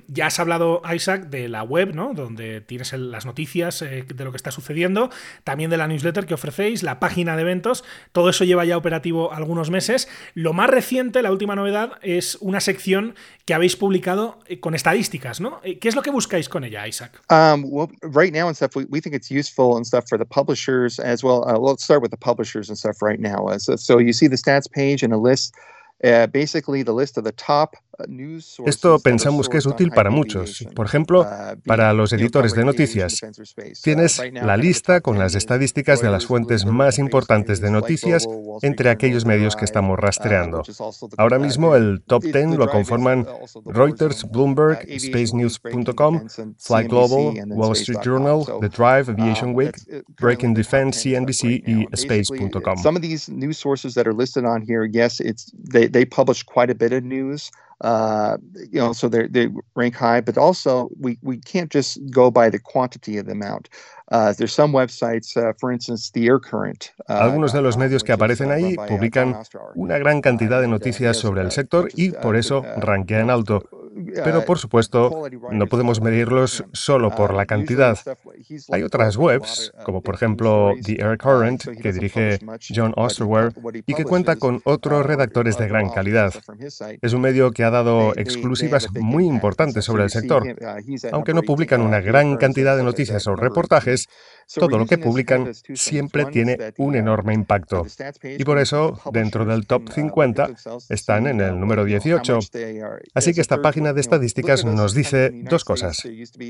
Ya 0.07 0.27
has 0.27 0.39
hablado, 0.39 0.81
Isaac, 0.93 1.29
de 1.29 1.49
la 1.49 1.63
web, 1.63 1.93
¿no? 1.93 2.13
donde 2.13 2.61
tienes 2.61 2.93
las 2.93 3.25
noticias 3.25 3.81
eh, 3.81 4.05
de 4.07 4.23
lo 4.23 4.31
que 4.31 4.37
está 4.37 4.51
sucediendo, 4.51 5.09
también 5.43 5.69
de 5.69 5.77
la 5.77 5.87
newsletter 5.87 6.25
que 6.25 6.33
ofrecéis, 6.33 6.83
la 6.83 6.99
página 6.99 7.35
de 7.35 7.41
eventos, 7.41 7.83
todo 8.11 8.29
eso 8.29 8.43
lleva 8.43 8.65
ya 8.65 8.77
operativo 8.77 9.33
algunos 9.33 9.69
meses. 9.69 10.07
Lo 10.33 10.53
más 10.53 10.69
reciente, 10.69 11.21
la 11.21 11.31
última 11.31 11.55
novedad, 11.55 11.93
es 12.01 12.37
una 12.41 12.59
sección 12.59 13.15
que 13.45 13.53
habéis 13.53 13.75
publicado 13.75 14.39
eh, 14.47 14.59
con 14.59 14.75
estadísticas. 14.75 15.41
¿no? 15.41 15.59
Eh, 15.63 15.79
¿Qué 15.79 15.89
es 15.89 15.95
lo 15.95 16.01
que 16.01 16.11
buscáis 16.11 16.49
con 16.49 16.63
ella, 16.63 16.87
Isaac? 16.87 17.21
Um, 17.29 17.87
right 18.03 18.33
now 18.33 18.47
and 18.47 18.55
stuff, 18.55 18.75
we, 18.75 18.85
we 18.89 19.00
think 19.01 19.15
it's 19.15 19.31
useful 19.31 19.75
and 19.75 19.85
stuff 19.85 20.07
for 20.07 20.17
the 20.17 20.25
publishers 20.25 20.99
as 20.99 21.23
well. 21.23 21.47
Uh, 21.47 21.57
let's 21.57 21.83
start 21.83 22.01
with 22.01 22.11
the 22.11 22.17
publishers 22.17 22.69
and 22.69 22.77
stuff 22.77 23.01
right 23.01 23.19
now. 23.19 23.47
Uh, 23.47 23.57
so, 23.57 23.75
so 23.75 23.97
you 23.97 24.13
see 24.13 24.27
the 24.27 24.35
stats 24.35 24.71
page 24.71 25.03
and 25.03 25.13
a 25.13 25.17
list, 25.17 25.53
uh, 26.03 26.27
basically 26.27 26.83
the 26.83 26.93
list 26.93 27.17
of 27.17 27.23
the 27.23 27.31
top 27.31 27.75
Esto 28.65 28.99
pensamos 28.99 29.49
que 29.49 29.57
es 29.57 29.65
útil 29.65 29.91
para 29.91 30.09
muchos, 30.09 30.65
por 30.75 30.85
ejemplo, 30.85 31.27
para 31.65 31.93
los 31.93 32.13
editores 32.13 32.53
de 32.53 32.65
noticias. 32.65 33.21
Tienes 33.83 34.21
la 34.33 34.57
lista 34.57 35.01
con 35.01 35.19
las 35.19 35.35
estadísticas 35.35 36.01
de 36.01 36.09
las 36.09 36.25
fuentes 36.25 36.65
más 36.65 36.99
importantes 36.99 37.61
de 37.61 37.71
noticias 37.71 38.27
entre 38.61 38.89
aquellos 38.89 39.25
medios 39.25 39.55
que 39.55 39.65
estamos 39.65 39.99
rastreando. 39.99 40.63
Ahora 41.17 41.39
mismo 41.39 41.75
el 41.75 42.01
top 42.05 42.23
10 42.23 42.57
lo 42.57 42.69
conforman 42.69 43.27
Reuters, 43.65 44.29
Bloomberg, 44.29 44.79
SpaceNews.com, 44.99 46.27
Fly 46.57 46.83
Global, 46.87 47.33
Wall 47.49 47.73
Street 47.73 47.99
Journal, 48.03 48.45
The 48.61 48.69
Drive, 48.69 49.09
Aviation 49.09 49.55
Week, 49.55 49.75
Breaking 50.19 50.53
Defense, 50.53 51.01
CNBC 51.01 51.63
y 51.67 51.87
Space.com. 51.91 52.77
they 55.91 56.05
publish 56.05 56.43
quite 56.43 56.71
a 56.71 56.75
bit 56.75 56.93
of 56.93 57.03
news. 57.03 57.51
Uh, 57.83 58.37
you 58.71 58.79
know, 58.79 58.93
so 58.93 59.09
they 59.09 59.27
they 59.27 59.49
rank 59.75 59.95
high, 59.95 60.21
but 60.21 60.37
also 60.37 60.89
we, 60.99 61.17
we 61.23 61.37
can't 61.37 61.73
just 61.73 61.97
go 62.11 62.29
by 62.29 62.49
the 62.49 62.59
quantity 62.59 63.17
of 63.17 63.25
the 63.25 63.31
amount. 63.31 63.69
Uh, 64.11 64.33
there's 64.33 64.53
some 64.53 64.73
websites, 64.73 65.37
uh, 65.37 65.53
for 65.57 65.71
instance, 65.71 66.11
the 66.11 66.27
Air 66.27 66.39
Current. 66.39 66.91
Uh, 67.09 67.13
Algunos 67.13 67.53
de 67.53 67.61
los 67.61 67.77
medios 67.77 68.03
que 68.03 68.11
aparecen 68.11 68.51
ahí 68.51 68.75
publican 68.75 69.37
una 69.75 69.97
gran 69.97 70.21
cantidad 70.21 70.61
de 70.61 70.67
noticias 70.67 71.17
sobre 71.17 71.41
el 71.41 71.51
sector 71.51 71.89
y 71.95 72.11
por 72.11 72.35
eso 72.35 72.61
rankean 72.77 73.29
alto. 73.29 73.63
Pero 74.23 74.45
por 74.45 74.57
supuesto, 74.57 75.29
no 75.51 75.67
podemos 75.67 76.01
medirlos 76.01 76.63
solo 76.71 77.13
por 77.13 77.33
la 77.33 77.45
cantidad. 77.45 77.97
Hay 78.71 78.83
otras 78.83 79.17
webs, 79.17 79.73
como 79.83 80.01
por 80.01 80.15
ejemplo 80.15 80.71
The 80.83 81.01
Air 81.01 81.17
Current, 81.17 81.63
que 81.81 81.91
dirige 81.91 82.39
John 82.73 82.93
Osterwehr 82.95 83.53
y 83.85 83.93
que 83.93 84.05
cuenta 84.05 84.37
con 84.37 84.61
otros 84.63 85.05
redactores 85.05 85.57
de 85.57 85.67
gran 85.67 85.89
calidad. 85.89 86.33
Es 87.01 87.13
un 87.13 87.21
medio 87.21 87.51
que 87.51 87.63
ha 87.63 87.70
dado 87.71 88.13
exclusivas 88.15 88.87
muy 88.99 89.25
importantes 89.25 89.85
sobre 89.85 90.03
el 90.03 90.09
sector. 90.09 90.43
Aunque 91.11 91.33
no 91.33 91.41
publican 91.41 91.81
una 91.81 91.99
gran 92.01 92.37
cantidad 92.37 92.77
de 92.77 92.83
noticias 92.83 93.25
o 93.27 93.35
reportajes, 93.35 94.07
todo 94.53 94.77
lo 94.77 94.85
que 94.85 94.97
publican 94.97 95.53
siempre 95.73 96.25
tiene 96.25 96.57
un 96.77 96.95
enorme 96.95 97.33
impacto. 97.33 97.85
Y 98.23 98.43
por 98.43 98.59
eso, 98.59 98.99
dentro 99.11 99.45
del 99.45 99.65
top 99.65 99.89
50, 99.89 100.49
están 100.89 101.27
en 101.27 101.41
el 101.41 101.59
número 101.59 101.85
18. 101.85 102.39
Así 103.13 103.33
que 103.33 103.41
esta 103.41 103.61
página 103.61 103.93
de 103.93 104.01
estadísticas 104.01 104.65
nos 104.65 104.93
dice 104.93 105.31
dos 105.31 105.63
cosas. 105.63 106.03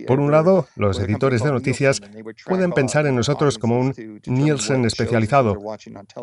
Por 0.07 0.19
un 0.19 0.31
lado, 0.31 0.67
los 0.75 0.99
editores 0.99 1.43
de 1.43 1.51
noticias 1.51 2.01
pueden 2.45 2.71
pensar 2.71 3.05
en 3.05 3.15
nosotros 3.15 3.57
como 3.57 3.79
un 3.79 3.93
Nielsen 4.25 4.85
especializado. 4.85 5.57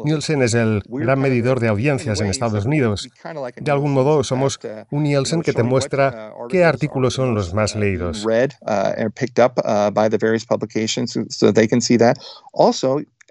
Nielsen 0.04 0.42
es 0.42 0.54
el 0.54 0.82
gran 0.88 1.20
medidor 1.20 1.60
de 1.60 1.68
audiencias 1.68 2.20
en 2.20 2.28
Estados 2.28 2.64
Unidos. 2.64 3.08
De 3.56 3.70
algún 3.70 3.92
modo, 3.92 4.24
somos 4.24 4.58
un 4.90 5.02
Nielsen 5.02 5.42
que 5.42 5.52
te 5.52 5.62
muestra 5.62 6.32
qué 6.48 6.64
artículos 6.64 7.14
son 7.14 7.34
los 7.34 7.52
más 7.54 7.76
leídos. 7.76 8.24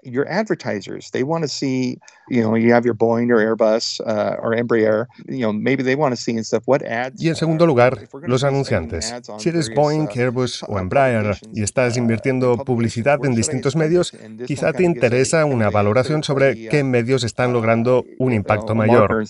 Your 0.02 0.26
advertisers. 0.28 1.10
They 1.10 1.22
want 1.22 1.42
to 1.44 1.48
see 1.48 1.98
you 2.28 2.42
know 2.42 2.54
you 2.54 2.72
have 2.72 2.84
your 2.84 2.94
Boeing 2.94 3.30
or 3.30 3.38
Airbus 3.38 4.00
uh, 4.06 4.36
or 4.40 4.54
Embraer 4.54 5.06
you 5.28 5.40
know 5.40 5.52
maybe 5.52 5.82
they 5.82 5.96
want 5.96 6.14
to 6.14 6.20
see 6.20 6.32
and 6.32 6.44
stuff. 6.44 6.62
What 6.66 6.82
ads 6.82 7.22
y 7.22 7.28
en 7.28 7.36
segundo 7.36 7.66
lugar 7.66 8.08
los 8.26 8.44
anunciantes. 8.44 9.14
si 9.38 9.48
eres 9.48 9.70
Boeing 9.74 10.06
uh, 10.06 10.20
Airbus 10.20 10.62
o 10.68 10.78
Embraer 10.78 11.36
y 11.52 11.62
estás 11.62 11.96
uh, 11.96 11.98
invirtiendo 11.98 12.56
publicidad 12.64 13.24
en 13.24 13.34
distintos 13.34 13.76
medios 13.76 14.12
quizá 14.46 14.72
te 14.72 14.84
interesa 14.84 15.44
una 15.44 15.70
valoración 15.70 16.22
sobre 16.22 16.68
qué 16.68 16.84
medios 16.84 17.24
están 17.24 17.52
logrando 17.52 18.04
un 18.18 18.32
impacto 18.32 18.74
mayor 18.74 19.24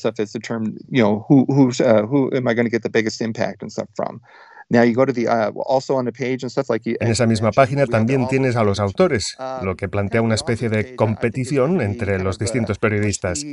uh, 4.70 5.62
en 7.00 7.08
esa 7.08 7.26
misma 7.26 7.52
página 7.52 7.86
también 7.86 8.28
tienes 8.28 8.56
a 8.56 8.64
los 8.64 8.80
autores, 8.80 9.34
lo 9.62 9.76
que 9.76 9.88
plantea 9.88 10.20
una 10.20 10.34
especie 10.34 10.68
de 10.68 10.94
competición 10.94 11.80
entre 11.80 12.18
los 12.18 12.38
distintos 12.38 12.78
periodistas. 12.78 13.44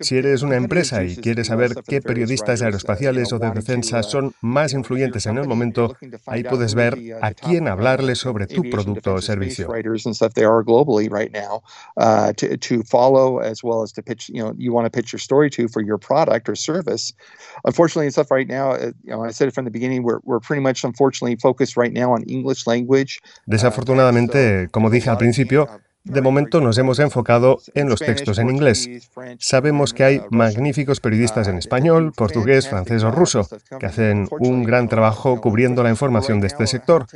Si 0.00 0.16
eres 0.16 0.42
una 0.42 0.56
empresa 0.56 1.04
y 1.04 1.16
quieres 1.16 1.46
saber 1.48 1.72
qué 1.86 2.00
periodistas 2.00 2.62
aeroespaciales 2.62 3.32
o 3.32 3.38
de 3.38 3.50
defensa 3.50 4.02
son 4.02 4.34
más 4.40 4.72
influyentes 4.72 5.26
en 5.26 5.38
el 5.38 5.46
momento, 5.46 5.96
ahí 6.26 6.42
puedes 6.42 6.74
ver 6.74 6.98
a 7.20 7.32
quién 7.32 7.68
hablarle 7.68 8.14
sobre 8.14 8.46
tu 8.46 8.62
producto 8.70 9.14
o 9.14 9.20
servicio. 9.20 9.68
Unfortunately, 17.64 18.10
stuff 18.10 18.30
right 18.30 18.48
now, 18.48 18.72
uh, 18.72 18.92
you 19.04 19.10
know, 19.10 19.24
I 19.24 19.30
said 19.30 19.48
it 19.48 19.54
from 19.54 19.64
the 19.64 19.70
beginning, 19.70 20.02
we're, 20.02 20.20
we're 20.24 20.40
pretty 20.40 20.60
much 20.60 20.84
unfortunately 20.84 21.36
focused 21.36 21.76
right 21.76 21.92
now 21.92 22.12
on 22.12 22.22
English 22.24 22.66
language. 22.66 23.20
Desafortunadamente, 23.46 24.68
como 24.70 24.90
dije 24.90 25.08
al 25.10 25.18
principio, 25.18 25.68
de 26.04 26.20
momento 26.20 26.60
nos 26.60 26.76
hemos 26.76 26.98
enfocado 26.98 27.60
en 27.74 27.88
los 27.88 28.00
textos 28.00 28.38
en 28.38 28.50
inglés. 28.50 29.10
Sabemos 29.38 29.94
que 29.94 30.04
hay 30.04 30.22
magníficos 30.30 31.00
periodistas 31.00 31.48
en 31.48 31.56
español, 31.56 32.12
portugués, 32.14 32.68
francés 32.68 33.02
o 33.02 33.10
ruso, 33.10 33.48
que 33.80 33.86
hacen 33.86 34.28
un 34.38 34.64
gran 34.64 34.88
trabajo 34.88 35.40
cubriendo 35.40 35.82
la 35.82 35.90
información 35.90 36.40
de 36.40 36.48
este 36.48 36.66
sector, 36.66 37.06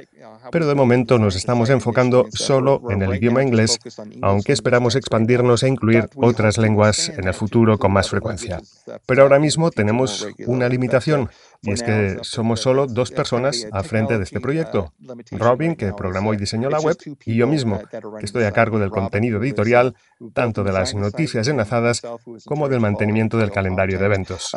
pero 0.50 0.66
de 0.66 0.74
momento 0.74 1.18
nos 1.18 1.36
estamos 1.36 1.68
enfocando 1.68 2.26
solo 2.32 2.80
en 2.90 3.02
el 3.02 3.14
idioma 3.14 3.42
inglés, 3.42 3.78
aunque 4.22 4.52
esperamos 4.52 4.96
expandirnos 4.96 5.62
e 5.62 5.68
incluir 5.68 6.08
otras 6.16 6.56
lenguas 6.56 7.10
en 7.10 7.28
el 7.28 7.34
futuro 7.34 7.78
con 7.78 7.92
más 7.92 8.08
frecuencia. 8.08 8.60
Pero 9.04 9.22
ahora 9.22 9.38
mismo 9.38 9.70
tenemos 9.70 10.26
una 10.46 10.68
limitación 10.68 11.28
y 11.62 11.72
es 11.72 11.82
que 11.82 12.18
somos 12.22 12.60
solo 12.60 12.86
dos 12.86 13.10
personas 13.10 13.66
al 13.72 13.84
frente 13.84 14.16
de 14.16 14.24
este 14.24 14.40
proyecto. 14.40 14.92
Robin, 15.32 15.74
que 15.74 15.92
programó 15.92 16.34
y 16.34 16.36
diseñó 16.36 16.70
la 16.70 16.80
web, 16.80 16.96
y 17.24 17.36
yo 17.36 17.46
mismo, 17.46 17.80
que 18.18 18.24
estoy 18.24 18.44
a 18.44 18.52
cargo 18.52 18.78
del 18.78 18.90
contenido 18.90 19.42
editorial, 19.42 19.94
tanto 20.32 20.64
de 20.64 20.72
las 20.72 20.94
noticias 20.94 21.48
enlazadas 21.48 22.02
como 22.44 22.68
del 22.68 22.80
mantenimiento 22.80 23.38
del 23.38 23.50
calendario 23.50 23.98
de 23.98 24.06
eventos. 24.06 24.50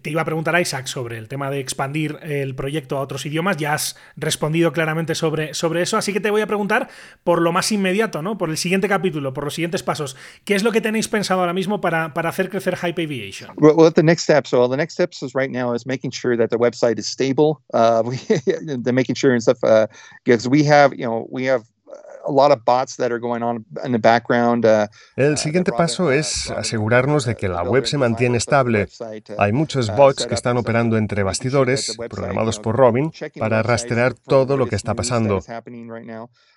Te 0.00 0.10
iba 0.10 0.22
a 0.22 0.24
preguntar, 0.24 0.60
Isaac, 0.60 0.86
sobre 0.86 1.18
el 1.18 1.26
tema 1.26 1.50
de 1.50 1.58
expandir 1.58 2.18
el 2.22 2.54
proyecto 2.54 2.96
a 2.96 3.00
otros 3.00 3.26
idiomas. 3.26 3.56
Ya 3.56 3.74
has 3.74 3.96
respondido 4.16 4.72
claramente 4.72 5.16
sobre, 5.16 5.54
sobre 5.54 5.82
eso, 5.82 5.96
así 5.96 6.12
que 6.12 6.20
te 6.20 6.30
voy 6.30 6.40
a 6.40 6.46
preguntar 6.46 6.88
por 7.24 7.42
lo 7.42 7.50
más 7.50 7.72
inmediato, 7.72 8.22
¿no? 8.22 8.38
Por 8.38 8.50
el 8.50 8.56
siguiente 8.56 8.88
capítulo, 8.88 9.32
por 9.34 9.44
los 9.44 9.54
siguientes 9.54 9.82
pasos. 9.82 10.16
¿Qué 10.44 10.54
es 10.54 10.62
lo 10.62 10.70
que 10.70 10.80
tenéis 10.80 11.03
pensado 11.08 11.40
ahora 11.40 11.52
mismo 11.52 11.80
para, 11.80 12.12
para 12.14 12.28
hacer 12.28 12.48
crecer 12.48 12.76
Hype 12.76 13.02
Aviation? 13.02 13.50
Well, 13.56 13.90
the 13.92 14.02
next 14.02 14.24
steps. 14.24 14.50
So 14.50 14.68
the 14.68 14.76
next 14.76 14.94
steps 14.94 15.22
is 15.22 15.34
right 15.34 15.50
now 15.50 15.74
is 15.74 15.86
making 15.86 16.12
sure 16.12 16.36
that 16.36 16.50
the 16.50 16.58
website 16.58 16.98
is 16.98 17.06
stable. 17.06 17.60
Uh, 17.72 18.02
we, 18.06 18.16
the 18.16 18.92
making 18.92 19.14
sure 19.14 19.32
and 19.32 19.42
stuff 19.42 19.60
because 20.24 20.46
uh, 20.46 20.50
we 20.50 20.64
have, 20.64 20.94
you 20.94 21.06
know, 21.06 21.26
we 21.30 21.44
have 21.44 21.64
el 25.16 25.36
siguiente 25.36 25.72
paso 25.72 26.10
es 26.10 26.50
asegurarnos 26.50 27.24
de 27.26 27.34
que 27.36 27.48
la 27.48 27.62
web 27.62 27.86
se 27.86 27.98
mantiene 27.98 28.38
estable. 28.38 28.88
Hay 29.38 29.52
muchos 29.52 29.94
bots 29.94 30.26
que 30.26 30.34
están 30.34 30.56
operando 30.56 30.96
entre 30.96 31.22
bastidores, 31.22 31.96
programados 31.96 32.58
por 32.60 32.76
Robin, 32.76 33.12
para 33.38 33.62
rastrear 33.62 34.14
todo 34.14 34.56
lo 34.56 34.66
que 34.66 34.76
está 34.76 34.94
pasando. 34.94 35.40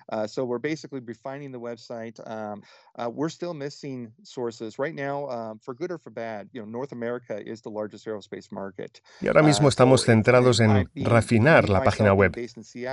Uh, 0.09 0.25
so 0.25 0.45
we're 0.45 0.59
basically 0.59 1.01
refining 1.01 1.51
the 1.51 1.59
website. 1.59 2.19
Um, 2.29 2.63
uh, 2.95 3.09
we're 3.09 3.29
still 3.29 3.53
missing 3.53 4.11
sources 4.23 4.79
right 4.79 4.95
now, 4.95 5.27
um, 5.29 5.59
for 5.59 5.73
good 5.73 5.91
or 5.91 5.97
for 5.97 6.11
bad. 6.11 6.47
You 6.53 6.61
know, 6.61 6.67
North 6.67 6.91
America 6.91 7.37
is 7.37 7.61
the 7.61 7.69
largest 7.69 8.07
aerospace 8.07 8.51
market. 8.51 9.01
Y 9.21 9.27
ahora 9.27 9.43
mismo 9.43 9.67
uh, 9.67 9.69
estamos 9.69 10.05
centrados 10.05 10.59
en 10.59 10.89
refinar 10.95 11.69
la 11.69 11.83
página 11.83 12.13
web. 12.13 12.35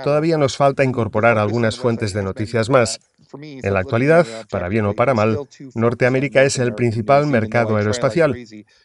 Todavía 0.03 0.37
nos 0.37 0.57
falta 0.57 0.83
incorporar 0.83 1.37
algunas 1.37 1.77
fuentes 1.77 2.13
de 2.13 2.23
noticias 2.23 2.69
más. 2.69 2.99
En 3.41 3.73
la 3.73 3.79
actualidad, 3.79 4.25
para 4.49 4.69
bien 4.69 4.85
o 4.85 4.93
para 4.93 5.13
mal, 5.13 5.39
Norteamérica 5.73 6.43
es 6.43 6.59
el 6.59 6.75
principal 6.75 7.27
mercado 7.27 7.77
aeroespacial. 7.77 8.35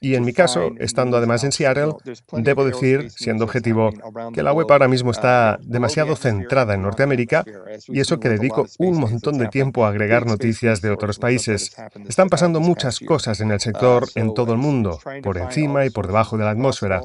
Y 0.01 0.15
en 0.15 0.25
mi 0.25 0.33
caso, 0.33 0.71
estando 0.79 1.17
además 1.17 1.45
en 1.45 1.53
Seattle, 1.53 1.95
debo 2.33 2.65
decir, 2.65 3.11
siendo 3.11 3.45
objetivo, 3.45 3.91
que 4.33 4.43
la 4.43 4.53
web 4.53 4.67
ahora 4.71 4.89
mismo 4.89 5.11
está 5.11 5.59
demasiado 5.63 6.17
centrada 6.17 6.75
en 6.75 6.83
Norteamérica 6.83 7.45
y 7.89 8.01
eso 8.01 8.20
que 8.21 8.29
dedico 8.29 8.67
un 8.79 8.99
montón 8.99 9.39
de 9.39 9.49
tiempo 9.49 9.85
a 9.85 9.89
agregar 9.89 10.27
noticias 10.27 10.81
de 10.81 10.91
otros 10.91 11.19
países. 11.19 11.77
Están 12.09 12.29
pasando 12.29 12.61
muchas 12.61 13.01
cosas 13.01 13.41
en 13.41 13.51
el 13.51 13.61
sector 13.61 14.07
en 14.15 14.35
todo 14.35 14.53
el 14.53 14.59
mundo, 14.59 15.01
por 15.23 15.39
encima 15.39 15.85
y 15.87 15.91
por 15.91 16.07
debajo 16.07 16.37
de 16.37 16.45
la 16.45 16.51
atmósfera. 16.51 17.01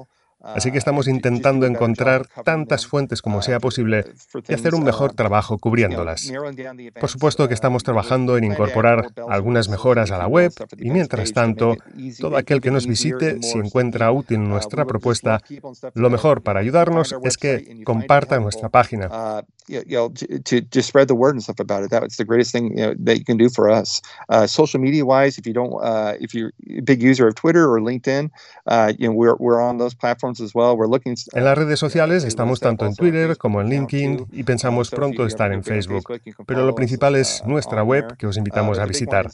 Así 0.45 0.71
que 0.71 0.77
estamos 0.77 1.07
intentando 1.07 1.65
encontrar 1.65 2.27
tantas 2.43 2.85
fuentes 2.85 3.21
como 3.21 3.41
sea 3.41 3.59
posible 3.59 4.05
y 4.47 4.53
hacer 4.53 4.75
un 4.75 4.83
mejor 4.83 5.13
trabajo 5.13 5.57
cubriéndolas. 5.57 6.31
Por 6.99 7.09
supuesto 7.09 7.47
que 7.47 7.53
estamos 7.53 7.83
trabajando 7.83 8.37
en 8.37 8.43
incorporar 8.43 9.07
algunas 9.27 9.69
mejoras 9.69 10.11
a 10.11 10.17
la 10.17 10.27
web 10.27 10.51
y 10.77 10.91
mientras 10.91 11.33
tanto, 11.33 11.75
todo 12.19 12.37
aquel 12.37 12.61
que 12.61 12.71
nos 12.71 12.85
visite, 12.85 13.41
si 13.41 13.57
encuentra 13.57 14.11
útil 14.11 14.47
nuestra 14.47 14.85
propuesta, 14.85 15.41
lo 15.95 16.09
mejor 16.09 16.43
para 16.43 16.59
ayudarnos 16.59 17.15
es 17.23 17.37
que 17.37 17.83
comparta 17.83 18.39
nuestra 18.39 18.69
página. 18.69 19.09
social 24.47 24.79
media 24.79 25.03
wise, 25.03 25.37
if 25.37 25.45
you 25.45 25.53
don't, 25.53 25.73
uh, 25.81 26.13
if 26.19 26.33
you're 26.33 26.51
a 26.69 26.81
big 26.81 27.01
user 27.01 27.27
of 27.27 27.35
Twitter 27.35 27.71
or 27.71 27.79
LinkedIn, 27.79 28.29
uh, 28.67 28.93
you 28.97 29.07
know, 29.07 29.13
we're, 29.13 29.35
we're 29.37 29.61
on 29.61 29.77
those 29.77 29.93
platforms 29.93 30.34
en 31.33 31.43
las 31.43 31.57
redes 31.57 31.79
sociales 31.79 32.23
estamos 32.23 32.59
tanto 32.59 32.85
en 32.85 32.95
Twitter 32.95 33.37
como 33.37 33.61
en 33.61 33.69
LinkedIn 33.69 34.27
y 34.31 34.43
pensamos 34.43 34.89
pronto 34.89 35.25
estar 35.25 35.51
en 35.51 35.63
Facebook. 35.63 36.03
Pero 36.45 36.65
lo 36.65 36.75
principal 36.75 37.15
es 37.15 37.43
nuestra 37.45 37.83
web 37.83 38.17
que 38.17 38.27
os 38.27 38.37
invitamos 38.37 38.79
a 38.79 38.85
visitar. 38.85 39.29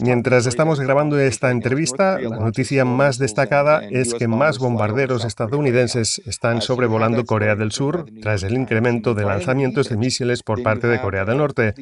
Mientras 0.00 0.46
estamos 0.46 0.80
grabando 0.80 1.18
esta 1.18 1.50
entrevista, 1.50 2.18
la 2.20 2.38
noticia 2.38 2.84
más 2.84 3.18
destacada 3.18 3.82
es 3.90 4.14
que 4.14 4.28
más 4.28 4.58
bombarderos 4.58 5.24
estadounidenses 5.24 6.20
están 6.26 6.60
sobrevolando 6.60 7.24
Corea 7.24 7.56
del 7.56 7.72
Sur 7.72 8.06
tras 8.20 8.42
el 8.42 8.54
incremento 8.54 9.14
de 9.14 9.24
lanzamientos 9.24 9.88
de 9.88 9.96
misiles 9.96 10.42
por 10.42 10.62
parte 10.62 10.86
de 10.86 11.00
Corea 11.00 11.24
del 11.24 11.38
Norte. 11.38 11.74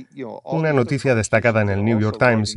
Una 0.45 0.73
noticia 0.73 1.15
destacada 1.15 1.40
en 1.45 1.71
el 1.71 1.85
New 1.85 1.99
York 1.99 2.17
Times, 2.19 2.57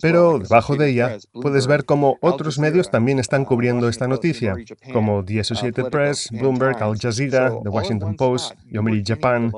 pero 0.00 0.38
debajo 0.38 0.76
de 0.76 0.90
ella 0.90 1.16
puedes 1.32 1.66
ver 1.66 1.84
cómo 1.84 2.16
otros 2.20 2.58
medios 2.58 2.90
también 2.90 3.18
están 3.18 3.44
cubriendo 3.44 3.88
esta 3.88 4.06
noticia, 4.06 4.54
como 4.92 5.24
The 5.24 5.40
Associated 5.40 5.90
Press, 5.90 6.28
Bloomberg, 6.30 6.82
Al 6.82 6.98
Jazeera, 6.98 7.52
The 7.62 7.68
Washington 7.68 8.16
Post, 8.16 8.54
Yomiuri 8.70 9.02
Japan, 9.04 9.52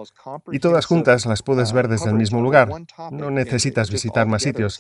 y 0.53 0.59
todas 0.59 0.87
juntas 0.87 1.27
las 1.27 1.43
puedes 1.43 1.73
ver 1.73 1.89
desde 1.89 2.11
el 2.11 2.15
mismo 2.15 2.41
lugar. 2.41 2.69
No 3.11 3.31
necesitas 3.31 3.91
visitar 3.91 4.27
más 4.27 4.43
sitios. 4.43 4.79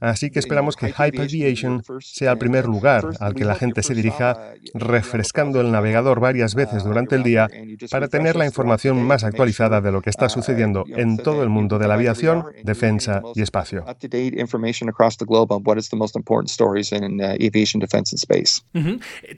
Así 0.00 0.30
que 0.30 0.38
esperamos 0.38 0.76
que 0.76 0.92
Hype 0.92 1.22
Aviation 1.22 1.82
sea 2.00 2.32
el 2.32 2.38
primer 2.38 2.66
lugar 2.66 3.10
al 3.20 3.34
que 3.34 3.44
la 3.44 3.54
gente 3.54 3.82
se 3.82 3.94
dirija, 3.94 4.54
refrescando 4.74 5.60
el 5.60 5.70
navegador 5.70 6.20
varias 6.20 6.54
veces 6.54 6.84
durante 6.84 7.16
el 7.16 7.22
día 7.22 7.48
para 7.90 8.08
tener 8.08 8.36
la 8.36 8.46
información 8.46 9.02
más 9.02 9.24
actualizada 9.24 9.80
de 9.80 9.92
lo 9.92 10.00
que 10.02 10.10
está 10.10 10.28
sucediendo 10.28 10.59
en 10.62 11.16
todo 11.16 11.42
el 11.42 11.48
mundo 11.48 11.78
de 11.78 11.88
la 11.88 11.94
aviación, 11.94 12.46
defensa 12.64 13.22
y 13.34 13.42
espacio. 13.42 13.84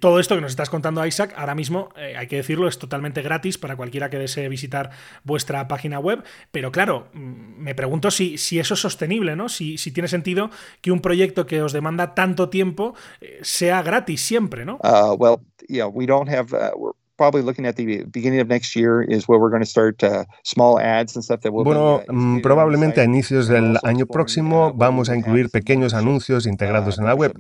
Todo 0.01 0.21
esto 0.21 0.35
que 0.35 0.41
nos 0.41 0.53
estás 0.53 0.71
contando, 0.71 1.05
Isaac, 1.07 1.35
ahora 1.37 1.55
mismo, 1.55 1.89
eh, 1.97 2.15
hay 2.17 2.27
que 2.27 2.37
decirlo, 2.37 2.69
es 2.69 2.79
totalmente 2.79 3.23
gratis 3.23 3.59
para 3.59 3.77
cualquiera 3.77 4.11
que 4.11 4.19
desee 4.19 4.49
visitar 4.49 4.91
vuestra 5.25 5.69
página 5.69 5.99
web, 5.99 6.23
pero 6.51 6.73
claro, 6.73 7.09
mm, 7.13 7.63
me 7.63 7.75
pregunto 7.75 8.11
si, 8.11 8.39
si 8.39 8.59
eso 8.59 8.75
es 8.75 8.81
sostenible, 8.81 9.37
¿no? 9.37 9.49
Si, 9.49 9.79
si 9.79 9.91
tiene 9.93 10.09
sentido 10.09 10.51
que 10.81 10.91
un 10.91 11.01
proyecto 11.01 11.47
que 11.47 11.63
os 11.63 11.73
demanda 11.73 12.15
tanto 12.15 12.49
tiempo 12.49 12.95
eh, 13.21 13.39
sea 13.43 13.83
gratis 13.83 14.21
siempre, 14.21 14.65
¿no? 14.65 14.79
Uh, 14.83 15.15
well, 15.15 15.41
yeah, 15.69 15.87
we 15.87 16.07
don't 16.07 16.29
have, 16.29 16.53
uh, 16.53 16.93
bueno, 21.65 22.03
probablemente 22.43 23.01
a 23.01 23.05
inicios 23.05 23.49
del 23.49 23.79
año 23.83 24.07
próximo 24.07 24.73
vamos 24.75 25.09
a 25.09 25.17
incluir 25.17 25.51
pequeños 25.51 25.95
anuncios 25.95 26.47
integrados 26.47 26.99
en 26.99 27.07
la 27.07 27.15
web. 27.15 27.35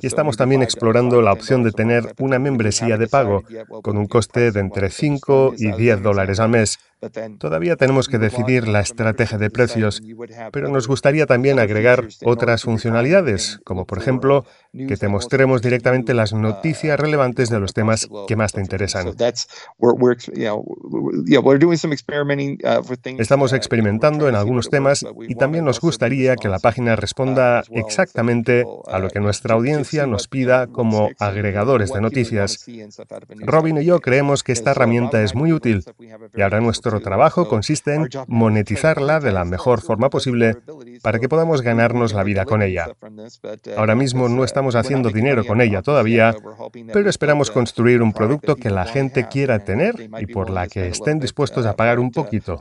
Y 0.00 0.06
estamos 0.06 0.36
también 0.36 0.62
explorando 0.62 1.22
la 1.22 1.32
opción 1.32 1.62
de 1.62 1.72
tener 1.72 2.14
una 2.18 2.38
membresía 2.38 2.96
de 2.96 3.08
pago 3.08 3.42
con 3.82 3.96
un 3.96 4.06
coste 4.06 4.50
de 4.52 4.60
entre 4.60 4.90
5 4.90 5.54
y 5.56 5.72
10 5.72 6.02
dólares 6.02 6.40
al 6.40 6.50
mes. 6.50 6.78
Todavía 7.38 7.76
tenemos 7.76 8.08
que 8.08 8.18
decidir 8.18 8.66
la 8.66 8.80
estrategia 8.80 9.38
de 9.38 9.50
precios, 9.50 10.02
pero 10.52 10.68
nos 10.68 10.88
gustaría 10.88 11.26
también 11.26 11.58
agregar 11.58 12.08
otras 12.24 12.64
funcionalidades, 12.64 13.60
como 13.64 13.86
por 13.86 13.98
ejemplo 13.98 14.44
que 14.72 14.96
te 14.96 15.08
mostremos 15.08 15.62
directamente 15.62 16.14
las 16.14 16.32
noticias 16.32 16.98
relevantes 16.98 17.50
de 17.50 17.60
los 17.60 17.72
temas 17.72 18.08
que 18.26 18.36
más 18.36 18.52
te 18.52 18.60
interesan. 18.60 19.14
Estamos 23.18 23.52
experimentando 23.52 24.28
en 24.28 24.34
algunos 24.34 24.68
temas 24.68 25.04
y 25.28 25.34
también 25.36 25.64
nos 25.64 25.80
gustaría 25.80 26.36
que 26.36 26.48
la 26.48 26.58
página 26.58 26.96
responda 26.96 27.62
exactamente 27.70 28.64
a 28.86 28.98
lo 28.98 29.08
que 29.08 29.20
nuestra 29.20 29.54
audiencia 29.54 30.06
nos 30.06 30.26
pida 30.26 30.66
como 30.66 31.10
agregadores 31.18 31.92
de 31.92 32.00
noticias. 32.00 32.66
Robin 33.36 33.78
y 33.78 33.84
yo 33.84 34.00
creemos 34.00 34.42
que 34.42 34.52
esta 34.52 34.72
herramienta 34.72 35.22
es 35.22 35.34
muy 35.34 35.52
útil 35.52 35.84
y 36.34 36.42
ahora 36.42 36.60
nuestro 36.60 36.87
trabajo 37.00 37.48
consiste 37.48 37.94
en 37.94 38.08
monetizarla 38.26 39.20
de 39.20 39.32
la 39.32 39.44
mejor 39.44 39.80
forma 39.80 40.10
posible 40.10 40.56
para 41.02 41.18
que 41.18 41.28
podamos 41.28 41.62
ganarnos 41.62 42.12
la 42.12 42.24
vida 42.24 42.44
con 42.44 42.62
ella. 42.62 42.88
Ahora 43.76 43.94
mismo 43.94 44.28
no 44.28 44.44
estamos 44.44 44.74
haciendo 44.74 45.10
dinero 45.10 45.44
con 45.44 45.60
ella 45.60 45.82
todavía, 45.82 46.34
pero 46.92 47.08
esperamos 47.08 47.50
construir 47.50 48.02
un 48.02 48.12
producto 48.12 48.56
que 48.56 48.70
la 48.70 48.84
gente 48.84 49.28
quiera 49.28 49.60
tener 49.60 50.08
y 50.18 50.26
por 50.26 50.50
la 50.50 50.66
que 50.66 50.88
estén 50.88 51.20
dispuestos 51.20 51.66
a 51.66 51.76
pagar 51.76 51.98
un 51.98 52.10
poquito. 52.10 52.58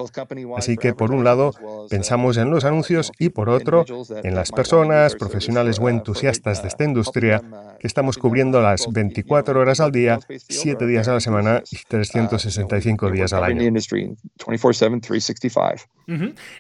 Así 0.55 0.77
que 0.77 0.93
por 0.93 1.11
un 1.11 1.23
lado 1.23 1.53
pensamos 1.89 2.37
en 2.37 2.49
los 2.49 2.65
anuncios 2.65 3.11
y 3.17 3.29
por 3.29 3.49
otro 3.49 3.85
en 4.23 4.35
las 4.35 4.51
personas, 4.51 5.15
profesionales 5.15 5.79
o 5.79 5.89
entusiastas 5.89 6.61
de 6.61 6.67
esta 6.67 6.83
industria 6.83 7.41
que 7.79 7.87
estamos 7.87 8.17
cubriendo 8.17 8.61
las 8.61 8.87
24 8.91 9.59
horas 9.59 9.79
al 9.79 9.91
día, 9.91 10.19
7 10.29 10.85
días 10.85 11.07
a 11.07 11.13
la 11.13 11.19
semana 11.19 11.63
y 11.71 11.77
365 11.87 13.11
días 13.11 13.33
al 13.33 13.43
año. 13.43 13.71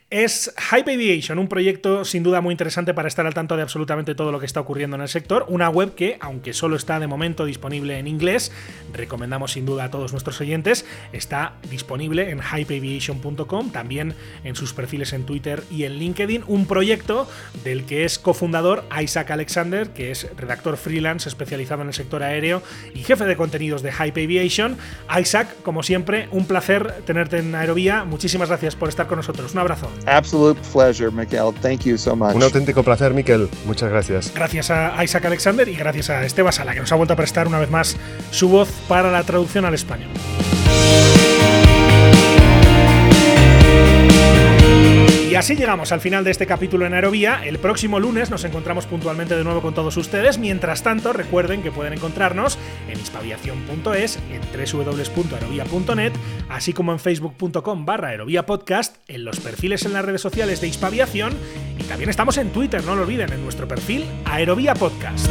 Es 0.09 0.53
Hype 0.71 0.93
Aviation, 0.93 1.39
un 1.39 1.47
proyecto 1.47 2.03
sin 2.03 2.21
duda 2.21 2.41
muy 2.41 2.51
interesante 2.51 2.93
para 2.93 3.07
estar 3.07 3.25
al 3.25 3.33
tanto 3.33 3.55
de 3.55 3.61
absolutamente 3.61 4.13
todo 4.13 4.33
lo 4.33 4.41
que 4.41 4.45
está 4.45 4.59
ocurriendo 4.59 4.97
en 4.97 5.03
el 5.03 5.07
sector. 5.07 5.45
Una 5.47 5.69
web 5.69 5.95
que, 5.95 6.17
aunque 6.19 6.51
solo 6.51 6.75
está 6.75 6.99
de 6.99 7.07
momento 7.07 7.45
disponible 7.45 7.97
en 7.97 8.07
inglés, 8.07 8.51
recomendamos 8.91 9.53
sin 9.53 9.65
duda 9.65 9.85
a 9.85 9.91
todos 9.91 10.11
nuestros 10.11 10.41
oyentes, 10.41 10.85
está 11.13 11.53
disponible 11.69 12.29
en 12.29 12.39
hypeaviation.com, 12.39 13.71
también 13.71 14.15
en 14.43 14.55
sus 14.57 14.73
perfiles 14.73 15.13
en 15.13 15.25
Twitter 15.25 15.63
y 15.71 15.85
en 15.85 15.93
LinkedIn. 15.93 16.43
Un 16.47 16.65
proyecto 16.65 17.29
del 17.63 17.85
que 17.85 18.03
es 18.03 18.19
cofundador 18.19 18.83
Isaac 19.01 19.31
Alexander, 19.31 19.91
que 19.91 20.11
es 20.11 20.27
redactor 20.35 20.75
freelance 20.75 21.29
especializado 21.29 21.83
en 21.83 21.87
el 21.87 21.93
sector 21.93 22.21
aéreo 22.21 22.61
y 22.93 22.99
jefe 22.99 23.23
de 23.23 23.37
contenidos 23.37 23.81
de 23.81 23.93
Hype 23.93 24.25
Aviation. 24.25 24.77
Isaac, 25.17 25.55
como 25.63 25.83
siempre, 25.83 26.27
un 26.31 26.45
placer 26.45 27.01
tenerte 27.05 27.37
en 27.37 27.46
Aerovía. 27.55 28.03
Muchísimas 28.03 28.49
gracias 28.49 28.75
por 28.75 28.89
estar 28.89 29.07
con 29.07 29.17
nosotros. 29.17 29.53
Un 29.53 29.59
abrazo. 29.59 29.89
Absolute 30.05 30.59
pleasure, 30.71 31.11
Mikel. 31.11 31.53
Thank 31.61 31.81
you 31.81 31.97
so 31.97 32.15
much. 32.15 32.35
Un 32.35 32.43
auténtico 32.43 32.83
placer, 32.83 33.13
Miquel. 33.13 33.49
Muchas 33.65 33.89
gracias. 33.89 34.31
Gracias 34.33 34.71
a 34.71 35.03
Isaac 35.03 35.25
Alexander 35.25 35.67
y 35.67 35.75
gracias 35.75 36.09
a 36.09 36.25
Esteban 36.25 36.53
Sala, 36.53 36.73
que 36.73 36.81
nos 36.81 36.91
ha 36.91 36.95
vuelto 36.95 37.13
a 37.13 37.17
prestar 37.17 37.47
una 37.47 37.59
vez 37.59 37.69
más 37.69 37.97
su 38.31 38.49
voz 38.49 38.69
para 38.87 39.11
la 39.11 39.23
traducción 39.23 39.65
al 39.65 39.73
español. 39.73 40.09
Así 45.37 45.55
llegamos 45.55 45.91
al 45.91 46.01
final 46.01 46.23
de 46.23 46.31
este 46.31 46.47
capítulo 46.47 46.85
en 46.85 46.93
Aerovía. 46.93 47.41
El 47.45 47.59
próximo 47.59 47.99
lunes 47.99 48.29
nos 48.31 48.43
encontramos 48.43 48.87
puntualmente 48.87 49.35
de 49.35 49.43
nuevo 49.43 49.61
con 49.61 49.73
todos 49.73 49.95
ustedes. 49.97 50.37
Mientras 50.37 50.83
tanto, 50.83 51.13
recuerden 51.13 51.61
que 51.61 51.71
pueden 51.71 51.93
encontrarnos 51.93 52.57
en 52.89 52.99
hispaviación.es, 52.99 54.19
en 54.31 54.41
www.aerovía.net, 54.41 56.13
así 56.49 56.73
como 56.73 56.91
en 56.91 56.99
facebook.com 56.99 57.85
barra 57.85 58.09
aerovía 58.09 58.45
podcast, 58.45 58.97
en 59.07 59.25
los 59.25 59.39
perfiles 59.39 59.85
en 59.85 59.93
las 59.93 60.03
redes 60.03 60.21
sociales 60.21 60.59
de 60.59 60.67
Hispaviación 60.67 61.33
y 61.77 61.83
también 61.83 62.09
estamos 62.09 62.37
en 62.37 62.49
Twitter, 62.49 62.83
no 62.83 62.95
lo 62.95 63.03
olviden, 63.03 63.31
en 63.31 63.43
nuestro 63.43 63.67
perfil 63.67 64.05
Aerovía 64.25 64.73
Podcast. 64.73 65.27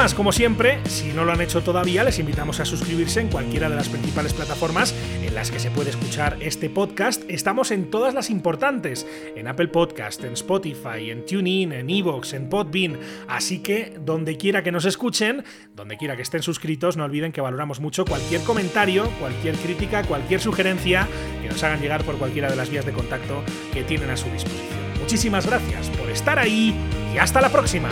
Como 0.00 0.32
siempre, 0.32 0.80
si 0.86 1.12
no 1.12 1.26
lo 1.26 1.32
han 1.32 1.42
hecho 1.42 1.62
todavía, 1.62 2.02
les 2.04 2.18
invitamos 2.18 2.58
a 2.58 2.64
suscribirse 2.64 3.20
en 3.20 3.28
cualquiera 3.28 3.68
de 3.68 3.76
las 3.76 3.90
principales 3.90 4.32
plataformas 4.32 4.94
en 5.22 5.34
las 5.34 5.50
que 5.50 5.60
se 5.60 5.70
puede 5.70 5.90
escuchar 5.90 6.38
este 6.40 6.70
podcast. 6.70 7.22
Estamos 7.28 7.70
en 7.70 7.90
todas 7.90 8.14
las 8.14 8.30
importantes, 8.30 9.06
en 9.36 9.46
Apple 9.46 9.68
Podcast, 9.68 10.24
en 10.24 10.32
Spotify, 10.32 11.10
en 11.10 11.26
TuneIn, 11.26 11.72
en 11.72 11.90
Evox, 11.90 12.32
en 12.32 12.48
Podbean. 12.48 12.98
Así 13.28 13.58
que 13.58 13.92
donde 14.02 14.38
quiera 14.38 14.62
que 14.62 14.72
nos 14.72 14.86
escuchen, 14.86 15.44
donde 15.76 15.98
quiera 15.98 16.16
que 16.16 16.22
estén 16.22 16.42
suscritos, 16.42 16.96
no 16.96 17.04
olviden 17.04 17.30
que 17.30 17.42
valoramos 17.42 17.80
mucho 17.80 18.06
cualquier 18.06 18.40
comentario, 18.40 19.06
cualquier 19.20 19.54
crítica, 19.56 20.02
cualquier 20.04 20.40
sugerencia 20.40 21.06
que 21.42 21.48
nos 21.50 21.62
hagan 21.62 21.82
llegar 21.82 22.04
por 22.04 22.16
cualquiera 22.16 22.48
de 22.48 22.56
las 22.56 22.70
vías 22.70 22.86
de 22.86 22.92
contacto 22.92 23.44
que 23.74 23.82
tienen 23.82 24.08
a 24.08 24.16
su 24.16 24.30
disposición. 24.30 24.80
Muchísimas 24.98 25.46
gracias 25.46 25.90
por 25.90 26.08
estar 26.08 26.38
ahí 26.38 26.74
y 27.14 27.18
hasta 27.18 27.42
la 27.42 27.50
próxima. 27.50 27.90